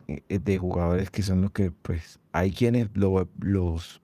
eh, 0.06 0.38
de 0.38 0.58
jugadores 0.58 1.10
que 1.10 1.22
son 1.22 1.40
los 1.40 1.50
que, 1.52 1.70
pues, 1.70 2.20
hay 2.32 2.52
quienes 2.52 2.90
lo, 2.92 3.26
los, 3.38 4.02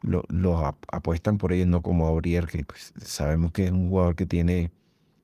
los 0.00 0.74
apuestan 0.90 1.36
por 1.36 1.52
ellos, 1.52 1.68
no 1.68 1.82
como 1.82 2.06
Aurier, 2.06 2.46
que 2.46 2.64
pues, 2.64 2.94
sabemos 2.96 3.52
que 3.52 3.66
es 3.66 3.72
un 3.72 3.90
jugador 3.90 4.16
que 4.16 4.24
tiene, 4.24 4.72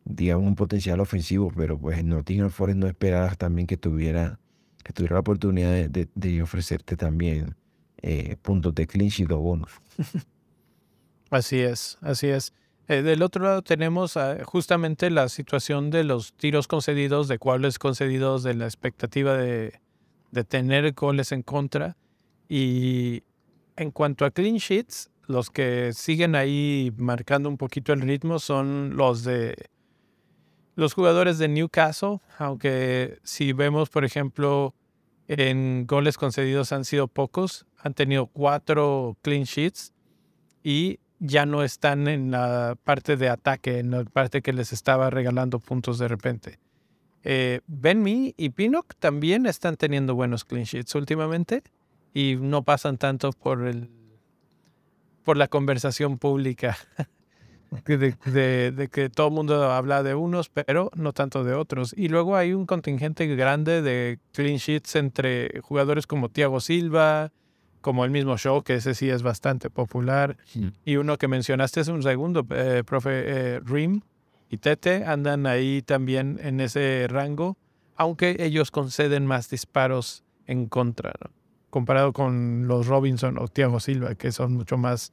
digamos, 0.05 0.47
un 0.47 0.55
potencial 0.55 1.01
ofensivo, 1.01 1.51
pero 1.57 1.79
pues 1.79 2.05
Nottingham 2.05 2.51
Forest 2.51 2.79
no 2.79 2.89
esperabas 2.89 3.39
también 3.39 3.67
que 3.67 3.79
tuviera, 3.79 4.39
que 4.85 4.93
tuviera 4.93 5.15
la 5.15 5.21
oportunidad 5.21 5.89
de, 5.89 6.43
ofrecerte 6.43 6.95
también 6.95 7.57
eh, 8.03 8.37
puntos 8.43 8.75
de 8.75 8.87
clinch 8.87 9.21
y 9.21 9.25
bonus. 9.25 9.71
Así 11.31 11.61
es, 11.61 11.97
así 12.03 12.27
es. 12.29 12.53
Eh, 12.89 13.01
del 13.01 13.23
otro 13.23 13.45
lado 13.45 13.63
tenemos 13.63 14.19
justamente 14.45 15.09
la 15.09 15.31
situación 15.31 15.91
de 15.91 16.05
los 16.05 16.35
tiros 16.35 16.69
concedidos, 16.69 17.27
de 17.29 17.39
cuáles 17.39 17.79
concedidos, 17.79 18.43
de 18.43 18.53
la 18.53 18.67
expectativa 18.67 19.35
de, 19.37 19.81
de 20.31 20.45
tener 20.45 20.93
goles 20.93 21.33
en 21.33 21.43
contra. 21.43 21.97
Y 22.49 23.23
en 23.77 23.93
cuanto 23.93 24.27
a 24.27 24.31
clean 24.31 24.57
sheets, 24.57 25.11
los 25.27 25.51
que 25.51 25.93
siguen 25.95 26.35
ahí 26.35 26.93
marcando 26.97 27.49
un 27.49 27.57
poquito 27.57 27.93
el 27.93 28.03
ritmo 28.03 28.39
son 28.39 28.97
los 28.97 29.25
de 29.25 29.55
los 30.75 30.95
jugadores 30.95 31.39
de 31.39 31.49
Newcastle, 31.49 32.21
aunque 32.39 33.19
si 33.23 33.53
vemos, 33.53 33.91
por 33.91 34.05
ejemplo, 34.05 34.75
en 35.29 35.87
goles 35.87 36.17
concedidos 36.17 36.73
han 36.73 36.85
sido 36.85 37.09
pocos, 37.09 37.67
han 37.83 37.95
tenido 37.95 38.27
cuatro 38.27 39.17
clean 39.23 39.43
sheets 39.43 39.93
y 40.63 41.01
ya 41.19 41.47
no 41.47 41.63
están 41.63 42.09
en 42.09 42.31
la 42.31 42.77
parte 42.83 43.17
de 43.17 43.29
ataque, 43.29 43.79
en 43.79 43.91
la 43.91 44.05
parte 44.05 44.43
que 44.43 44.53
les 44.53 44.73
estaba 44.73 45.11
regalando 45.11 45.59
puntos 45.59 45.99
de 45.99 46.09
repente. 46.09 46.59
Eh, 47.25 47.61
ben 47.67 48.05
y 48.07 48.51
Pinnock 48.51 48.95
también 48.99 49.47
están 49.47 49.77
teniendo 49.77 50.15
buenos 50.15 50.45
clean 50.45 50.65
sheets 50.65 50.95
últimamente 50.95 51.63
y 52.15 52.37
no 52.37 52.63
pasan 52.63 52.99
tanto 52.99 53.33
por 53.33 53.67
el 53.67 53.89
por 55.25 55.37
la 55.37 55.47
conversación 55.47 56.19
pública 56.19 56.77
de, 57.87 58.89
que 58.91 59.09
todo 59.09 59.29
el 59.29 59.33
mundo 59.33 59.71
habla 59.71 60.03
de 60.03 60.15
unos, 60.15 60.49
pero 60.49 60.91
no 60.95 61.13
tanto 61.13 61.45
de 61.45 61.55
otros. 61.55 61.95
Y 61.97 62.09
luego 62.09 62.37
hay 62.37 62.53
un 62.53 62.67
contingente 62.67 63.27
grande 63.35 63.83
de 63.83 64.19
clean 64.33 64.57
sheets 64.57 64.97
entre 64.97 65.61
jugadores 65.61 66.07
como 66.07 66.29
Thiago 66.29 66.61
Silva, 66.61 67.33
como 67.83 68.07
el 68.07 68.11
mismo 68.11 68.39
Show, 68.39 68.63
que 68.63 68.77
ese 68.77 68.95
sí 68.95 69.11
es 69.11 69.23
bastante 69.23 69.69
popular, 69.69 70.39
y 70.85 70.97
uno 70.97 71.19
que 71.19 71.29
mencionaste 71.29 71.81
hace 71.81 71.93
un 71.93 72.03
segundo, 72.03 72.47
eh, 72.51 72.83
profe 72.87 73.11
eh, 73.27 73.61
Rim, 73.61 74.01
y 74.49 74.57
Tete 74.57 75.05
andan 75.05 75.47
ahí 75.47 75.83
también 75.83 76.41
en 76.43 76.61
ese 76.61 77.07
rango, 77.09 77.59
aunque 77.97 78.37
ellos 78.39 78.71
conceden 78.71 79.27
más 79.27 79.51
disparos 79.51 80.25
en 80.47 80.67
contra, 80.67 81.13
comparado 81.71 82.13
con 82.13 82.67
los 82.67 82.87
Robinson 82.87 83.39
o 83.39 83.49
Thiago 83.49 83.81
Silva, 83.81 84.15
que 84.15 84.33
son 84.33 84.55
mucho 84.55 84.77
más 84.79 85.11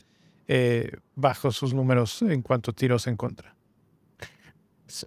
eh, 0.47 0.91
bajos 1.15 1.55
sus 1.55 1.73
números 1.73 2.21
en 2.21 2.41
cuanto 2.41 2.71
a 2.71 2.73
tiros 2.73 3.07
en 3.07 3.17
contra. 3.17 3.55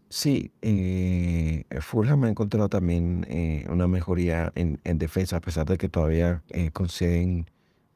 Sí, 0.08 0.52
eh, 0.62 1.64
Fulham 1.80 2.24
ha 2.24 2.28
encontrado 2.28 2.68
también 2.68 3.26
eh, 3.28 3.66
una 3.68 3.88
mejoría 3.88 4.52
en, 4.54 4.78
defensa, 4.98 5.38
a 5.38 5.40
pesar 5.40 5.66
de 5.66 5.76
que 5.76 5.88
todavía 5.88 6.42
eh, 6.50 6.70
conceden 6.70 7.46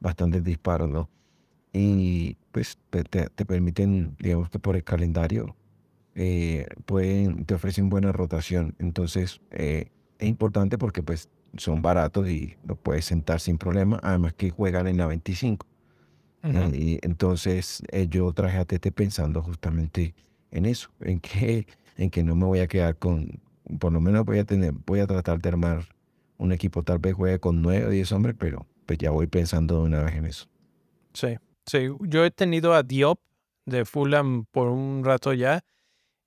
bastantes 0.01 0.43
disparos, 0.43 0.89
¿no? 0.89 1.09
Y 1.71 2.35
pues 2.51 2.77
te, 2.89 3.03
te 3.03 3.45
permiten, 3.45 4.15
digamos 4.19 4.49
que 4.49 4.59
por 4.59 4.75
el 4.75 4.83
calendario, 4.83 5.55
eh, 6.15 6.67
pueden, 6.85 7.45
te 7.45 7.53
ofrecen 7.53 7.89
buena 7.89 8.11
rotación. 8.11 8.75
Entonces, 8.79 9.39
es 9.51 9.87
importante 10.19 10.77
porque 10.77 11.03
pues 11.03 11.29
son 11.57 11.81
baratos 11.81 12.27
y 12.27 12.57
los 12.65 12.77
puedes 12.79 13.05
sentar 13.05 13.39
sin 13.39 13.57
problema. 13.57 13.99
Además 14.03 14.33
que 14.33 14.49
juegan 14.49 14.87
en 14.87 14.97
la 14.97 15.05
25. 15.05 15.65
Eh, 16.43 16.71
y 16.73 16.99
entonces 17.01 17.83
yo 18.09 18.31
traje 18.33 18.57
a 18.57 18.65
Tete 18.65 18.91
pensando 18.91 19.41
justamente 19.41 20.15
en 20.51 20.65
eso, 20.65 20.89
en 21.01 21.19
que, 21.19 21.67
en 21.97 22.09
que 22.09 22.23
no 22.23 22.35
me 22.35 22.45
voy 22.45 22.59
a 22.59 22.67
quedar 22.67 22.97
con, 22.97 23.39
por 23.79 23.91
lo 23.91 24.01
menos 24.01 24.25
voy 24.25 24.39
a 24.39 24.45
tener, 24.45 24.73
voy 24.85 24.99
a 24.99 25.07
tratar 25.07 25.39
de 25.39 25.49
armar 25.49 25.85
un 26.37 26.51
equipo, 26.51 26.83
tal 26.83 26.99
vez 26.99 27.15
juegue 27.15 27.39
con 27.39 27.61
9 27.61 27.85
o 27.85 27.89
10 27.89 28.11
hombres, 28.11 28.35
pero 28.37 28.67
pues 28.85 28.99
ya 28.99 29.11
voy 29.11 29.27
pensando 29.27 29.81
de 29.81 29.87
una 29.87 30.03
vez 30.03 30.15
en 30.15 30.25
eso. 30.25 30.47
Sí, 31.13 31.37
sí, 31.65 31.87
yo 32.01 32.23
he 32.23 32.31
tenido 32.31 32.73
a 32.73 32.83
Diop 32.83 33.19
de 33.65 33.85
Fulham 33.85 34.45
por 34.51 34.69
un 34.69 35.03
rato 35.03 35.33
ya 35.33 35.63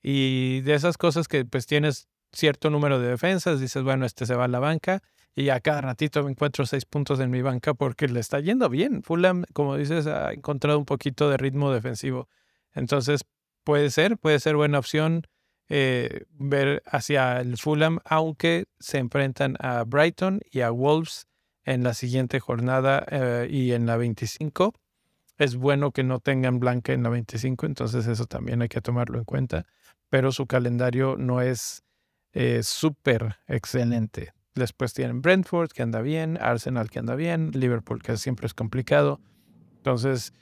y 0.02 0.60
de 0.62 0.74
esas 0.74 0.98
cosas 0.98 1.28
que 1.28 1.44
pues 1.44 1.66
tienes 1.66 2.08
cierto 2.32 2.70
número 2.70 2.98
de 3.00 3.08
defensas, 3.08 3.60
dices, 3.60 3.82
bueno, 3.82 4.04
este 4.04 4.26
se 4.26 4.34
va 4.34 4.44
a 4.44 4.48
la 4.48 4.58
banca 4.58 5.02
y 5.34 5.48
a 5.50 5.60
cada 5.60 5.80
ratito 5.80 6.22
me 6.22 6.30
encuentro 6.30 6.66
seis 6.66 6.84
puntos 6.84 7.20
en 7.20 7.30
mi 7.30 7.42
banca 7.42 7.74
porque 7.74 8.08
le 8.08 8.20
está 8.20 8.40
yendo 8.40 8.68
bien. 8.68 9.02
Fulham, 9.02 9.44
como 9.52 9.76
dices, 9.76 10.06
ha 10.06 10.32
encontrado 10.32 10.78
un 10.78 10.84
poquito 10.84 11.30
de 11.30 11.36
ritmo 11.36 11.72
defensivo. 11.72 12.28
Entonces, 12.74 13.22
puede 13.64 13.90
ser, 13.90 14.18
puede 14.18 14.40
ser 14.40 14.56
buena 14.56 14.78
opción 14.78 15.26
eh, 15.68 16.24
ver 16.32 16.82
hacia 16.86 17.40
el 17.40 17.56
Fulham, 17.56 18.00
aunque 18.04 18.64
se 18.80 18.98
enfrentan 18.98 19.56
a 19.60 19.84
Brighton 19.84 20.40
y 20.50 20.62
a 20.62 20.70
Wolves 20.70 21.28
en 21.64 21.84
la 21.84 21.94
siguiente 21.94 22.40
jornada 22.40 23.06
eh, 23.08 23.46
y 23.48 23.72
en 23.72 23.86
la 23.86 23.96
25. 23.96 24.74
Es 25.38 25.54
bueno 25.54 25.92
que 25.92 26.02
no 26.02 26.18
tengan 26.18 26.58
blanca 26.58 26.92
en 26.92 27.04
la 27.04 27.08
25, 27.08 27.66
entonces 27.66 28.06
eso 28.08 28.26
también 28.26 28.62
hay 28.62 28.68
que 28.68 28.80
tomarlo 28.80 29.18
en 29.18 29.24
cuenta, 29.24 29.64
pero 30.08 30.32
su 30.32 30.46
calendario 30.46 31.16
no 31.16 31.40
es 31.40 31.84
eh, 32.32 32.62
súper 32.62 33.36
excelente. 33.46 34.32
Después 34.56 34.92
tienen 34.92 35.22
Brentford, 35.22 35.70
que 35.70 35.82
anda 35.82 36.00
bien, 36.02 36.36
Arsenal, 36.40 36.90
que 36.90 36.98
anda 36.98 37.14
bien, 37.14 37.52
Liverpool, 37.54 38.02
que 38.02 38.16
siempre 38.16 38.46
es 38.46 38.54
complicado. 38.54 39.20
Entonces, 39.76 40.34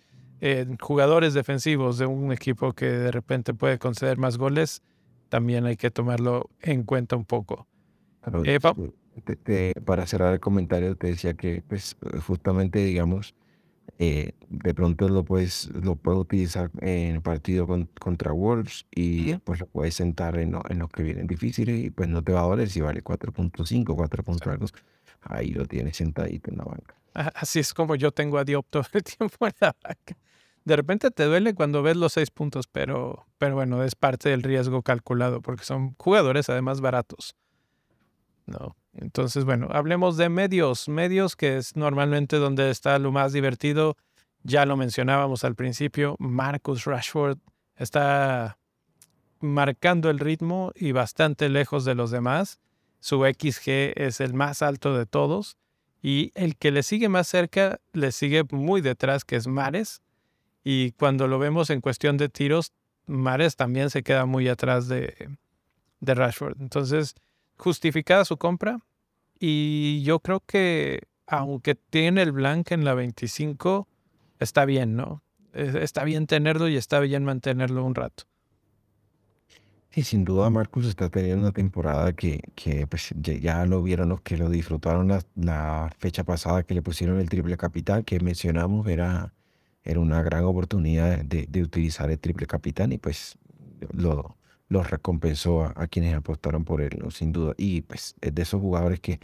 jugadores 0.80 1.34
defensivos 1.34 1.98
de 1.98 2.06
un 2.06 2.32
equipo 2.32 2.72
que 2.72 2.86
de 2.86 3.10
repente 3.10 3.54
puede 3.54 3.78
conceder 3.78 4.18
más 4.18 4.38
goles, 4.38 4.82
también 5.28 5.66
hay 5.66 5.76
que 5.76 5.90
tomarlo 5.90 6.50
en 6.60 6.84
cuenta 6.84 7.16
un 7.16 7.24
poco. 7.24 7.66
Eh, 8.44 8.60
para 9.84 10.06
cerrar 10.06 10.34
el 10.34 10.40
comentario, 10.40 10.96
te 10.96 11.08
decía 11.08 11.34
que 11.34 11.62
pues, 11.66 11.96
justamente, 12.26 12.84
digamos, 12.84 13.34
eh, 13.98 14.32
de 14.48 14.74
pronto 14.74 15.08
lo 15.08 15.24
puedes, 15.24 15.70
lo 15.70 15.96
puedes 15.96 16.20
utilizar 16.20 16.70
en 16.80 17.16
el 17.16 17.22
partido 17.22 17.66
contra 17.98 18.32
Wolves 18.32 18.86
y 18.94 19.34
pues 19.38 19.60
lo 19.60 19.66
puedes 19.66 19.94
sentar 19.94 20.38
en, 20.38 20.56
en 20.68 20.78
los 20.78 20.90
que 20.90 21.02
vienen 21.02 21.26
difíciles 21.26 21.84
y 21.84 21.90
pues 21.90 22.08
no 22.08 22.22
te 22.22 22.32
va 22.32 22.40
a 22.40 22.44
doler 22.44 22.68
si 22.68 22.80
vale 22.80 23.02
4.5, 23.02 23.84
4.2. 23.84 24.72
Ahí 25.22 25.50
lo 25.50 25.66
tienes 25.66 25.96
sentadito 25.96 26.50
en 26.50 26.58
la 26.58 26.64
banca. 26.64 26.94
Así 27.14 27.58
es 27.58 27.74
como 27.74 27.96
yo 27.96 28.12
tengo 28.12 28.38
a 28.38 28.44
Diop 28.44 28.66
todo 28.70 28.84
el 28.92 29.02
tiempo 29.18 29.46
en 29.46 29.54
la 29.60 29.76
banca. 29.82 30.16
De 30.68 30.76
repente 30.76 31.10
te 31.10 31.24
duele 31.24 31.54
cuando 31.54 31.82
ves 31.82 31.96
los 31.96 32.12
seis 32.12 32.30
puntos, 32.30 32.66
pero, 32.66 33.26
pero 33.38 33.54
bueno, 33.54 33.82
es 33.84 33.94
parte 33.94 34.28
del 34.28 34.42
riesgo 34.42 34.82
calculado 34.82 35.40
porque 35.40 35.64
son 35.64 35.94
jugadores 35.94 36.50
además 36.50 36.82
baratos. 36.82 37.34
No. 38.44 38.76
Entonces, 38.92 39.46
bueno, 39.46 39.68
hablemos 39.70 40.18
de 40.18 40.28
medios. 40.28 40.86
Medios, 40.86 41.36
que 41.36 41.56
es 41.56 41.74
normalmente 41.74 42.36
donde 42.36 42.68
está 42.68 42.98
lo 42.98 43.12
más 43.12 43.32
divertido. 43.32 43.96
Ya 44.42 44.66
lo 44.66 44.76
mencionábamos 44.76 45.42
al 45.42 45.54
principio. 45.54 46.16
Marcus 46.18 46.84
Rashford 46.84 47.38
está 47.76 48.58
marcando 49.40 50.10
el 50.10 50.18
ritmo 50.18 50.72
y 50.74 50.92
bastante 50.92 51.48
lejos 51.48 51.86
de 51.86 51.94
los 51.94 52.10
demás. 52.10 52.60
Su 53.00 53.24
XG 53.24 53.94
es 53.96 54.20
el 54.20 54.34
más 54.34 54.60
alto 54.60 54.94
de 54.94 55.06
todos. 55.06 55.56
Y 56.02 56.30
el 56.34 56.56
que 56.56 56.72
le 56.72 56.82
sigue 56.82 57.08
más 57.08 57.26
cerca, 57.26 57.80
le 57.94 58.12
sigue 58.12 58.44
muy 58.50 58.82
detrás, 58.82 59.24
que 59.24 59.36
es 59.36 59.46
Mares, 59.46 60.02
y 60.70 60.92
cuando 60.92 61.28
lo 61.28 61.38
vemos 61.38 61.70
en 61.70 61.80
cuestión 61.80 62.18
de 62.18 62.28
tiros, 62.28 62.74
Mares 63.06 63.56
también 63.56 63.88
se 63.88 64.02
queda 64.02 64.26
muy 64.26 64.48
atrás 64.48 64.86
de, 64.86 65.30
de 66.00 66.14
Rashford. 66.14 66.60
Entonces, 66.60 67.14
justificada 67.56 68.26
su 68.26 68.36
compra. 68.36 68.78
Y 69.40 70.02
yo 70.02 70.20
creo 70.20 70.40
que, 70.40 71.04
aunque 71.26 71.74
tiene 71.74 72.20
el 72.20 72.32
blank 72.32 72.72
en 72.72 72.84
la 72.84 72.92
25, 72.92 73.88
está 74.40 74.66
bien, 74.66 74.94
¿no? 74.94 75.22
Está 75.54 76.04
bien 76.04 76.26
tenerlo 76.26 76.68
y 76.68 76.76
está 76.76 77.00
bien 77.00 77.24
mantenerlo 77.24 77.82
un 77.82 77.94
rato. 77.94 78.24
Sí, 79.88 80.02
sin 80.02 80.26
duda 80.26 80.50
Marcus 80.50 80.84
está 80.84 81.08
teniendo 81.08 81.46
una 81.46 81.52
temporada 81.52 82.12
que, 82.12 82.42
que 82.54 82.86
pues, 82.86 83.14
ya, 83.16 83.64
lo 83.64 83.82
vieron 83.82 84.10
los 84.10 84.20
que 84.20 84.36
lo 84.36 84.50
disfrutaron 84.50 85.08
la, 85.08 85.22
la, 85.34 85.90
fecha 85.96 86.24
pasada 86.24 86.62
que 86.62 86.74
le 86.74 86.82
pusieron 86.82 87.18
el 87.18 87.30
triple 87.30 87.56
capital 87.56 88.04
que 88.04 88.20
mencionamos, 88.20 88.86
era 88.86 89.32
era 89.84 90.00
una 90.00 90.22
gran 90.22 90.44
oportunidad 90.44 91.24
de, 91.24 91.62
utilizar 91.62 92.10
el 92.10 92.18
triple 92.18 92.46
capitán 92.46 92.92
y 92.92 92.98
pues 92.98 93.38
lo, 93.92 94.36
lo 94.68 94.82
recompensó 94.82 95.64
a, 95.64 95.86
quienes 95.86 96.14
apostaron 96.14 96.64
por 96.64 96.80
él, 96.80 96.98
sin 97.10 97.32
duda. 97.32 97.54
Y 97.56 97.82
pues 97.82 98.14
es 98.20 98.34
de 98.34 98.42
esos 98.42 98.60
jugadores 98.60 99.00
que, 99.00 99.20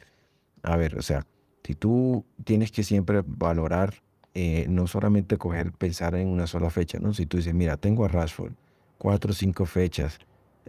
a 0.62 0.76
ver, 0.76 0.96
o 0.96 1.02
sea, 1.02 1.26
si 1.62 1.74
tú 1.74 2.24
tienes 2.44 2.72
que 2.72 2.82
siempre 2.82 3.22
valorar, 3.26 3.94
eh, 4.34 4.66
no 4.68 4.86
solamente 4.86 5.38
coger, 5.38 5.72
pensar 5.72 6.14
en 6.14 6.28
una 6.28 6.46
sola 6.46 6.70
fecha, 6.70 6.98
¿no? 6.98 7.14
Si 7.14 7.26
tú 7.26 7.36
dices, 7.36 7.54
mira, 7.54 7.76
tengo 7.76 8.04
a 8.04 8.08
Rashford, 8.08 8.52
cuatro 8.98 9.30
o 9.30 9.34
cinco 9.34 9.66
fechas, 9.66 10.18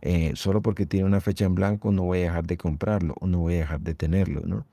eh, 0.02 0.34
solo 0.36 0.62
porque 0.62 0.86
tiene 0.86 1.06
una 1.06 1.22
fecha 1.22 1.46
en 1.46 1.56
blanco 1.56 1.92
no 1.92 2.04
voy 2.04 2.20
a 2.20 2.24
dejar 2.24 2.46
de 2.46 2.58
comprarlo 2.58 3.16
o 3.20 3.28
no 3.28 3.40
voy 3.40 3.56
a 3.56 3.60
dejar 3.60 3.82
de 3.82 3.96
tenerlo, 3.96 4.42
¿no? 4.46 4.66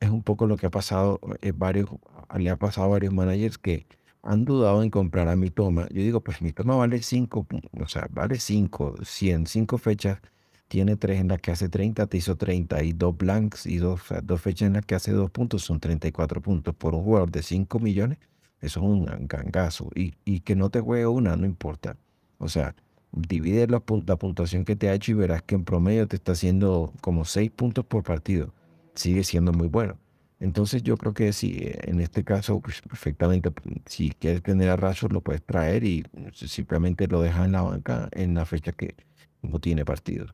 Es 0.00 0.10
un 0.10 0.22
poco 0.22 0.46
lo 0.46 0.56
que 0.56 0.66
ha 0.66 0.70
pasado, 0.70 1.20
eh, 1.40 1.52
varios, 1.54 1.88
le 2.36 2.50
ha 2.50 2.56
pasado 2.56 2.86
a 2.88 2.90
varios 2.90 3.12
managers 3.14 3.58
que 3.58 3.86
han 4.22 4.44
dudado 4.44 4.82
en 4.82 4.90
comprar 4.90 5.28
a 5.28 5.36
mi 5.36 5.50
toma. 5.50 5.88
Yo 5.90 6.02
digo, 6.02 6.20
pues 6.22 6.40
mi 6.42 6.52
toma 6.52 6.76
vale 6.76 7.02
5, 7.02 7.46
o 7.80 7.88
sea, 7.88 8.08
vale 8.10 8.38
5, 8.38 8.96
100, 9.02 9.46
5 9.46 9.78
fechas. 9.78 10.20
Tiene 10.68 10.96
3 10.96 11.20
en 11.20 11.28
las 11.28 11.40
que 11.40 11.50
hace 11.50 11.68
30, 11.68 12.06
te 12.06 12.16
hizo 12.16 12.36
30 12.36 12.82
y 12.82 12.92
2 12.92 13.16
blanks 13.16 13.66
y 13.66 13.76
2 13.76 14.00
dos 14.22 14.40
fechas 14.40 14.68
en 14.68 14.74
las 14.74 14.86
que 14.86 14.94
hace 14.94 15.12
2 15.12 15.30
puntos, 15.30 15.62
son 15.62 15.80
34 15.80 16.40
puntos 16.40 16.74
por 16.74 16.94
un 16.94 17.04
jugador 17.04 17.30
de 17.30 17.42
5 17.42 17.78
millones. 17.78 18.18
Eso 18.60 18.80
es 18.80 18.86
un 18.86 19.04
gangazo. 19.26 19.90
Y, 19.94 20.14
y 20.24 20.40
que 20.40 20.56
no 20.56 20.70
te 20.70 20.80
juegue 20.80 21.06
una, 21.06 21.36
no 21.36 21.46
importa. 21.46 21.96
O 22.38 22.48
sea, 22.48 22.74
divide 23.12 23.66
la, 23.66 23.82
la 24.06 24.16
puntuación 24.16 24.64
que 24.64 24.76
te 24.76 24.88
ha 24.88 24.94
hecho 24.94 25.12
y 25.12 25.14
verás 25.14 25.42
que 25.42 25.56
en 25.56 25.64
promedio 25.64 26.08
te 26.08 26.16
está 26.16 26.32
haciendo 26.32 26.92
como 27.00 27.24
6 27.24 27.50
puntos 27.50 27.84
por 27.84 28.02
partido. 28.04 28.54
Sigue 28.94 29.24
siendo 29.24 29.52
muy 29.52 29.68
bueno. 29.68 29.98
Entonces 30.42 30.82
yo 30.82 30.96
creo 30.96 31.14
que 31.14 31.32
sí, 31.32 31.70
en 31.82 32.00
este 32.00 32.24
caso, 32.24 32.58
pues 32.60 32.82
perfectamente, 32.82 33.52
si 33.86 34.10
quieres 34.10 34.42
tener 34.42 34.70
a 34.70 34.76
Rashford 34.76 35.12
lo 35.12 35.20
puedes 35.20 35.40
traer 35.44 35.84
y 35.84 36.04
simplemente 36.34 37.06
lo 37.06 37.22
dejas 37.22 37.46
en 37.46 37.52
la 37.52 37.62
banca 37.62 38.08
en 38.10 38.34
la 38.34 38.44
fecha 38.44 38.72
que 38.72 38.96
no 39.40 39.60
tiene 39.60 39.84
partido. 39.84 40.26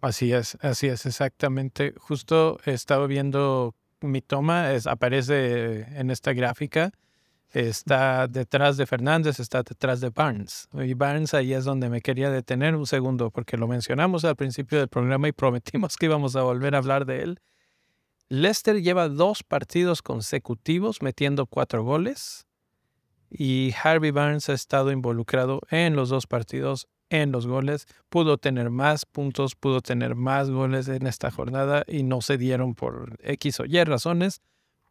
Así 0.00 0.32
es, 0.32 0.58
así 0.60 0.88
es, 0.88 1.06
exactamente. 1.06 1.94
Justo 1.98 2.58
he 2.66 2.72
estado 2.72 3.06
viendo 3.06 3.76
mi 4.00 4.22
toma, 4.22 4.70
aparece 4.86 5.82
en 5.96 6.10
esta 6.10 6.32
gráfica, 6.32 6.90
está 7.52 8.26
detrás 8.26 8.76
de 8.76 8.86
Fernández, 8.86 9.38
está 9.38 9.62
detrás 9.62 10.00
de 10.00 10.10
Barnes. 10.10 10.68
Y 10.72 10.94
Barnes 10.94 11.32
ahí 11.32 11.52
es 11.52 11.64
donde 11.64 11.88
me 11.90 12.00
quería 12.00 12.28
detener 12.28 12.74
un 12.74 12.88
segundo, 12.88 13.30
porque 13.30 13.56
lo 13.56 13.68
mencionamos 13.68 14.24
al 14.24 14.34
principio 14.34 14.80
del 14.80 14.88
programa 14.88 15.28
y 15.28 15.32
prometimos 15.32 15.96
que 15.96 16.06
íbamos 16.06 16.34
a 16.34 16.42
volver 16.42 16.74
a 16.74 16.78
hablar 16.78 17.06
de 17.06 17.22
él. 17.22 17.40
Leicester 18.30 18.82
lleva 18.82 19.08
dos 19.08 19.42
partidos 19.42 20.02
consecutivos 20.02 21.00
metiendo 21.00 21.46
cuatro 21.46 21.82
goles 21.82 22.46
y 23.30 23.72
Harvey 23.82 24.10
Barnes 24.10 24.50
ha 24.50 24.52
estado 24.52 24.92
involucrado 24.92 25.60
en 25.70 25.96
los 25.96 26.10
dos 26.10 26.26
partidos, 26.26 26.88
en 27.08 27.32
los 27.32 27.46
goles. 27.46 27.86
Pudo 28.10 28.36
tener 28.36 28.68
más 28.68 29.06
puntos, 29.06 29.54
pudo 29.54 29.80
tener 29.80 30.14
más 30.14 30.50
goles 30.50 30.88
en 30.88 31.06
esta 31.06 31.30
jornada 31.30 31.84
y 31.86 32.02
no 32.02 32.20
se 32.20 32.36
dieron 32.36 32.74
por 32.74 33.18
X 33.22 33.60
o 33.60 33.64
Y 33.64 33.82
razones, 33.84 34.42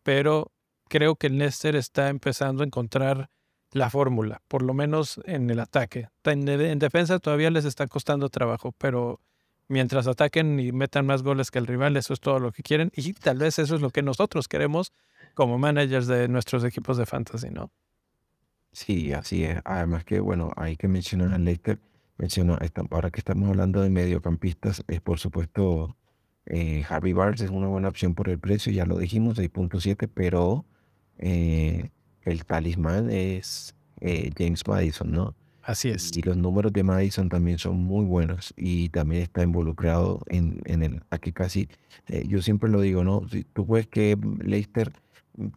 pero 0.02 0.52
creo 0.90 1.16
que 1.16 1.30
Leicester 1.30 1.76
está 1.76 2.10
empezando 2.10 2.64
a 2.64 2.66
encontrar 2.66 3.30
la 3.72 3.92
fórmula, 3.92 4.42
por 4.48 4.64
lo 4.64 4.74
menos 4.74 5.20
en 5.26 5.50
el 5.52 5.60
ataque. 5.60 6.10
en 6.24 6.80
defensa 6.80 7.20
todavía 7.20 7.52
les 7.52 7.66
está 7.66 7.86
costando 7.86 8.30
trabajo, 8.30 8.72
pero 8.80 9.20
mientras 9.68 10.08
ataquen 10.08 10.60
y 10.60 10.72
metan 10.72 11.06
más 11.06 11.24
goles 11.24 11.52
que 11.52 11.60
el 11.60 11.68
rival, 11.68 11.98
eso 11.98 12.14
es 12.14 12.20
todo 12.20 12.40
lo 12.40 12.52
que 12.52 12.64
quieren. 12.64 12.92
Y 12.96 13.14
tal 13.14 13.38
vez 13.38 13.60
eso 13.60 13.76
es 13.76 13.82
lo 13.82 13.90
que 13.90 14.02
nosotros 14.02 14.48
queremos 14.48 14.92
como 15.34 15.58
managers 15.58 16.08
de 16.08 16.28
nuestros 16.28 16.64
equipos 16.64 16.98
de 16.98 17.06
fantasy, 17.06 17.50
¿no? 17.50 17.72
Sí, 18.72 19.14
así 19.14 19.44
es. 19.44 19.60
Además 19.66 20.04
que, 20.04 20.20
bueno, 20.20 20.52
hay 20.56 20.78
que 20.78 20.88
mencionar 20.88 21.34
a 21.34 21.38
Leicester. 21.38 21.80
Menciono, 22.18 22.58
ahora 22.92 23.12
que 23.12 23.20
estamos 23.20 23.50
hablando 23.50 23.82
de 23.82 23.90
mediocampistas, 23.90 24.84
es 24.88 25.02
por 25.02 25.20
supuesto 25.20 25.96
eh, 26.48 26.84
Harvey 26.88 27.14
Barnes 27.14 27.42
es 27.42 27.50
una 27.50 27.68
buena 27.68 27.90
opción 27.90 28.16
por 28.16 28.30
el 28.30 28.40
precio, 28.40 28.72
ya 28.72 28.86
lo 28.86 28.98
dijimos, 28.98 29.38
6.7, 29.38 30.10
pero 30.14 30.66
eh, 31.18 31.92
el 32.24 32.46
talismán 32.46 33.12
es 33.12 33.76
eh, 34.00 34.32
James 34.38 34.66
Madison, 34.66 35.12
¿no? 35.12 35.36
Así 35.68 35.90
es. 35.90 36.16
Y 36.16 36.22
los 36.22 36.38
números 36.38 36.72
de 36.72 36.82
Madison 36.82 37.28
también 37.28 37.58
son 37.58 37.76
muy 37.76 38.06
buenos 38.06 38.54
y 38.56 38.88
también 38.88 39.24
está 39.24 39.44
involucrado 39.44 40.22
en, 40.28 40.62
en 40.64 40.82
el 40.82 41.02
aquí 41.10 41.34
casi, 41.34 41.68
eh, 42.08 42.24
yo 42.26 42.42
siempre 42.42 42.70
lo 42.70 42.80
digo, 42.80 43.04
¿no? 43.04 43.28
Si 43.30 43.44
tú 43.44 43.66
ves 43.66 43.86
que 43.86 44.18
Leicester 44.40 44.94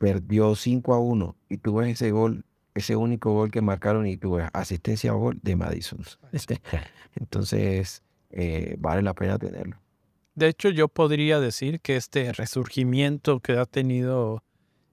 perdió 0.00 0.56
5 0.56 0.94
a 0.94 0.98
1 0.98 1.36
y 1.48 1.58
tú 1.58 1.76
ves 1.76 1.92
ese 1.92 2.11
gol, 2.11 2.44
ese 2.74 2.96
único 2.96 3.32
gol 3.32 3.52
que 3.52 3.62
marcaron 3.62 4.04
y 4.08 4.16
tú 4.16 4.32
ves 4.32 4.48
asistencia 4.52 5.12
a 5.12 5.14
gol 5.14 5.38
de 5.42 5.54
Madison. 5.54 6.00
Entonces, 7.14 8.02
eh, 8.32 8.74
vale 8.80 9.02
la 9.02 9.14
pena 9.14 9.38
tenerlo. 9.38 9.76
De 10.34 10.48
hecho, 10.48 10.70
yo 10.70 10.88
podría 10.88 11.38
decir 11.38 11.78
que 11.78 11.94
este 11.94 12.32
resurgimiento 12.32 13.38
que 13.38 13.52
ha 13.52 13.64
tenido 13.64 14.42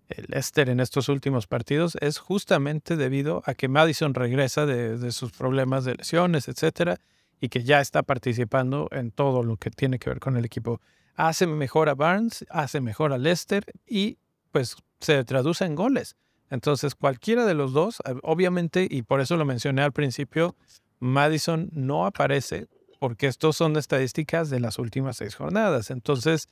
el 0.09 0.25
Leicester 0.29 0.69
en 0.69 0.79
estos 0.79 1.09
últimos 1.09 1.47
partidos 1.47 1.97
es 2.01 2.17
justamente 2.17 2.95
debido 2.95 3.43
a 3.45 3.53
que 3.53 3.67
Madison 3.67 4.13
regresa 4.13 4.65
de, 4.65 5.11
sus 5.11 5.31
problemas 5.31 5.85
de 5.85 5.95
lesiones, 5.95 6.47
etcétera, 6.47 6.97
y 7.39 7.49
que 7.49 7.63
ya 7.63 7.81
está 7.81 8.03
participando 8.03 8.87
en 8.91 9.11
todo 9.11 9.43
lo 9.43 9.57
que 9.57 9.69
tiene 9.69 9.99
que 9.99 10.09
ver 10.09 10.19
con 10.19 10.37
el 10.37 10.45
equipo. 10.45 10.81
Hace 11.15 11.47
mejor 11.47 11.89
a 11.89 11.95
Barnes, 11.95 12.45
hace 12.49 12.81
mejor 12.81 13.13
a 13.13 13.17
Leicester 13.17 13.65
y 13.85 14.17
pues 14.51 14.77
se 14.99 15.23
traduce 15.23 15.65
en 15.65 15.75
goles. 15.75 16.15
Entonces, 16.49 16.95
cualquiera 16.95 17.45
de 17.45 17.53
los 17.53 17.73
dos, 17.73 17.99
eh, 18.05 18.15
obviamente, 18.23 18.87
y 18.89 19.01
por 19.01 19.19
eso 19.19 19.35
lo 19.35 19.45
mencioné 19.45 19.81
al 19.81 19.91
principio, 19.91 20.55
Madison 20.99 21.69
no 21.73 22.05
aparece 22.05 22.67
porque 22.99 23.27
estos 23.27 23.57
son 23.57 23.75
estadísticas 23.77 24.49
de 24.49 24.59
las 24.59 24.79
últimas 24.79 25.17
seis 25.17 25.35
jornadas. 25.35 25.91
Entonces, 25.91 26.47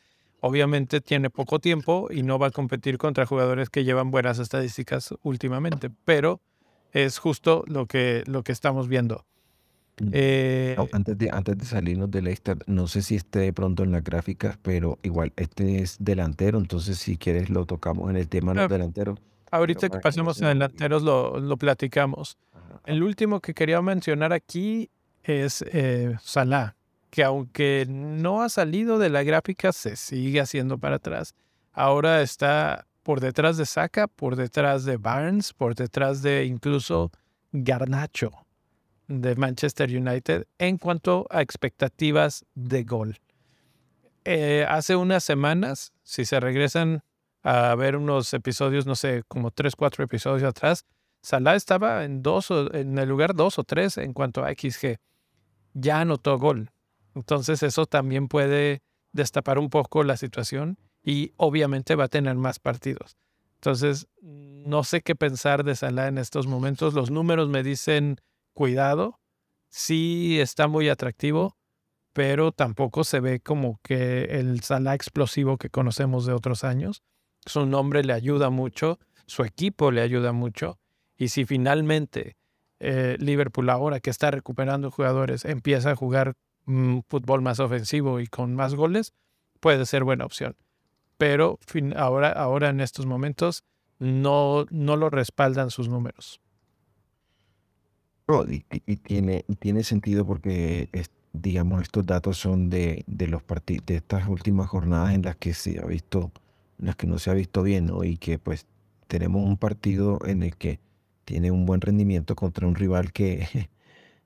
obviamente 0.46 1.02
tiene 1.02 1.32
poco 1.32 1.58
tiempo 1.58 2.08
y 2.12 2.22
no 2.22 2.38
va 2.38 2.48
a 2.48 2.52
competir 2.52 3.00
contra 3.00 3.26
jugadores 3.26 3.72
que 3.72 3.84
llevan 3.84 4.12
buenas 4.12 4.38
estadísticas 4.38 5.16
últimamente, 5.24 5.90
pero 6.06 6.40
es 6.92 7.18
justo 7.18 7.64
lo 7.66 7.88
que, 7.88 8.24
lo 8.28 8.44
que 8.44 8.52
estamos 8.52 8.88
viendo. 8.88 9.26
Mm. 10.00 10.10
Eh, 10.12 10.76
antes, 10.94 11.18
de, 11.18 11.32
antes 11.32 11.58
de 11.58 11.66
salirnos 11.66 12.12
de 12.12 12.22
Leicester, 12.22 12.60
no 12.68 12.86
sé 12.88 13.02
si 13.02 13.16
esté 13.16 13.52
pronto 13.54 13.82
en 13.82 13.92
las 13.92 14.04
gráficas, 14.04 14.60
pero 14.62 15.00
igual 15.02 15.34
este 15.36 15.82
es 15.82 15.98
delantero, 16.00 16.60
entonces 16.60 17.00
si 17.00 17.18
quieres 17.18 17.50
lo 17.50 17.66
tocamos 17.66 18.12
en 18.12 18.18
el 18.18 18.28
tema 18.28 18.52
de 18.52 18.58
los 18.58 18.66
ah, 18.66 18.74
delanteros. 18.74 19.20
Ahorita 19.50 19.90
que 19.90 19.98
pasemos 19.98 20.44
a 20.44 20.50
delanteros 20.50 21.02
lo, 21.02 21.40
lo 21.40 21.58
platicamos. 21.58 22.38
El 22.86 23.02
último 23.02 23.40
que 23.40 23.56
quería 23.56 23.82
mencionar 23.82 24.32
aquí 24.32 24.92
es 25.24 25.66
eh, 25.74 26.16
Salah 26.22 26.76
que 27.16 27.24
aunque 27.24 27.86
no 27.88 28.42
ha 28.42 28.50
salido 28.50 29.00
de 29.00 29.08
la 29.08 29.24
gráfica, 29.24 29.72
se 29.72 29.96
sigue 29.96 30.42
haciendo 30.42 30.78
para 30.78 30.98
atrás. 30.98 31.34
Ahora 31.72 32.22
está 32.22 32.88
por 33.04 33.22
detrás 33.22 33.56
de 33.56 33.66
Saka, 33.66 34.10
por 34.10 34.36
detrás 34.36 34.84
de 34.84 34.98
Barnes, 34.98 35.54
por 35.54 35.76
detrás 35.76 36.22
de 36.22 36.44
incluso 36.44 37.14
Garnacho 37.54 38.32
de 39.08 39.34
Manchester 39.38 39.90
United 39.92 40.46
en 40.58 40.78
cuanto 40.78 41.26
a 41.30 41.42
expectativas 41.42 42.44
de 42.54 42.84
gol. 42.84 43.18
Eh, 44.26 44.66
hace 44.68 44.98
unas 44.98 45.24
semanas, 45.24 45.94
si 46.04 46.26
se 46.26 46.42
regresan 46.42 47.02
a 47.44 47.76
ver 47.76 47.96
unos 47.96 48.34
episodios, 48.34 48.86
no 48.86 48.96
sé, 48.96 49.24
como 49.30 49.52
tres, 49.52 49.78
cuatro 49.78 50.04
episodios 50.04 50.44
atrás, 50.44 50.84
Salah 51.22 51.56
estaba 51.56 52.04
en, 52.04 52.22
dos 52.22 52.52
en 52.52 52.98
el 52.98 53.08
lugar 53.08 53.36
dos 53.36 53.58
o 53.58 53.64
tres 53.64 53.98
en 53.98 54.12
cuanto 54.12 54.44
a 54.44 54.50
XG. 54.50 54.98
Ya 55.74 56.02
anotó 56.02 56.38
gol. 56.38 56.72
Entonces 57.16 57.64
eso 57.64 57.86
también 57.86 58.28
puede 58.28 58.82
destapar 59.14 59.58
un 59.58 59.70
poco 59.70 60.04
la 60.04 60.18
situación 60.18 60.78
y 61.02 61.34
obviamente 61.38 61.96
va 61.96 62.06
a 62.06 62.10
tener 62.10 62.36
más 62.36 62.60
partidos. 62.60 63.18
Entonces, 63.56 64.08
no 64.22 64.84
sé 64.84 65.02
qué 65.02 65.16
pensar 65.16 65.64
de 65.64 65.76
Salah 65.76 66.08
en 66.08 66.18
estos 66.18 66.46
momentos. 66.46 66.94
Los 66.94 67.10
números 67.10 67.50
me 67.50 67.64
dicen 67.64 68.20
cuidado. 68.54 69.20
Sí 69.70 70.40
está 70.40 70.68
muy 70.68 70.90
atractivo, 70.90 71.58
pero 72.14 72.52
tampoco 72.52 73.04
se 73.04 73.20
ve 73.20 73.40
como 73.40 73.80
que 73.82 74.26
el 74.26 74.62
Salah 74.62 74.94
explosivo 74.94 75.58
que 75.58 75.70
conocemos 75.70 76.26
de 76.26 76.34
otros 76.34 76.64
años. 76.64 77.02
Su 77.46 77.66
nombre 77.66 78.04
le 78.04 78.14
ayuda 78.14 78.50
mucho, 78.50 79.00
su 79.26 79.44
equipo 79.44 79.92
le 79.92 80.02
ayuda 80.02 80.32
mucho. 80.32 80.78
Y 81.18 81.30
si 81.30 81.46
finalmente 81.46 82.36
eh, 82.80 83.16
Liverpool 83.20 83.70
ahora 83.70 84.00
que 84.00 84.10
está 84.10 84.32
recuperando 84.32 84.92
jugadores 84.92 85.46
empieza 85.46 85.92
a 85.92 85.96
jugar 85.96 86.36
un 86.66 87.04
fútbol 87.08 87.42
más 87.42 87.60
ofensivo 87.60 88.20
y 88.20 88.28
con 88.28 88.56
más 88.56 88.76
goles, 88.76 89.14
puede 89.60 89.86
ser 89.86 90.04
buena 90.04 90.26
opción. 90.26 90.56
Pero 91.18 91.60
ahora, 91.96 92.32
ahora 92.32 92.70
en 92.70 92.82
estos 92.82 93.06
momentos 93.06 93.64
no, 94.00 94.66
no 94.70 94.96
lo 94.96 95.10
respaldan 95.10 95.72
sus 95.72 95.88
números. 95.88 96.42
y, 98.48 98.96
tiene, 98.98 99.46
tiene 99.60 99.84
sentido 99.84 100.26
porque, 100.26 100.90
digamos, 101.32 101.84
estos 101.84 102.06
datos 102.06 102.38
son 102.38 102.70
de, 102.70 103.04
de 103.08 103.28
los 103.28 103.44
de 103.86 103.96
estas 103.96 104.28
últimas 104.28 104.68
jornadas 104.68 105.14
en 105.14 105.22
las 105.22 105.36
que 105.36 105.54
se 105.54 105.80
ha 105.80 105.86
visto, 105.86 106.32
en 106.80 106.88
las 106.88 106.96
que 106.96 107.08
no 107.08 107.20
se 107.20 107.30
ha 107.30 107.34
visto 107.34 107.64
bien, 107.64 107.90
Y 108.04 108.18
que 108.18 108.40
pues 108.40 108.66
tenemos 109.08 109.44
un 109.44 109.58
partido 109.58 110.20
en 110.26 110.44
el 110.44 110.56
que 110.56 110.80
tiene 111.24 111.52
un 111.52 111.66
buen 111.66 111.82
rendimiento 111.82 112.36
contra 112.36 112.68
un 112.68 112.76
rival 112.76 113.12
que 113.12 113.70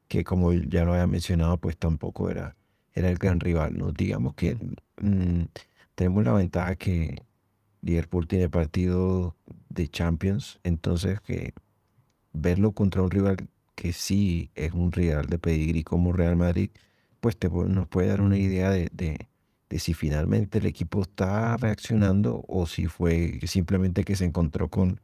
que 0.09 0.25
como 0.25 0.51
ya 0.53 0.83
lo 0.85 0.93
había 0.93 1.07
mencionado, 1.07 1.57
pues 1.57 1.77
tampoco 1.77 2.29
era, 2.29 2.57
era 2.93 3.09
el 3.09 3.17
gran 3.17 3.39
rival, 3.39 3.77
¿no? 3.77 3.93
Digamos 3.93 4.33
que 4.35 4.55
mm, 5.01 5.43
tenemos 5.95 6.25
la 6.25 6.33
ventaja 6.33 6.75
que 6.75 7.23
Liverpool 7.81 8.27
tiene 8.27 8.49
partido 8.49 9.35
de 9.69 9.87
Champions, 9.87 10.59
entonces 10.63 11.21
que 11.21 11.53
verlo 12.33 12.73
contra 12.73 13.03
un 13.03 13.11
rival 13.11 13.49
que 13.75 13.93
sí 13.93 14.51
es 14.55 14.73
un 14.73 14.91
rival 14.91 15.27
de 15.27 15.39
pedigrí 15.39 15.83
como 15.83 16.11
Real 16.11 16.35
Madrid, 16.35 16.71
pues 17.21 17.37
te, 17.37 17.49
nos 17.49 17.87
puede 17.87 18.09
dar 18.09 18.21
una 18.21 18.37
idea 18.37 18.71
de, 18.71 18.89
de 18.91 19.79
si 19.79 19.93
finalmente 19.93 20.57
el 20.57 20.65
equipo 20.65 21.03
está 21.03 21.55
reaccionando 21.57 22.43
o 22.47 22.65
si 22.65 22.87
fue 22.87 23.39
simplemente 23.45 24.03
que 24.03 24.15
se 24.15 24.25
encontró 24.25 24.69
con 24.69 24.99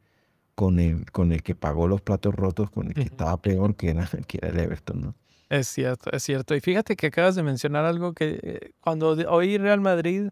con 0.56 0.80
el, 0.80 1.08
con 1.12 1.32
el 1.32 1.42
que 1.42 1.54
pagó 1.54 1.86
los 1.86 2.00
platos 2.00 2.34
rotos, 2.34 2.70
con 2.70 2.88
el 2.88 2.94
que 2.94 3.02
estaba 3.02 3.36
peor 3.40 3.76
que 3.76 3.90
era, 3.90 4.08
que 4.26 4.38
era 4.38 4.48
el 4.48 4.58
Everton, 4.58 5.00
¿no? 5.00 5.14
Es 5.48 5.68
cierto, 5.68 6.10
es 6.10 6.24
cierto. 6.24 6.56
Y 6.56 6.60
fíjate 6.60 6.96
que 6.96 7.06
acabas 7.06 7.36
de 7.36 7.44
mencionar 7.44 7.84
algo 7.84 8.14
que 8.14 8.40
eh, 8.42 8.70
cuando 8.80 9.10
oí 9.30 9.58
Real 9.58 9.80
Madrid 9.80 10.30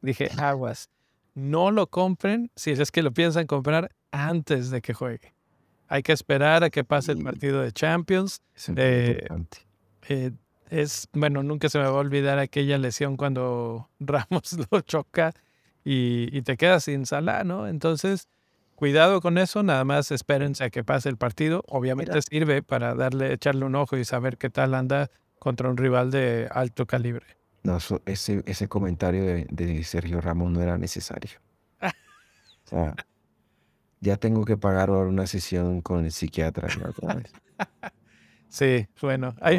dije, 0.00 0.28
aguas, 0.38 0.88
no 1.34 1.70
lo 1.70 1.86
compren 1.88 2.50
si 2.56 2.72
es 2.72 2.90
que 2.90 3.02
lo 3.02 3.12
piensan 3.12 3.46
comprar 3.46 3.94
antes 4.10 4.70
de 4.70 4.80
que 4.80 4.94
juegue. 4.94 5.34
Hay 5.88 6.02
que 6.02 6.12
esperar 6.12 6.64
a 6.64 6.70
que 6.70 6.82
pase 6.82 7.12
el 7.12 7.22
partido 7.22 7.60
de 7.60 7.70
Champions. 7.70 8.42
Es, 8.56 8.72
eh, 8.74 9.28
eh, 10.08 10.32
es 10.70 11.06
bueno, 11.12 11.42
nunca 11.44 11.68
se 11.68 11.78
me 11.78 11.84
va 11.84 11.90
a 11.90 11.92
olvidar 11.92 12.38
aquella 12.38 12.78
lesión 12.78 13.16
cuando 13.16 13.90
Ramos 14.00 14.56
lo 14.72 14.80
choca 14.80 15.32
y, 15.84 16.36
y 16.36 16.42
te 16.42 16.56
quedas 16.56 16.84
sin 16.84 17.06
sala, 17.06 17.44
¿no? 17.44 17.68
Entonces, 17.68 18.26
Cuidado 18.76 19.22
con 19.22 19.38
eso, 19.38 19.62
nada 19.62 19.84
más 19.84 20.10
espérense 20.12 20.62
a 20.62 20.70
que 20.70 20.84
pase 20.84 21.08
el 21.08 21.16
partido. 21.16 21.64
Obviamente 21.66 22.20
sirve 22.20 22.62
para 22.62 22.94
darle, 22.94 23.32
echarle 23.32 23.64
un 23.64 23.74
ojo 23.74 23.96
y 23.96 24.04
saber 24.04 24.36
qué 24.36 24.50
tal 24.50 24.74
anda 24.74 25.10
contra 25.38 25.70
un 25.70 25.78
rival 25.78 26.10
de 26.10 26.46
alto 26.50 26.86
calibre. 26.86 27.24
No, 27.62 27.78
ese, 28.04 28.42
ese 28.44 28.68
comentario 28.68 29.24
de, 29.24 29.82
Sergio 29.82 30.20
Ramos 30.20 30.52
no 30.52 30.60
era 30.60 30.76
necesario. 30.76 31.40
o 31.80 32.68
sea, 32.68 32.94
ya 34.00 34.18
tengo 34.18 34.44
que 34.44 34.58
pagar 34.58 34.90
ahora 34.90 35.08
una 35.08 35.26
sesión 35.26 35.80
con 35.80 36.04
el 36.04 36.12
psiquiatra. 36.12 36.68
sí, 38.50 38.86
bueno, 39.00 39.34
ahí 39.40 39.58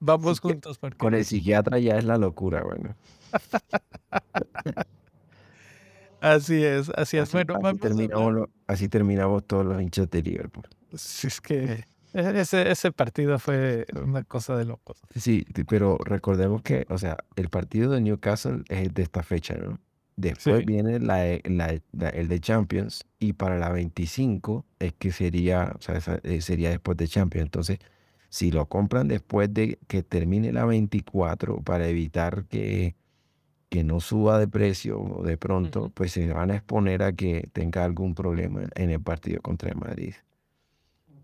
vamos 0.00 0.40
juntos. 0.40 0.80
Con 0.96 1.14
el 1.14 1.26
psiquiatra 1.26 1.78
ya 1.78 1.98
es 1.98 2.04
la 2.04 2.16
locura, 2.16 2.62
bueno. 2.62 2.96
Así 6.20 6.64
es, 6.64 6.90
así 6.96 7.18
es. 7.18 7.30
Bueno, 7.32 7.58
así, 7.62 7.78
terminamos, 7.78 8.48
así 8.66 8.88
terminamos 8.88 9.46
todos 9.46 9.66
los 9.66 9.80
hinchas 9.80 10.10
de 10.10 10.22
Liverpool. 10.22 10.66
Sí, 10.94 11.26
es 11.26 11.40
que 11.40 11.84
ese, 12.12 12.70
ese 12.70 12.92
partido 12.92 13.38
fue 13.38 13.86
una 14.02 14.24
cosa 14.24 14.56
de 14.56 14.64
locos. 14.64 15.02
Sí, 15.14 15.46
pero 15.68 15.98
recordemos 16.04 16.62
que, 16.62 16.86
o 16.88 16.98
sea, 16.98 17.18
el 17.36 17.50
partido 17.50 17.92
de 17.92 18.00
Newcastle 18.00 18.62
es 18.68 18.94
de 18.94 19.02
esta 19.02 19.22
fecha, 19.22 19.54
¿no? 19.54 19.78
Después 20.16 20.64
viene 20.64 20.98
la, 20.98 21.26
el 21.26 22.28
de 22.28 22.40
Champions 22.40 23.04
y 23.18 23.34
para 23.34 23.58
la 23.58 23.68
25 23.68 24.64
es 24.78 24.94
que 24.94 25.12
sería, 25.12 25.74
o 25.78 25.82
sea, 25.82 26.00
eh, 26.22 26.40
sería 26.40 26.70
después 26.70 26.96
de 26.96 27.06
Champions. 27.06 27.44
Entonces, 27.44 27.80
si 28.30 28.50
lo 28.50 28.66
compran 28.66 29.08
después 29.08 29.52
de 29.52 29.78
que 29.86 30.02
termine 30.02 30.52
la 30.52 30.64
24 30.64 31.60
para 31.60 31.86
evitar 31.86 32.46
que 32.46 32.96
que 33.68 33.82
no 33.82 34.00
suba 34.00 34.38
de 34.38 34.48
precio 34.48 35.20
de 35.24 35.36
pronto, 35.36 35.90
pues 35.90 36.12
se 36.12 36.32
van 36.32 36.50
a 36.50 36.56
exponer 36.56 37.02
a 37.02 37.12
que 37.12 37.48
tenga 37.52 37.84
algún 37.84 38.14
problema 38.14 38.62
en 38.74 38.90
el 38.90 39.00
partido 39.00 39.40
contra 39.42 39.70
el 39.70 39.76
Madrid. 39.76 40.14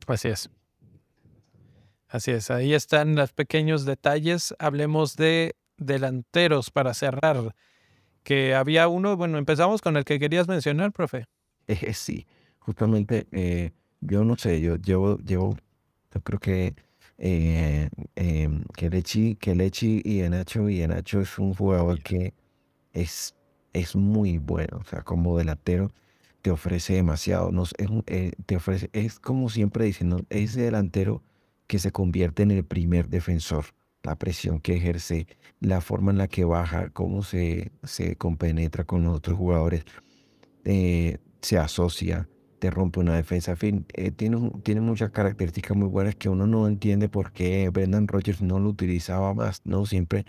Así 0.07 0.28
es. 0.28 0.51
Así 2.09 2.30
es, 2.30 2.51
ahí 2.51 2.74
están 2.74 3.14
los 3.14 3.32
pequeños 3.32 3.84
detalles. 3.86 4.55
Hablemos 4.59 5.16
de 5.16 5.57
delanteros 5.78 6.70
para 6.70 6.95
cerrar. 6.95 7.55
Que 8.22 8.55
había 8.55 8.86
uno, 8.86 9.16
bueno, 9.16 9.38
empezamos 9.38 9.80
con 9.80 9.97
el 9.97 10.05
que 10.05 10.20
querías 10.20 10.47
mencionar, 10.47 10.93
profe. 10.93 11.24
Eh, 11.66 11.93
sí, 11.95 12.26
justamente, 12.59 13.26
eh, 13.32 13.72
yo 14.01 14.24
no 14.24 14.36
sé, 14.36 14.61
yo 14.61 14.76
llevo, 14.76 15.18
llevo, 15.18 15.57
yo 16.12 16.20
creo 16.22 16.38
que 16.38 16.74
eh, 17.18 17.88
eh, 18.16 18.48
Kelechi, 18.74 19.36
Kelechi 19.36 20.02
y 20.04 20.20
Enacho, 20.20 20.68
y 20.68 20.82
Enacho 20.82 21.20
es 21.20 21.38
un 21.38 21.54
jugador 21.54 22.02
que 22.02 22.34
es, 22.92 23.34
es 23.72 23.96
muy 23.96 24.38
bueno, 24.38 24.78
o 24.80 24.84
sea, 24.84 25.02
como 25.02 25.38
delantero 25.38 25.92
te 26.42 26.50
ofrece 26.50 26.94
demasiado, 26.94 27.52
no, 27.52 27.62
es, 27.62 27.72
eh, 28.06 28.32
te 28.46 28.56
ofrece, 28.56 28.90
es 28.92 29.20
como 29.20 29.48
siempre 29.48 29.84
diciendo, 29.84 30.20
ese 30.28 30.62
delantero 30.62 31.22
que 31.68 31.78
se 31.78 31.92
convierte 31.92 32.42
en 32.42 32.50
el 32.50 32.64
primer 32.64 33.08
defensor, 33.08 33.66
la 34.02 34.16
presión 34.16 34.60
que 34.60 34.74
ejerce, 34.74 35.28
la 35.60 35.80
forma 35.80 36.10
en 36.10 36.18
la 36.18 36.28
que 36.28 36.44
baja, 36.44 36.90
cómo 36.90 37.22
se, 37.22 37.70
se 37.84 38.16
compenetra 38.16 38.84
con 38.84 39.04
los 39.04 39.16
otros 39.16 39.38
jugadores, 39.38 39.84
eh, 40.64 41.18
se 41.40 41.58
asocia, 41.58 42.28
te 42.62 42.70
rompe 42.70 43.00
una 43.00 43.16
defensa. 43.16 43.50
En 43.50 43.56
fin, 43.56 43.86
eh, 43.92 44.12
tiene, 44.12 44.52
tiene 44.62 44.80
muchas 44.80 45.10
características 45.10 45.76
muy 45.76 45.88
buenas 45.88 46.14
que 46.14 46.28
uno 46.28 46.46
no 46.46 46.68
entiende 46.68 47.08
por 47.08 47.32
qué 47.32 47.68
Brendan 47.70 48.06
Rodgers 48.06 48.40
no 48.40 48.60
lo 48.60 48.68
utilizaba 48.68 49.34
más, 49.34 49.62
¿no? 49.64 49.84
Siempre 49.84 50.26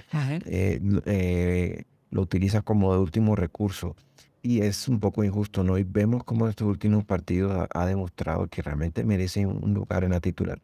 lo 2.09 2.21
utiliza 2.23 2.63
como 2.63 2.91
de 2.91 2.99
último 2.99 3.35
recurso 3.35 3.95
y 4.41 4.61
es 4.61 4.87
un 4.87 4.99
poco 4.99 5.23
injusto, 5.23 5.63
¿no? 5.63 5.77
Y 5.77 5.83
vemos 5.83 6.23
cómo 6.23 6.47
estos 6.47 6.67
últimos 6.67 7.05
partidos 7.05 7.67
ha, 7.71 7.85
demostrado 7.85 8.47
que 8.47 8.63
realmente 8.63 9.03
merece 9.03 9.45
un 9.45 9.75
lugar 9.75 10.03
en 10.03 10.11
la 10.11 10.19
titular. 10.19 10.59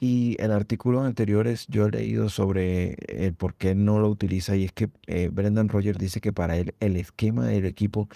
Y 0.00 0.36
en 0.38 0.50
artículos 0.50 1.06
anteriores 1.06 1.66
yo 1.68 1.86
he 1.86 1.90
leído 1.90 2.28
sobre 2.28 2.96
el 3.08 3.34
por 3.34 3.54
qué 3.54 3.74
no 3.74 4.00
lo 4.00 4.08
utiliza 4.10 4.56
y 4.56 4.64
es 4.64 4.72
que 4.72 4.90
eh, 5.06 5.30
Brendan 5.32 5.68
Rogers 5.68 5.98
dice 5.98 6.20
que 6.20 6.32
para 6.32 6.58
él 6.58 6.74
el 6.80 6.96
esquema 6.96 7.46
del 7.46 7.64
equipo 7.64 8.08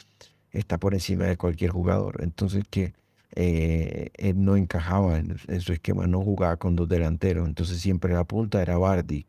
está 0.53 0.79
por 0.79 0.95
encima 0.95 1.25
de 1.25 1.37
cualquier 1.37 1.71
jugador. 1.71 2.23
Entonces 2.23 2.65
que 2.71 2.95
eh, 3.35 4.11
él 4.15 4.43
no 4.43 4.57
encajaba 4.57 5.19
en, 5.19 5.39
su 5.61 5.73
esquema, 5.73 6.07
no 6.07 6.21
jugaba 6.21 6.57
con 6.57 6.77
dos 6.77 6.89
delanteros. 6.89 7.47
Entonces 7.47 7.81
siempre 7.81 8.13
la 8.15 8.25
punta 8.25 8.63
era 8.63 8.79
Bardi. 8.79 9.27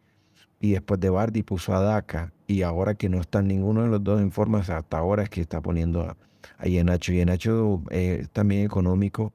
Y 0.61 0.71
después 0.71 0.99
de 0.99 1.09
Bardi 1.09 1.43
puso 1.43 1.73
a 1.73 1.81
Daka 1.81 2.33
y 2.47 2.63
ahora 2.63 2.95
que 2.95 3.09
no 3.09 3.21
está 3.21 3.41
ninguno 3.41 3.83
de 3.83 3.89
los 3.89 4.03
dos 4.03 4.21
en 4.21 4.31
forma, 4.31 4.59
hasta 4.59 4.97
ahora 4.97 5.23
es 5.23 5.29
que 5.29 5.41
está 5.41 5.61
poniendo 5.61 6.01
a, 6.01 6.17
a 6.57 6.65
Yenacho. 6.65 7.13
Yenacho 7.13 7.81
eh, 7.91 8.27
también 8.33 8.65
económico 8.65 9.33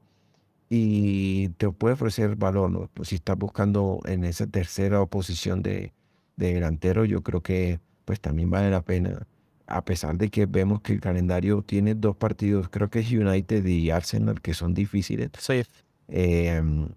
y 0.69 1.49
te 1.49 1.69
puede 1.71 1.93
ofrecer 1.93 2.35
valor. 2.35 2.69
¿no? 2.71 2.89
Pues 2.93 3.09
si 3.09 3.15
estás 3.15 3.37
buscando 3.37 4.01
en 4.05 4.23
esa 4.23 4.47
tercera 4.47 5.05
posición 5.05 5.63
de, 5.63 5.93
de, 6.35 6.53
delantero, 6.53 7.05
yo 7.05 7.21
creo 7.21 7.41
que 7.41 7.79
pues 8.05 8.19
también 8.19 8.49
vale 8.49 8.69
la 8.69 8.81
pena. 8.81 9.27
A 9.67 9.83
pesar 9.83 10.17
de 10.17 10.29
que 10.29 10.45
vemos 10.45 10.81
que 10.81 10.93
el 10.93 11.01
calendario 11.01 11.63
tiene 11.63 11.95
dos 11.95 12.15
partidos, 12.15 12.69
creo 12.69 12.89
que 12.89 12.99
es 12.99 13.11
United 13.11 13.65
y 13.65 13.89
Arsenal, 13.89 14.41
que 14.41 14.53
son 14.53 14.73
difíciles. 14.73 15.31
Sí. 15.39 15.63
Em, 16.07 16.89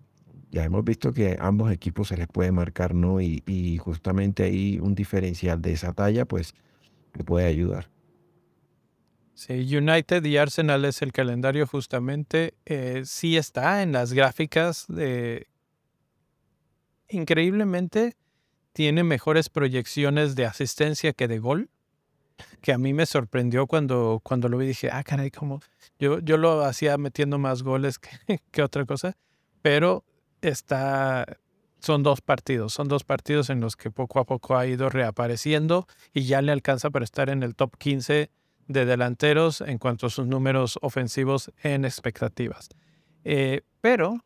ya 0.50 0.64
hemos 0.64 0.84
visto 0.84 1.12
que 1.12 1.36
ambos 1.40 1.72
equipos 1.72 2.08
se 2.08 2.16
les 2.16 2.28
puede 2.28 2.52
marcar, 2.52 2.94
¿no? 2.94 3.20
Y, 3.20 3.42
y 3.46 3.78
justamente 3.78 4.42
ahí 4.44 4.78
un 4.80 4.94
diferencial 4.94 5.62
de 5.62 5.72
esa 5.72 5.92
talla, 5.92 6.24
pues, 6.26 6.54
te 7.12 7.24
puede 7.24 7.46
ayudar. 7.46 7.88
Sí, 9.38 9.76
United 9.76 10.24
y 10.24 10.36
Arsenal 10.36 10.84
es 10.84 11.00
el 11.00 11.12
calendario 11.12 11.64
justamente. 11.64 12.54
Eh, 12.66 13.02
sí 13.04 13.36
está 13.36 13.84
en 13.84 13.92
las 13.92 14.12
gráficas. 14.12 14.86
De... 14.88 15.46
Increíblemente 17.08 18.16
tiene 18.72 19.04
mejores 19.04 19.48
proyecciones 19.48 20.34
de 20.34 20.44
asistencia 20.44 21.12
que 21.12 21.28
de 21.28 21.38
gol. 21.38 21.70
Que 22.60 22.72
a 22.72 22.78
mí 22.78 22.92
me 22.92 23.06
sorprendió 23.06 23.66
cuando, 23.66 24.20
cuando 24.22 24.48
lo 24.48 24.58
vi. 24.58 24.66
Dije, 24.66 24.90
ah, 24.92 25.02
caray, 25.04 25.30
como 25.30 25.60
yo, 25.98 26.20
yo 26.20 26.36
lo 26.36 26.64
hacía 26.64 26.96
metiendo 26.98 27.38
más 27.38 27.62
goles 27.62 27.98
que, 27.98 28.10
que 28.50 28.62
otra 28.62 28.84
cosa. 28.84 29.16
Pero 29.62 30.04
está, 30.40 31.26
son 31.80 32.02
dos 32.02 32.20
partidos, 32.20 32.72
son 32.72 32.88
dos 32.88 33.04
partidos 33.04 33.50
en 33.50 33.60
los 33.60 33.76
que 33.76 33.90
poco 33.90 34.18
a 34.18 34.24
poco 34.24 34.56
ha 34.56 34.66
ido 34.66 34.88
reapareciendo 34.88 35.86
y 36.12 36.22
ya 36.22 36.42
le 36.42 36.52
alcanza 36.52 36.90
para 36.90 37.04
estar 37.04 37.30
en 37.30 37.42
el 37.42 37.54
top 37.54 37.76
15 37.76 38.30
de 38.68 38.84
delanteros 38.84 39.60
en 39.62 39.78
cuanto 39.78 40.06
a 40.06 40.10
sus 40.10 40.26
números 40.26 40.78
ofensivos 40.82 41.50
en 41.62 41.84
expectativas. 41.84 42.68
Eh, 43.24 43.62
pero 43.80 44.18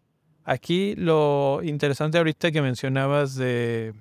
aquí 0.44 0.94
lo 0.96 1.60
interesante 1.62 2.18
ahorita 2.18 2.50
que 2.50 2.62
mencionabas 2.62 3.36
de, 3.36 3.94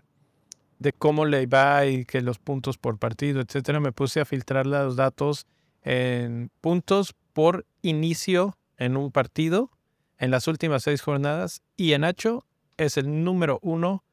de 0.82 0.94
cómo 0.94 1.26
le 1.26 1.46
va 1.46 1.86
y 1.86 2.06
que 2.06 2.22
los 2.22 2.40
puntos 2.40 2.80
por 2.80 2.98
partido, 2.98 3.40
etcétera, 3.40 3.80
me 3.80 3.92
puse 3.92 4.20
a 4.20 4.26
filtrar 4.26 4.66
los 4.66 4.96
datos 4.96 5.46
en 5.84 6.50
puntos 6.60 7.14
por 7.34 7.68
inicio 7.84 8.58
en 8.78 8.98
un 8.98 9.12
partido 9.12 9.70
en 10.18 10.32
las 10.32 10.48
últimas 10.48 10.82
seis 10.84 11.04
jornadas 11.04 11.62
y 11.78 11.94
en 11.94 12.02
Nacho 12.02 12.46
es 12.78 12.98
el 12.98 13.24
número 13.24 13.60
uno 13.62 14.04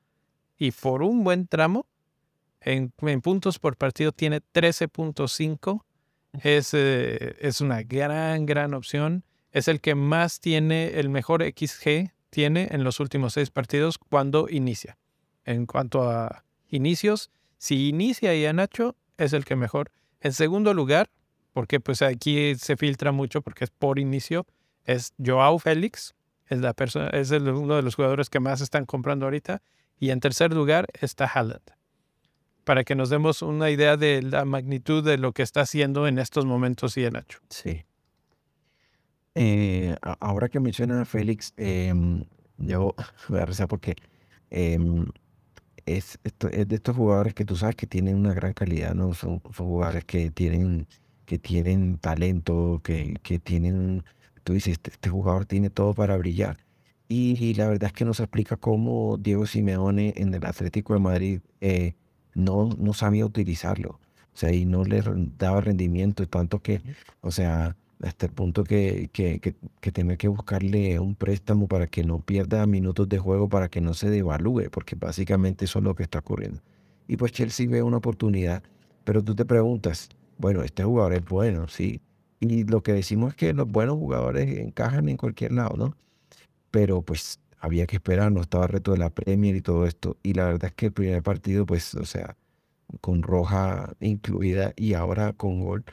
y 0.59 0.73
por 0.73 1.03
un 1.03 1.25
buen 1.25 1.47
tramo 1.47 1.87
en, 2.61 2.91
puntos 3.23 3.59
por 3.59 3.77
partido 3.77 4.12
tiene 4.12 4.41
13.5. 4.41 5.85
Es, 6.43 6.75
eh, 6.75 7.37
es 7.41 7.62
una 7.62 7.83
gran, 7.83 8.45
gran 8.45 8.75
opción. 8.75 9.25
Es 9.53 9.69
el 9.69 9.81
que 9.81 9.95
más 9.95 10.41
tiene, 10.41 10.99
el 11.01 11.09
mejor 11.09 11.43
XG 11.43 12.12
tiene 12.29 12.69
en 12.73 12.85
los 12.85 13.01
últimos 13.01 13.33
seis 13.33 13.51
partidos 13.51 13.97
cuando 13.97 14.49
inicia. 14.51 14.99
En 15.45 15.64
cuanto 15.64 16.11
a 16.11 16.45
inicios, 16.69 17.31
si 17.59 17.89
inicia 17.89 18.35
y 18.35 18.47
a 18.47 18.53
Nacho 18.53 18.97
es 19.16 19.33
el 19.33 19.45
que 19.45 19.57
mejor. 19.57 19.91
En 20.21 20.33
segundo 20.33 20.75
lugar, 20.75 21.11
porque 21.53 21.81
pues 21.81 22.03
aquí 22.03 22.55
se 22.57 22.77
filtra 22.77 23.12
mucho 23.12 23.43
porque 23.43 23.64
es 23.64 23.71
por 23.71 23.99
inicio, 23.99 24.47
es 24.85 25.12
Joao 25.25 25.59
Félix, 25.59 26.14
es, 26.47 26.59
la 26.61 26.73
persona, 26.73 27.09
es 27.09 27.31
uno 27.31 27.77
de 27.77 27.83
los 27.83 27.95
jugadores 27.95 28.31
que 28.31 28.41
más 28.41 28.61
están 28.61 28.87
comprando 28.87 29.27
ahorita. 29.27 29.62
Y 30.01 30.11
en 30.11 30.21
tercer 30.21 30.53
lugar 30.53 30.87
está 31.01 31.27
Haaland. 31.27 31.75
Para 32.64 32.85
que 32.85 32.95
nos 32.95 33.11
demos 33.11 33.43
una 33.43 33.71
idea 33.71 33.97
de 33.97 34.23
la 34.23 34.45
magnitud 34.45 35.05
de 35.05 35.19
lo 35.19 35.33
que 35.33 35.43
está 35.43 35.62
haciendo 35.62 36.07
en 36.07 36.19
estos 36.19 36.45
momentos 36.45 36.97
y 36.97 37.11
Nacho. 37.11 37.41
Sí. 37.51 37.85
Eh, 39.35 39.97
ahora 40.21 40.49
que 40.49 40.61
menciona 40.61 41.03
a 41.03 41.05
Félix, 41.05 41.53
em, 41.57 42.25
yo 42.57 42.95
voy 43.29 43.41
a 43.41 43.47
rezar 43.47 43.69
porque 43.69 43.97
em, 44.51 45.07
es, 45.97 46.18
es, 46.24 46.68
de 46.68 46.76
estos 46.76 46.97
jugadores 46.97 47.34
que 47.34 47.45
tú 47.45 47.57
sabes 47.57 47.76
que 47.76 47.86
tienen 47.86 48.16
una 48.16 48.34
gran 48.34 48.53
calidad, 48.53 48.95
¿no? 48.95 49.14
Son, 49.14 49.41
son 49.55 49.66
jugadores 49.66 50.05
que 50.05 50.30
tienen, 50.30 50.86
que 51.26 51.39
tienen 51.39 51.99
talento, 51.99 52.80
que, 52.84 53.16
que 53.22 53.39
tienen 53.39 54.05
tú 54.49 54.55
dices, 54.55 54.72
este, 54.72 54.91
este, 54.93 55.11
jugador 55.11 55.45
tiene 55.45 55.68
todo 55.68 55.93
para 55.93 56.16
brillar. 56.16 56.57
Y, 57.07 57.53
la 57.55 57.68
verdad 57.68 57.89
es 57.89 57.93
que 57.93 58.07
nos 58.07 58.18
explica 58.18 58.57
cómo 58.57 59.18
Diego 59.18 59.45
Simeone 59.47 60.14
en 60.16 60.32
el 60.32 60.47
Atlético 60.47 60.95
de 60.95 61.01
Madrid 61.01 61.41
eh, 61.61 61.95
no, 62.34 62.70
no 62.78 62.95
sabía 62.95 63.26
utilizarlo. 63.26 64.01
O 64.34 64.36
sea, 64.36 64.53
y 64.53 64.64
no 64.64 64.84
le 64.84 65.03
daba 65.36 65.61
rendimiento, 65.61 66.26
tanto 66.26 66.61
que, 66.61 66.80
o 67.20 67.30
sea, 67.30 67.76
hasta 68.03 68.26
el 68.26 68.32
punto 68.32 68.64
que, 68.64 69.11
que, 69.12 69.40
que, 69.40 69.92
tenía 69.92 70.16
que 70.16 70.28
buscarle 70.28 70.99
un 71.01 71.14
préstamo 71.14 71.66
para 71.66 71.86
que 71.88 72.05
no 72.05 72.20
pierda 72.20 72.66
minutos 72.66 73.09
de 73.09 73.18
juego, 73.18 73.49
para 73.49 73.68
que 73.68 73.80
no 73.80 73.94
se 73.94 74.11
devalúe, 74.11 74.70
porque 74.70 74.94
básicamente 74.96 75.64
eso 75.64 75.80
es 75.80 75.84
lo 75.84 75.94
que 75.94 76.05
está 76.05 76.20
ocurriendo. 76.20 76.61
Y 77.09 77.16
pues 77.16 77.32
Chelsea 77.32 77.68
ve 77.68 77.82
una 77.82 77.96
oportunidad, 77.96 78.62
pero 79.05 79.22
tú 79.22 79.34
te 79.34 79.44
preguntas, 79.44 80.09
bueno, 80.38 80.62
este 80.62 80.84
jugador 80.84 81.14
es 81.14 81.24
bueno, 81.24 81.68
sí, 81.68 82.01
y 82.40 82.64
lo 82.64 82.82
que 82.82 82.92
decimos 82.92 83.30
es 83.30 83.36
que 83.36 83.53
los 83.53 83.66
buenos 83.68 83.96
jugadores 83.96 84.59
encajan 84.59 85.09
en 85.09 85.16
cualquier 85.16 85.53
lado, 85.53 85.76
¿no? 85.76 85.96
Pero 86.70 87.03
pues 87.03 87.40
había 87.61 87.86
que 87.86 87.96
esperar, 87.96 88.32
no 88.32 88.40
estaba 88.42 88.66
reto 88.66 88.92
de 88.92 88.99
la 88.99 89.11
Premier 89.11 89.57
y 89.57 89.61
todo 89.62 89.86
esto. 89.86 90.16
Y 90.22 90.34
la 90.34 90.46
verdad 90.46 90.66
es 90.66 90.74
que 90.74 90.86
el 90.86 90.92
primer 90.92 91.22
partido, 91.22 91.66
pues, 91.66 91.94
o 91.94 92.05
sea, 92.05 92.36
con 93.01 93.22
roja 93.22 93.94
incluida 94.01 94.72
y 94.76 94.94
ahora 94.94 95.32
con 95.32 95.61
gol, 95.64 95.84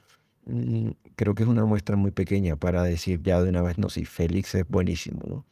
mm, 0.45 0.91
creo 1.15 1.35
que 1.35 1.43
es 1.43 1.49
una 1.49 1.65
muestra 1.65 1.95
muy 1.95 2.11
pequeña 2.11 2.55
para 2.55 2.83
decir 2.83 3.21
ya 3.23 3.41
de 3.41 3.49
una 3.49 3.61
vez, 3.61 3.77
no, 3.77 3.89
si 3.89 4.05
Félix 4.05 4.55
es 4.55 4.67
buenísimo, 4.67 5.21
¿no? 5.27 5.45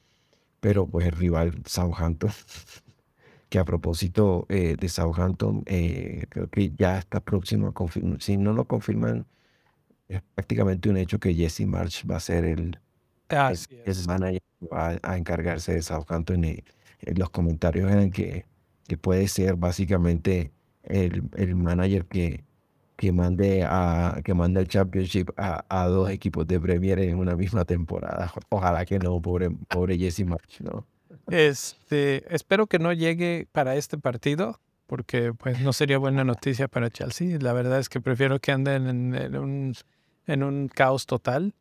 Pero 0.60 0.88
pues 0.88 1.08
el 1.08 1.14
rival 1.14 1.62
Southampton, 1.66 2.32
que 3.50 3.60
a 3.60 3.66
propósito 3.66 4.46
eh, 4.50 4.76
de 4.80 4.90
Southampton, 4.90 5.64
eh, 5.66 6.26
creo 6.30 6.50
que 6.50 6.72
ya 6.72 6.98
está 7.00 7.20
próximo 7.20 7.68
a 7.68 7.74
confirmar, 7.74 8.22
si 8.22 8.38
no 8.38 8.54
lo 8.54 8.66
confirman 8.66 9.26
es 10.08 10.22
prácticamente 10.36 10.90
un 10.90 10.98
hecho 10.98 11.20
que 11.20 11.34
Jesse 11.34 11.62
March 11.62 12.06
va 12.10 12.18
a 12.18 12.20
ser 12.20 12.46
el, 12.46 12.80
el, 13.30 14.08
manager 14.08 14.42
va 14.72 15.00
a, 15.02 15.18
encargarse 15.18 15.74
de 15.74 15.82
Southampton 15.82 16.44
y 16.46 16.64
los 17.16 17.30
comentarios 17.30 17.92
eran 17.92 18.12
que, 18.12 18.46
que 18.88 18.98
puede 18.98 19.28
ser 19.28 19.56
básicamente 19.56 20.52
el, 20.84 21.24
el 21.36 21.56
manager 21.56 22.06
que, 22.06 22.44
que 23.04 23.12
mande 23.12 23.66
a 23.66 24.22
que 24.24 24.34
mande 24.34 24.62
el 24.62 24.68
championship 24.70 25.32
a, 25.36 25.66
a, 25.68 25.88
dos 25.88 26.10
equipos 26.10 26.48
de 26.48 26.58
Premier 26.58 27.00
en 27.00 27.18
una 27.18 27.36
misma 27.36 27.66
temporada. 27.66 28.32
Ojalá 28.50 28.86
que 28.86 28.98
no, 28.98 29.22
pobre, 29.22 29.50
pobre 29.68 29.98
Jesse 29.98 30.26
March, 30.26 30.62
¿no? 30.62 30.86
Este, 31.28 32.24
espero 32.34 32.68
que 32.68 32.80
no 32.80 32.94
llegue 32.94 33.46
para 33.52 33.76
este 33.76 33.98
partido, 33.98 34.62
porque 34.88 35.34
pues 35.34 35.60
no 35.60 35.74
sería 35.74 35.98
buena 35.98 36.24
noticia 36.24 36.70
para 36.70 36.90
Chelsea. 36.90 37.38
La 37.42 37.52
verdad 37.52 37.80
es 37.80 37.90
que 37.90 38.00
prefiero 38.00 38.40
que 38.40 38.54
anden 38.54 38.88
en 39.16 39.36
un 39.36 39.74
en 40.26 40.42
un 40.42 40.70
caos 40.70 41.06
total. 41.06 41.54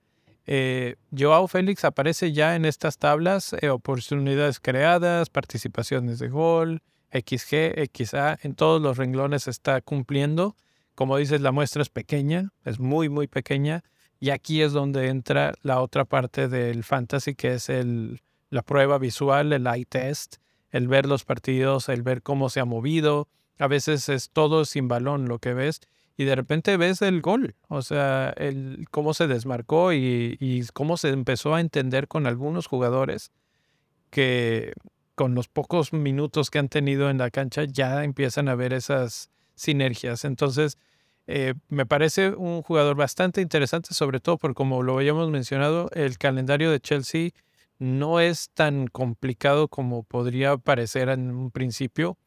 Eh, 0.46 0.94
Joao 1.10 1.48
Félix 1.48 1.84
aparece 1.84 2.32
ya 2.32 2.54
en 2.54 2.64
estas 2.64 2.98
tablas, 2.98 3.52
eh, 3.60 3.68
oportunidades 3.68 4.60
creadas, 4.60 5.28
participaciones 5.28 6.20
de 6.20 6.28
gol, 6.28 6.82
XG, 7.12 7.90
XA, 7.92 8.38
en 8.42 8.54
todos 8.54 8.80
los 8.80 8.96
renglones 8.96 9.48
está 9.48 9.80
cumpliendo. 9.80 10.54
Como 11.02 11.16
dices, 11.16 11.40
la 11.40 11.50
muestra 11.50 11.82
es 11.82 11.88
pequeña, 11.88 12.52
es 12.64 12.78
muy, 12.78 13.08
muy 13.08 13.26
pequeña. 13.26 13.82
Y 14.20 14.30
aquí 14.30 14.62
es 14.62 14.70
donde 14.72 15.08
entra 15.08 15.52
la 15.62 15.80
otra 15.80 16.04
parte 16.04 16.46
del 16.46 16.84
fantasy, 16.84 17.34
que 17.34 17.54
es 17.54 17.68
el, 17.68 18.22
la 18.50 18.62
prueba 18.62 18.98
visual, 18.98 19.52
el 19.52 19.66
eye 19.66 19.84
test, 19.84 20.36
el 20.70 20.86
ver 20.86 21.06
los 21.06 21.24
partidos, 21.24 21.88
el 21.88 22.02
ver 22.02 22.22
cómo 22.22 22.50
se 22.50 22.60
ha 22.60 22.64
movido. 22.64 23.26
A 23.58 23.66
veces 23.66 24.08
es 24.08 24.30
todo 24.30 24.64
sin 24.64 24.86
balón 24.86 25.26
lo 25.26 25.40
que 25.40 25.54
ves 25.54 25.80
y 26.16 26.22
de 26.22 26.36
repente 26.36 26.76
ves 26.76 27.02
el 27.02 27.20
gol, 27.20 27.56
o 27.66 27.82
sea, 27.82 28.32
el, 28.36 28.86
cómo 28.92 29.12
se 29.12 29.26
desmarcó 29.26 29.92
y, 29.92 30.36
y, 30.38 30.64
cómo 30.72 30.96
se 30.96 31.08
empezó 31.08 31.56
a 31.56 31.60
entender 31.60 32.06
con 32.06 32.28
algunos 32.28 32.68
jugadores 32.68 33.32
que 34.10 34.72
con 35.16 35.34
los 35.34 35.48
pocos 35.48 35.92
minutos 35.92 36.48
que 36.48 36.60
han 36.60 36.68
tenido 36.68 37.10
en 37.10 37.18
la 37.18 37.32
cancha 37.32 37.64
ya 37.64 38.04
empiezan 38.04 38.48
a 38.48 38.54
ver 38.54 38.72
esas 38.72 39.30
sinergias. 39.56 40.24
Entonces, 40.24 40.78
eh, 41.26 41.54
me 41.68 41.86
parece 41.86 42.30
un 42.30 42.62
jugador 42.62 42.96
bastante 42.96 43.40
interesante, 43.40 43.94
sobre 43.94 44.20
todo 44.20 44.38
porque 44.38 44.54
como 44.54 44.82
lo 44.82 44.96
habíamos 44.96 45.30
mencionado, 45.30 45.88
el 45.92 46.18
calendario 46.18 46.70
de 46.70 46.80
Chelsea 46.80 47.30
no 47.78 48.20
es 48.20 48.50
tan 48.50 48.86
complicado 48.86 49.68
como 49.68 50.02
podría 50.02 50.56
parecer 50.56 51.08
en 51.08 51.30
un 51.30 51.50
principio, 51.50 52.18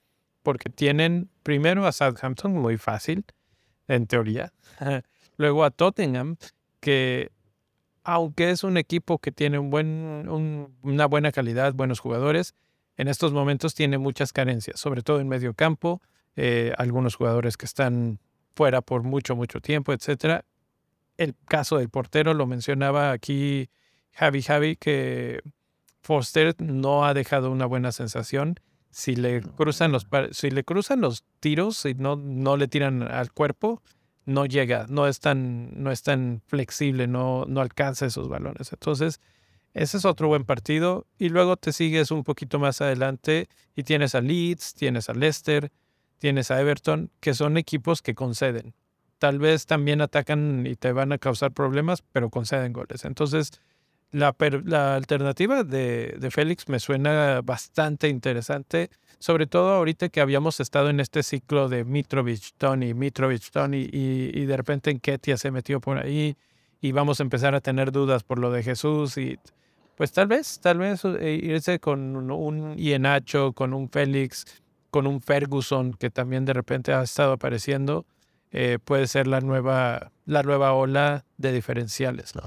porque 0.43 0.70
tienen 0.70 1.30
primero 1.43 1.86
a 1.86 1.91
Southampton 1.91 2.54
muy 2.54 2.78
fácil, 2.78 3.26
en 3.88 4.08
teoría. 4.08 4.54
Luego 5.38 5.64
a 5.64 5.72
Tottenham, 5.72 6.38
que 6.80 7.32
aunque 8.04 8.52
es 8.52 8.64
un 8.64 8.78
equipo 8.78 9.18
que 9.18 9.32
tiene 9.32 9.58
un 9.58 9.72
buen, 9.72 10.30
una 10.84 11.06
buena 11.08 11.32
calidad, 11.32 11.74
buenos 11.74 12.00
jugadores, 12.00 12.54
en 12.98 13.08
estos 13.08 13.34
momentos 13.34 13.74
tiene 13.74 13.98
muchas 13.98 14.32
carencias, 14.32 14.80
sobre 14.80 15.02
todo 15.02 15.20
en 15.20 15.28
medio 15.28 15.54
campo, 15.54 16.02
eh, 16.36 16.74
algunos 16.78 17.16
jugadores 17.16 17.58
que 17.58 17.66
están 17.66 18.20
fuera 18.56 18.82
por 18.82 19.03
mucho, 19.03 19.36
mucho 19.36 19.60
tiempo, 19.60 19.93
etc. 19.93 20.43
El 21.18 21.36
caso 21.47 21.78
del 21.78 21.89
portero 21.89 22.34
lo 22.34 22.47
mencionaba 22.47 23.12
aquí 23.12 23.70
Javi 24.12 24.41
Javi, 24.41 24.76
que 24.78 25.41
Foster 26.01 26.56
no 26.60 27.06
ha 27.06 27.14
dejado 27.14 27.51
una 27.51 27.66
buena 27.66 27.91
sensación 27.91 28.60
si 28.95 29.18
le 29.18 29.41
cruzan 29.41 29.91
los, 29.91 30.08
si 30.32 30.49
le 30.49 30.64
cruzan 30.64 31.01
los 31.01 31.26
tiros 31.41 31.86
y 31.86 31.95
no, 31.95 32.16
no 32.16 32.56
le 32.56 32.70
tiran 32.70 33.03
al 33.03 33.34
cuerpo, 33.34 33.82
no 34.26 34.45
llega, 34.45 34.86
no 34.88 35.06
es 35.06 35.20
tan, 35.20 35.84
no 35.84 35.91
es 35.91 36.01
tan 36.01 36.41
flexible, 36.47 37.06
no, 37.06 37.43
no 37.45 37.60
alcanza 37.60 38.06
esos 38.06 38.30
balones. 38.30 38.72
Entonces, 38.72 39.20
ese 39.74 39.97
es 39.97 40.06
otro 40.06 40.30
buen 40.30 40.45
partido. 40.45 41.08
Y 41.20 41.28
luego 41.28 41.58
te 41.58 41.74
sigues 41.74 42.10
un 42.10 42.24
poquito 42.24 42.58
más 42.58 42.80
adelante 42.80 43.49
y 43.76 43.84
tienes 43.84 44.16
a 44.16 44.22
Leeds, 44.22 44.76
tienes 44.76 45.10
a 45.10 45.14
Leicester, 45.14 45.74
tienes 46.18 46.51
a 46.51 46.59
Everton, 46.59 47.11
que 47.20 47.34
son 47.34 47.57
equipos 47.57 48.01
que 48.01 48.16
conceden. 48.16 48.74
Tal 49.18 49.39
vez 49.39 49.66
también 49.66 50.01
atacan 50.01 50.66
y 50.68 50.76
te 50.76 50.91
van 50.91 51.11
a 51.11 51.18
causar 51.18 51.51
problemas, 51.51 52.03
pero 52.11 52.30
conceden 52.30 52.74
goles. 52.74 53.05
Entonces, 53.05 53.51
la, 54.11 54.36
alternativa 54.95 55.63
de, 55.63 56.16
de, 56.20 56.32
Félix 56.32 56.70
me 56.70 56.80
suena 56.80 57.41
bastante 57.41 58.07
interesante, 58.07 58.89
sobre 59.20 59.47
todo 59.47 59.74
ahorita 59.74 60.09
que 60.09 60.22
habíamos 60.22 60.59
estado 60.59 60.89
en 60.89 60.99
este 60.99 61.24
ciclo 61.24 61.70
de 61.70 61.84
Mitrovic, 61.84 62.53
Tony, 62.57 62.93
Mitrovic, 62.93 63.49
Tony, 63.51 63.89
y, 63.91 64.32
y 64.34 64.45
de 64.45 64.57
repente 64.57 64.91
en 64.91 64.99
Ketia 64.99 65.38
se 65.38 65.51
metió 65.51 65.80
por 65.80 65.97
ahí 65.97 66.38
y 66.82 66.91
vamos 66.91 67.20
a 67.20 67.24
empezar 67.24 67.55
a 67.55 67.61
tener 67.61 67.91
dudas 67.91 68.24
por 68.24 68.39
lo 68.39 68.51
de 68.51 68.63
Jesús 68.63 69.18
y 69.18 69.39
pues 69.95 70.11
tal 70.11 70.28
vez, 70.28 70.59
tal 70.59 70.78
vez 70.78 71.03
eh, 71.05 71.39
irse 71.41 71.80
con 71.80 72.16
un 72.32 72.78
Ienacho, 72.78 73.53
con 73.53 73.74
un 73.74 73.89
Félix, 73.89 74.45
con 74.96 75.08
un 75.08 75.20
Ferguson 75.20 75.91
que 75.91 76.10
también 76.10 76.46
de 76.46 76.54
repente 76.54 76.93
ha 76.93 77.04
estado 77.04 77.34
apareciendo, 77.34 78.06
eh, 78.52 78.80
puede 78.82 79.08
ser 79.08 79.28
la 79.28 79.41
nueva, 79.41 80.14
la 80.26 80.41
nueva 80.41 80.72
ola 80.72 81.26
de 81.36 81.52
diferenciales, 81.52 82.34
¿no? 82.34 82.43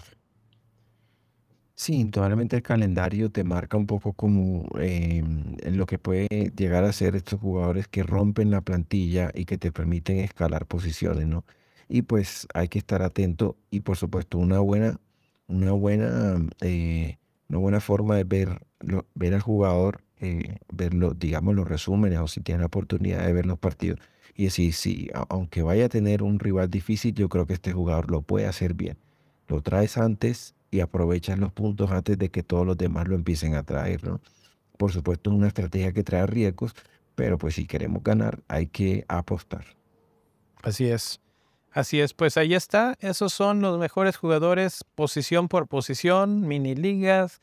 Sí, 1.74 1.96
indudablemente 1.96 2.56
el 2.56 2.62
calendario 2.62 3.30
te 3.30 3.44
marca 3.44 3.76
un 3.76 3.86
poco 3.86 4.14
como 4.14 4.66
em, 4.80 5.56
lo 5.72 5.84
que 5.84 5.98
puede 5.98 6.26
llegar 6.56 6.84
a 6.84 6.92
ser 6.94 7.16
estos 7.16 7.38
jugadores 7.38 7.86
que 7.86 8.02
rompen 8.02 8.50
la 8.50 8.62
plantilla 8.62 9.30
y 9.34 9.44
que 9.44 9.58
te 9.58 9.70
permiten 9.70 10.16
escalar 10.20 10.64
posiciones, 10.64 11.26
¿no? 11.26 11.44
Y 11.86 12.00
pues 12.00 12.48
hay 12.54 12.68
que 12.68 12.78
estar 12.78 13.02
atento 13.02 13.58
y 13.70 13.80
por 13.80 13.98
supuesto 13.98 14.38
una 14.38 14.58
buena, 14.60 14.98
una 15.48 15.72
buena, 15.72 16.36
eh, 16.62 17.18
una 17.50 17.58
buena 17.58 17.80
forma 17.80 18.16
de 18.16 18.24
ver, 18.24 18.62
ver 19.14 19.34
al 19.34 19.42
jugador, 19.42 20.00
eh, 20.20 20.58
ver 20.72 20.92
digamos 21.16 21.54
los 21.54 21.68
resúmenes 21.68 22.18
o 22.18 22.28
si 22.28 22.40
tiene 22.40 22.60
la 22.60 22.66
oportunidad 22.66 23.24
de 23.24 23.32
ver 23.32 23.46
los 23.46 23.58
partidos 23.58 24.00
y 24.38 24.44
decir, 24.44 24.72
sí, 24.72 25.10
aunque 25.28 25.62
vaya 25.62 25.86
a 25.86 25.88
tener 25.88 26.22
un 26.22 26.38
rival 26.38 26.70
difícil, 26.70 27.12
yo 27.12 27.28
creo 27.28 27.44
que 27.44 27.54
este 27.54 27.72
jugador 27.72 28.08
lo 28.08 28.22
puede 28.22 28.46
hacer 28.46 28.72
bien. 28.72 28.96
Lo 29.48 29.62
traes 29.62 29.98
antes 29.98 30.54
y 30.70 30.78
aprovechas 30.78 31.40
los 31.40 31.52
puntos 31.52 31.90
antes 31.90 32.16
de 32.18 32.30
que 32.30 32.44
todos 32.44 32.64
los 32.64 32.78
demás 32.78 33.08
lo 33.08 33.16
empiecen 33.16 33.56
a 33.56 33.64
traer, 33.64 34.04
¿no? 34.04 34.20
Por 34.76 34.92
supuesto, 34.92 35.30
es 35.30 35.36
una 35.36 35.48
estrategia 35.48 35.92
que 35.92 36.04
trae 36.04 36.24
riesgos, 36.26 36.74
pero 37.16 37.36
pues 37.36 37.56
si 37.56 37.66
queremos 37.66 38.04
ganar 38.04 38.38
hay 38.46 38.68
que 38.68 39.04
apostar. 39.08 39.64
Así 40.62 40.86
es. 40.86 41.20
Así 41.72 42.00
es, 42.00 42.14
pues 42.14 42.36
ahí 42.36 42.54
está. 42.54 42.96
Esos 43.00 43.32
son 43.32 43.60
los 43.60 43.78
mejores 43.78 44.16
jugadores, 44.16 44.84
posición 44.94 45.48
por 45.48 45.66
posición, 45.66 46.46
mini 46.46 46.76
ligas, 46.76 47.42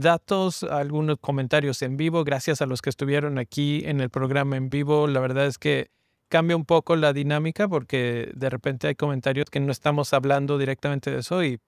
datos, 0.00 0.62
algunos 0.62 1.18
comentarios 1.18 1.82
en 1.82 1.96
vivo. 1.96 2.24
Gracias 2.24 2.62
a 2.62 2.66
los 2.66 2.82
que 2.82 2.90
estuvieron 2.90 3.38
aquí 3.38 3.82
en 3.84 4.00
el 4.00 4.10
programa 4.10 4.56
en 4.56 4.70
vivo. 4.70 5.06
La 5.06 5.20
verdad 5.20 5.46
es 5.46 5.58
que 5.58 5.90
cambia 6.28 6.56
un 6.56 6.64
poco 6.64 6.96
la 6.96 7.12
dinámica 7.12 7.68
porque 7.68 8.30
de 8.34 8.50
repente 8.50 8.88
hay 8.88 8.94
comentarios 8.94 9.46
que 9.50 9.60
no 9.60 9.72
estamos 9.72 10.12
hablando 10.12 10.58
directamente 10.58 11.10
de 11.10 11.20
eso 11.20 11.42
y 11.44 11.60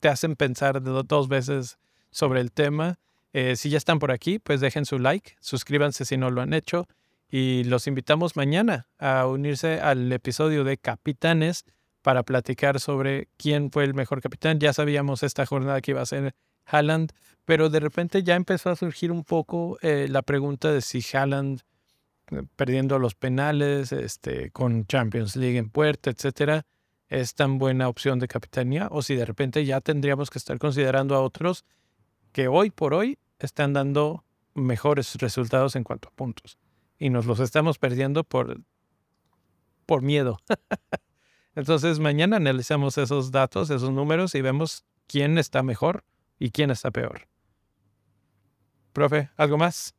te 0.00 0.08
hacen 0.08 0.36
pensar 0.36 0.82
dos 0.82 1.28
veces 1.28 1.78
sobre 2.10 2.40
el 2.40 2.52
tema. 2.52 2.98
Eh, 3.32 3.56
si 3.56 3.70
ya 3.70 3.78
están 3.78 3.98
por 3.98 4.12
aquí, 4.12 4.38
pues 4.38 4.60
dejen 4.60 4.86
su 4.86 4.98
like, 4.98 5.36
suscríbanse 5.40 6.04
si 6.04 6.16
no 6.16 6.30
lo 6.30 6.40
han 6.40 6.54
hecho 6.54 6.86
y 7.28 7.64
los 7.64 7.86
invitamos 7.86 8.36
mañana 8.36 8.88
a 8.98 9.26
unirse 9.26 9.80
al 9.80 10.10
episodio 10.12 10.64
de 10.64 10.78
Capitanes 10.78 11.64
para 12.02 12.22
platicar 12.22 12.78
sobre 12.78 13.28
quién 13.36 13.70
fue 13.70 13.84
el 13.84 13.94
mejor 13.94 14.20
capitán. 14.20 14.60
Ya 14.60 14.72
sabíamos 14.72 15.24
esta 15.24 15.44
jornada 15.44 15.80
que 15.80 15.90
iba 15.90 16.00
a 16.00 16.06
ser 16.06 16.34
Haaland, 16.66 17.12
pero 17.44 17.70
de 17.70 17.80
repente 17.80 18.22
ya 18.22 18.34
empezó 18.34 18.70
a 18.70 18.76
surgir 18.76 19.12
un 19.12 19.24
poco 19.24 19.78
eh, 19.82 20.08
la 20.10 20.22
pregunta 20.22 20.72
de 20.72 20.80
si 20.80 21.00
Haaland 21.12 21.62
eh, 22.32 22.42
perdiendo 22.56 22.98
los 22.98 23.14
penales, 23.14 23.92
este, 23.92 24.50
con 24.50 24.86
Champions 24.86 25.36
League 25.36 25.58
en 25.58 25.70
puerta, 25.70 26.10
etcétera, 26.10 26.66
es 27.08 27.34
tan 27.34 27.58
buena 27.58 27.88
opción 27.88 28.18
de 28.18 28.26
capitanía 28.26 28.88
o 28.90 29.00
si 29.00 29.14
de 29.14 29.24
repente 29.24 29.64
ya 29.64 29.80
tendríamos 29.80 30.28
que 30.28 30.38
estar 30.38 30.58
considerando 30.58 31.14
a 31.14 31.20
otros 31.20 31.64
que 32.32 32.48
hoy 32.48 32.70
por 32.70 32.94
hoy 32.94 33.18
están 33.38 33.72
dando 33.72 34.24
mejores 34.54 35.14
resultados 35.16 35.76
en 35.76 35.84
cuanto 35.84 36.08
a 36.08 36.12
puntos 36.12 36.58
y 36.98 37.10
nos 37.10 37.26
los 37.26 37.38
estamos 37.38 37.78
perdiendo 37.78 38.24
por, 38.24 38.60
por 39.84 40.02
miedo. 40.02 40.40
Entonces 41.54 42.00
mañana 42.00 42.38
analizamos 42.38 42.98
esos 42.98 43.30
datos, 43.30 43.70
esos 43.70 43.92
números 43.92 44.34
y 44.34 44.40
vemos 44.40 44.84
quién 45.06 45.38
está 45.38 45.62
mejor 45.62 46.02
y 46.38 46.50
quién 46.50 46.70
está 46.70 46.90
peor. 46.90 47.28
Profe, 48.92 49.30
¿algo 49.36 49.58
más? 49.58 49.94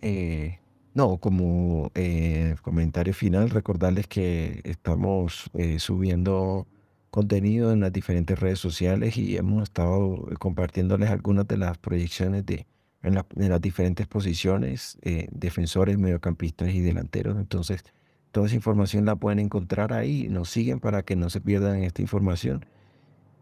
Eh, 0.00 0.58
no, 0.94 1.16
como 1.18 1.90
eh, 1.94 2.56
comentario 2.62 3.14
final, 3.14 3.50
recordarles 3.50 4.06
que 4.06 4.60
estamos 4.64 5.50
eh, 5.54 5.78
subiendo 5.78 6.66
contenido 7.10 7.72
en 7.72 7.80
las 7.80 7.92
diferentes 7.92 8.38
redes 8.38 8.58
sociales 8.58 9.16
y 9.16 9.36
hemos 9.36 9.64
estado 9.64 10.28
compartiéndoles 10.38 11.10
algunas 11.10 11.46
de 11.48 11.58
las 11.58 11.78
proyecciones 11.78 12.44
de, 12.46 12.66
en, 13.02 13.14
las 13.14 13.60
diferentes 13.60 14.06
posiciones, 14.06 14.98
eh, 15.02 15.28
defensores, 15.30 15.98
mediocampistas 15.98 16.70
y 16.70 16.80
delanteros. 16.80 17.36
Entonces, 17.38 17.84
toda 18.30 18.46
esa 18.46 18.56
información 18.56 19.04
la 19.04 19.16
pueden 19.16 19.38
encontrar 19.38 19.92
ahí. 19.92 20.28
Nos 20.28 20.50
siguen 20.50 20.80
para 20.80 21.02
que 21.02 21.16
no 21.16 21.30
se 21.30 21.40
pierdan 21.40 21.82
esta 21.82 22.02
información. 22.02 22.64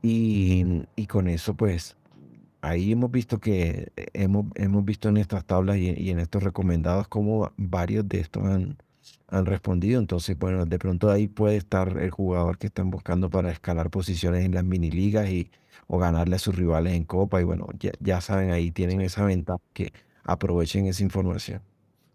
Y, 0.03 0.87
y 0.97 1.07
con 1.07 1.29
eso, 1.29 1.55
pues, 1.55 1.97
ahí 2.61 2.93
hemos 2.93 3.11
visto 3.11 3.39
que 3.39 3.93
eh, 3.97 4.07
hemos, 4.13 4.47
hemos 4.55 4.85
visto 4.85 5.09
en 5.09 5.17
estas 5.17 5.45
tablas 5.45 5.77
y, 5.77 6.11
en 6.11 6.19
estos 6.19 6.43
recomendados 6.43 7.09
cómo 7.09 7.53
varios 7.57 8.09
de 8.09 8.21
estos 8.21 8.45
han, 8.45 8.77
han 9.29 9.47
respondido. 9.47 10.01
Entonces, 10.01 10.39
bueno, 10.39 10.67
de 10.67 10.79
pronto 10.79 11.11
ahí 11.11 11.29
puede 11.29 11.57
estar 11.57 11.99
el 11.99 12.11
jugador 12.11 12.59
que 12.59 12.69
están 12.69 12.91
buscando 12.91 13.31
para 13.31 13.51
escalar 13.51 13.91
posiciones 13.91 14.45
en 14.45 14.55
las 14.55 14.65
mini 14.65 14.91
ligas 14.91 15.29
y, 15.31 15.51
o 15.87 15.99
ganarle 15.99 16.37
a 16.37 16.39
sus 16.39 16.55
rivales 16.55 16.95
en 16.95 17.05
Copa. 17.05 17.41
Y 17.41 17.45
bueno, 17.45 17.67
ya, 17.79 17.93
ya 18.01 18.21
saben, 18.21 18.51
ahí 18.51 18.71
tienen 18.71 19.01
esa 19.01 19.25
ventaja 19.25 19.61
que 19.73 19.93
aprovechen 20.25 20.87
esa 20.87 21.03
información. 21.03 21.63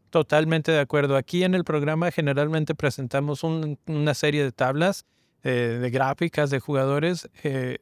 Totalmente 0.10 0.72
de 0.72 0.80
acuerdo. 0.80 1.18
Aquí 1.18 1.44
en 1.44 1.56
el 1.56 1.66
programa 1.66 2.10
generalmente 2.10 2.74
presentamos 2.74 3.44
una 3.44 4.14
serie 4.14 4.44
de 4.44 4.54
tablas, 4.54 5.06
eh, 5.44 5.78
de 5.82 5.90
gráficas 5.90 6.50
de 6.50 6.62
jugadores. 6.62 7.30
Eh, 7.44 7.80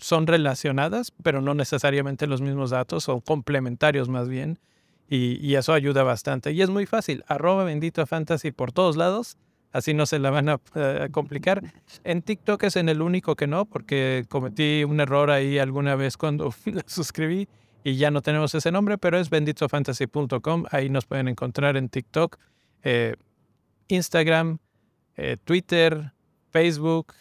son 0.00 0.26
relacionadas, 0.26 1.12
pero 1.22 1.40
no 1.40 1.54
necesariamente 1.54 2.26
los 2.26 2.40
mismos 2.40 2.70
datos, 2.70 3.04
son 3.04 3.20
complementarios 3.20 4.08
más 4.08 4.28
bien. 4.28 4.58
Y, 5.12 5.56
eso 5.56 5.72
ayuda 5.72 6.04
bastante. 6.04 6.52
Y 6.52 6.62
es 6.62 6.70
muy 6.70 6.86
fácil. 6.86 7.24
Arroba 7.26 7.64
bendito 7.64 8.06
fantasy 8.06 8.52
por 8.52 8.70
todos 8.70 8.96
lados. 8.96 9.36
Así 9.72 9.92
no 9.92 10.06
se 10.06 10.20
la 10.20 10.30
van 10.30 10.48
a, 10.48 10.60
eh, 10.76 11.08
complicar. 11.10 11.62
En 12.04 12.22
TikTok 12.22 12.62
es 12.62 12.76
en 12.76 12.88
el 12.88 13.02
único 13.02 13.34
que 13.34 13.48
no, 13.48 13.64
porque 13.64 14.24
cometí 14.28 14.84
un 14.84 15.00
error 15.00 15.32
ahí 15.32 15.58
alguna 15.58 15.96
vez 15.96 16.16
cuando 16.16 16.54
suscribí 16.86 17.48
y 17.82 17.96
ya 17.96 18.12
no 18.12 18.22
tenemos 18.22 18.54
ese 18.54 18.70
nombre, 18.70 18.98
pero 18.98 19.18
es 19.18 19.30
benditofantasy.com. 19.30 20.66
Ahí 20.70 20.90
nos 20.90 21.06
pueden 21.06 21.26
encontrar 21.26 21.76
en 21.76 21.88
TikTok, 21.88 22.38
eh, 22.84 23.16
Instagram, 23.88 24.58
eh, 25.16 25.38
Twitter, 25.42 26.12
Facebook. 26.50 27.14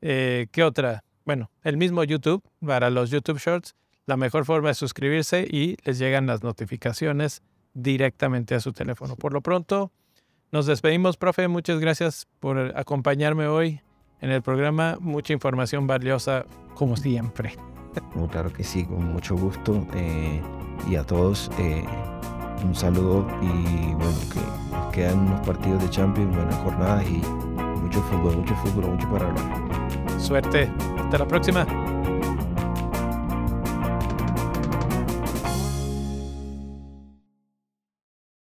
¿Qué 0.00 0.64
otra? 0.64 1.02
Bueno, 1.24 1.50
el 1.62 1.76
mismo 1.76 2.04
YouTube 2.04 2.42
para 2.64 2.90
los 2.90 3.10
YouTube 3.10 3.38
Shorts, 3.38 3.74
la 4.06 4.16
mejor 4.16 4.44
forma 4.44 4.70
es 4.70 4.78
suscribirse 4.78 5.46
y 5.48 5.76
les 5.84 5.98
llegan 5.98 6.26
las 6.26 6.42
notificaciones 6.42 7.42
directamente 7.74 8.54
a 8.54 8.60
su 8.60 8.72
teléfono. 8.72 9.16
Por 9.16 9.32
lo 9.32 9.40
pronto, 9.40 9.92
nos 10.50 10.66
despedimos, 10.66 11.16
profe. 11.16 11.48
Muchas 11.48 11.78
gracias 11.80 12.26
por 12.40 12.58
acompañarme 12.76 13.46
hoy 13.46 13.80
en 14.20 14.30
el 14.30 14.42
programa. 14.42 14.98
Mucha 15.00 15.32
información 15.32 15.86
valiosa, 15.86 16.44
como 16.74 16.96
siempre. 16.96 17.56
claro 18.30 18.52
que 18.52 18.64
sí, 18.64 18.84
con 18.84 19.12
mucho 19.12 19.36
gusto. 19.36 19.86
Eh, 19.94 20.40
y 20.90 20.96
a 20.96 21.04
todos, 21.04 21.50
eh, 21.58 21.84
un 22.64 22.74
saludo. 22.74 23.26
Y 23.40 23.94
bueno, 23.94 24.18
que 24.32 24.76
nos 24.76 24.92
quedan 24.92 25.20
unos 25.20 25.46
partidos 25.46 25.82
de 25.82 25.90
Champions, 25.90 26.36
buenas 26.36 26.56
jornadas 26.56 27.04
y 27.06 27.22
mucho 27.80 28.02
fútbol, 28.02 28.36
mucho 28.36 28.54
fútbol, 28.56 28.90
mucho 28.90 29.08
para 29.10 29.28
hablar. 29.28 29.81
Suerte. 30.22 30.70
Hasta 30.98 31.18
la 31.18 31.26
próxima. 31.26 31.66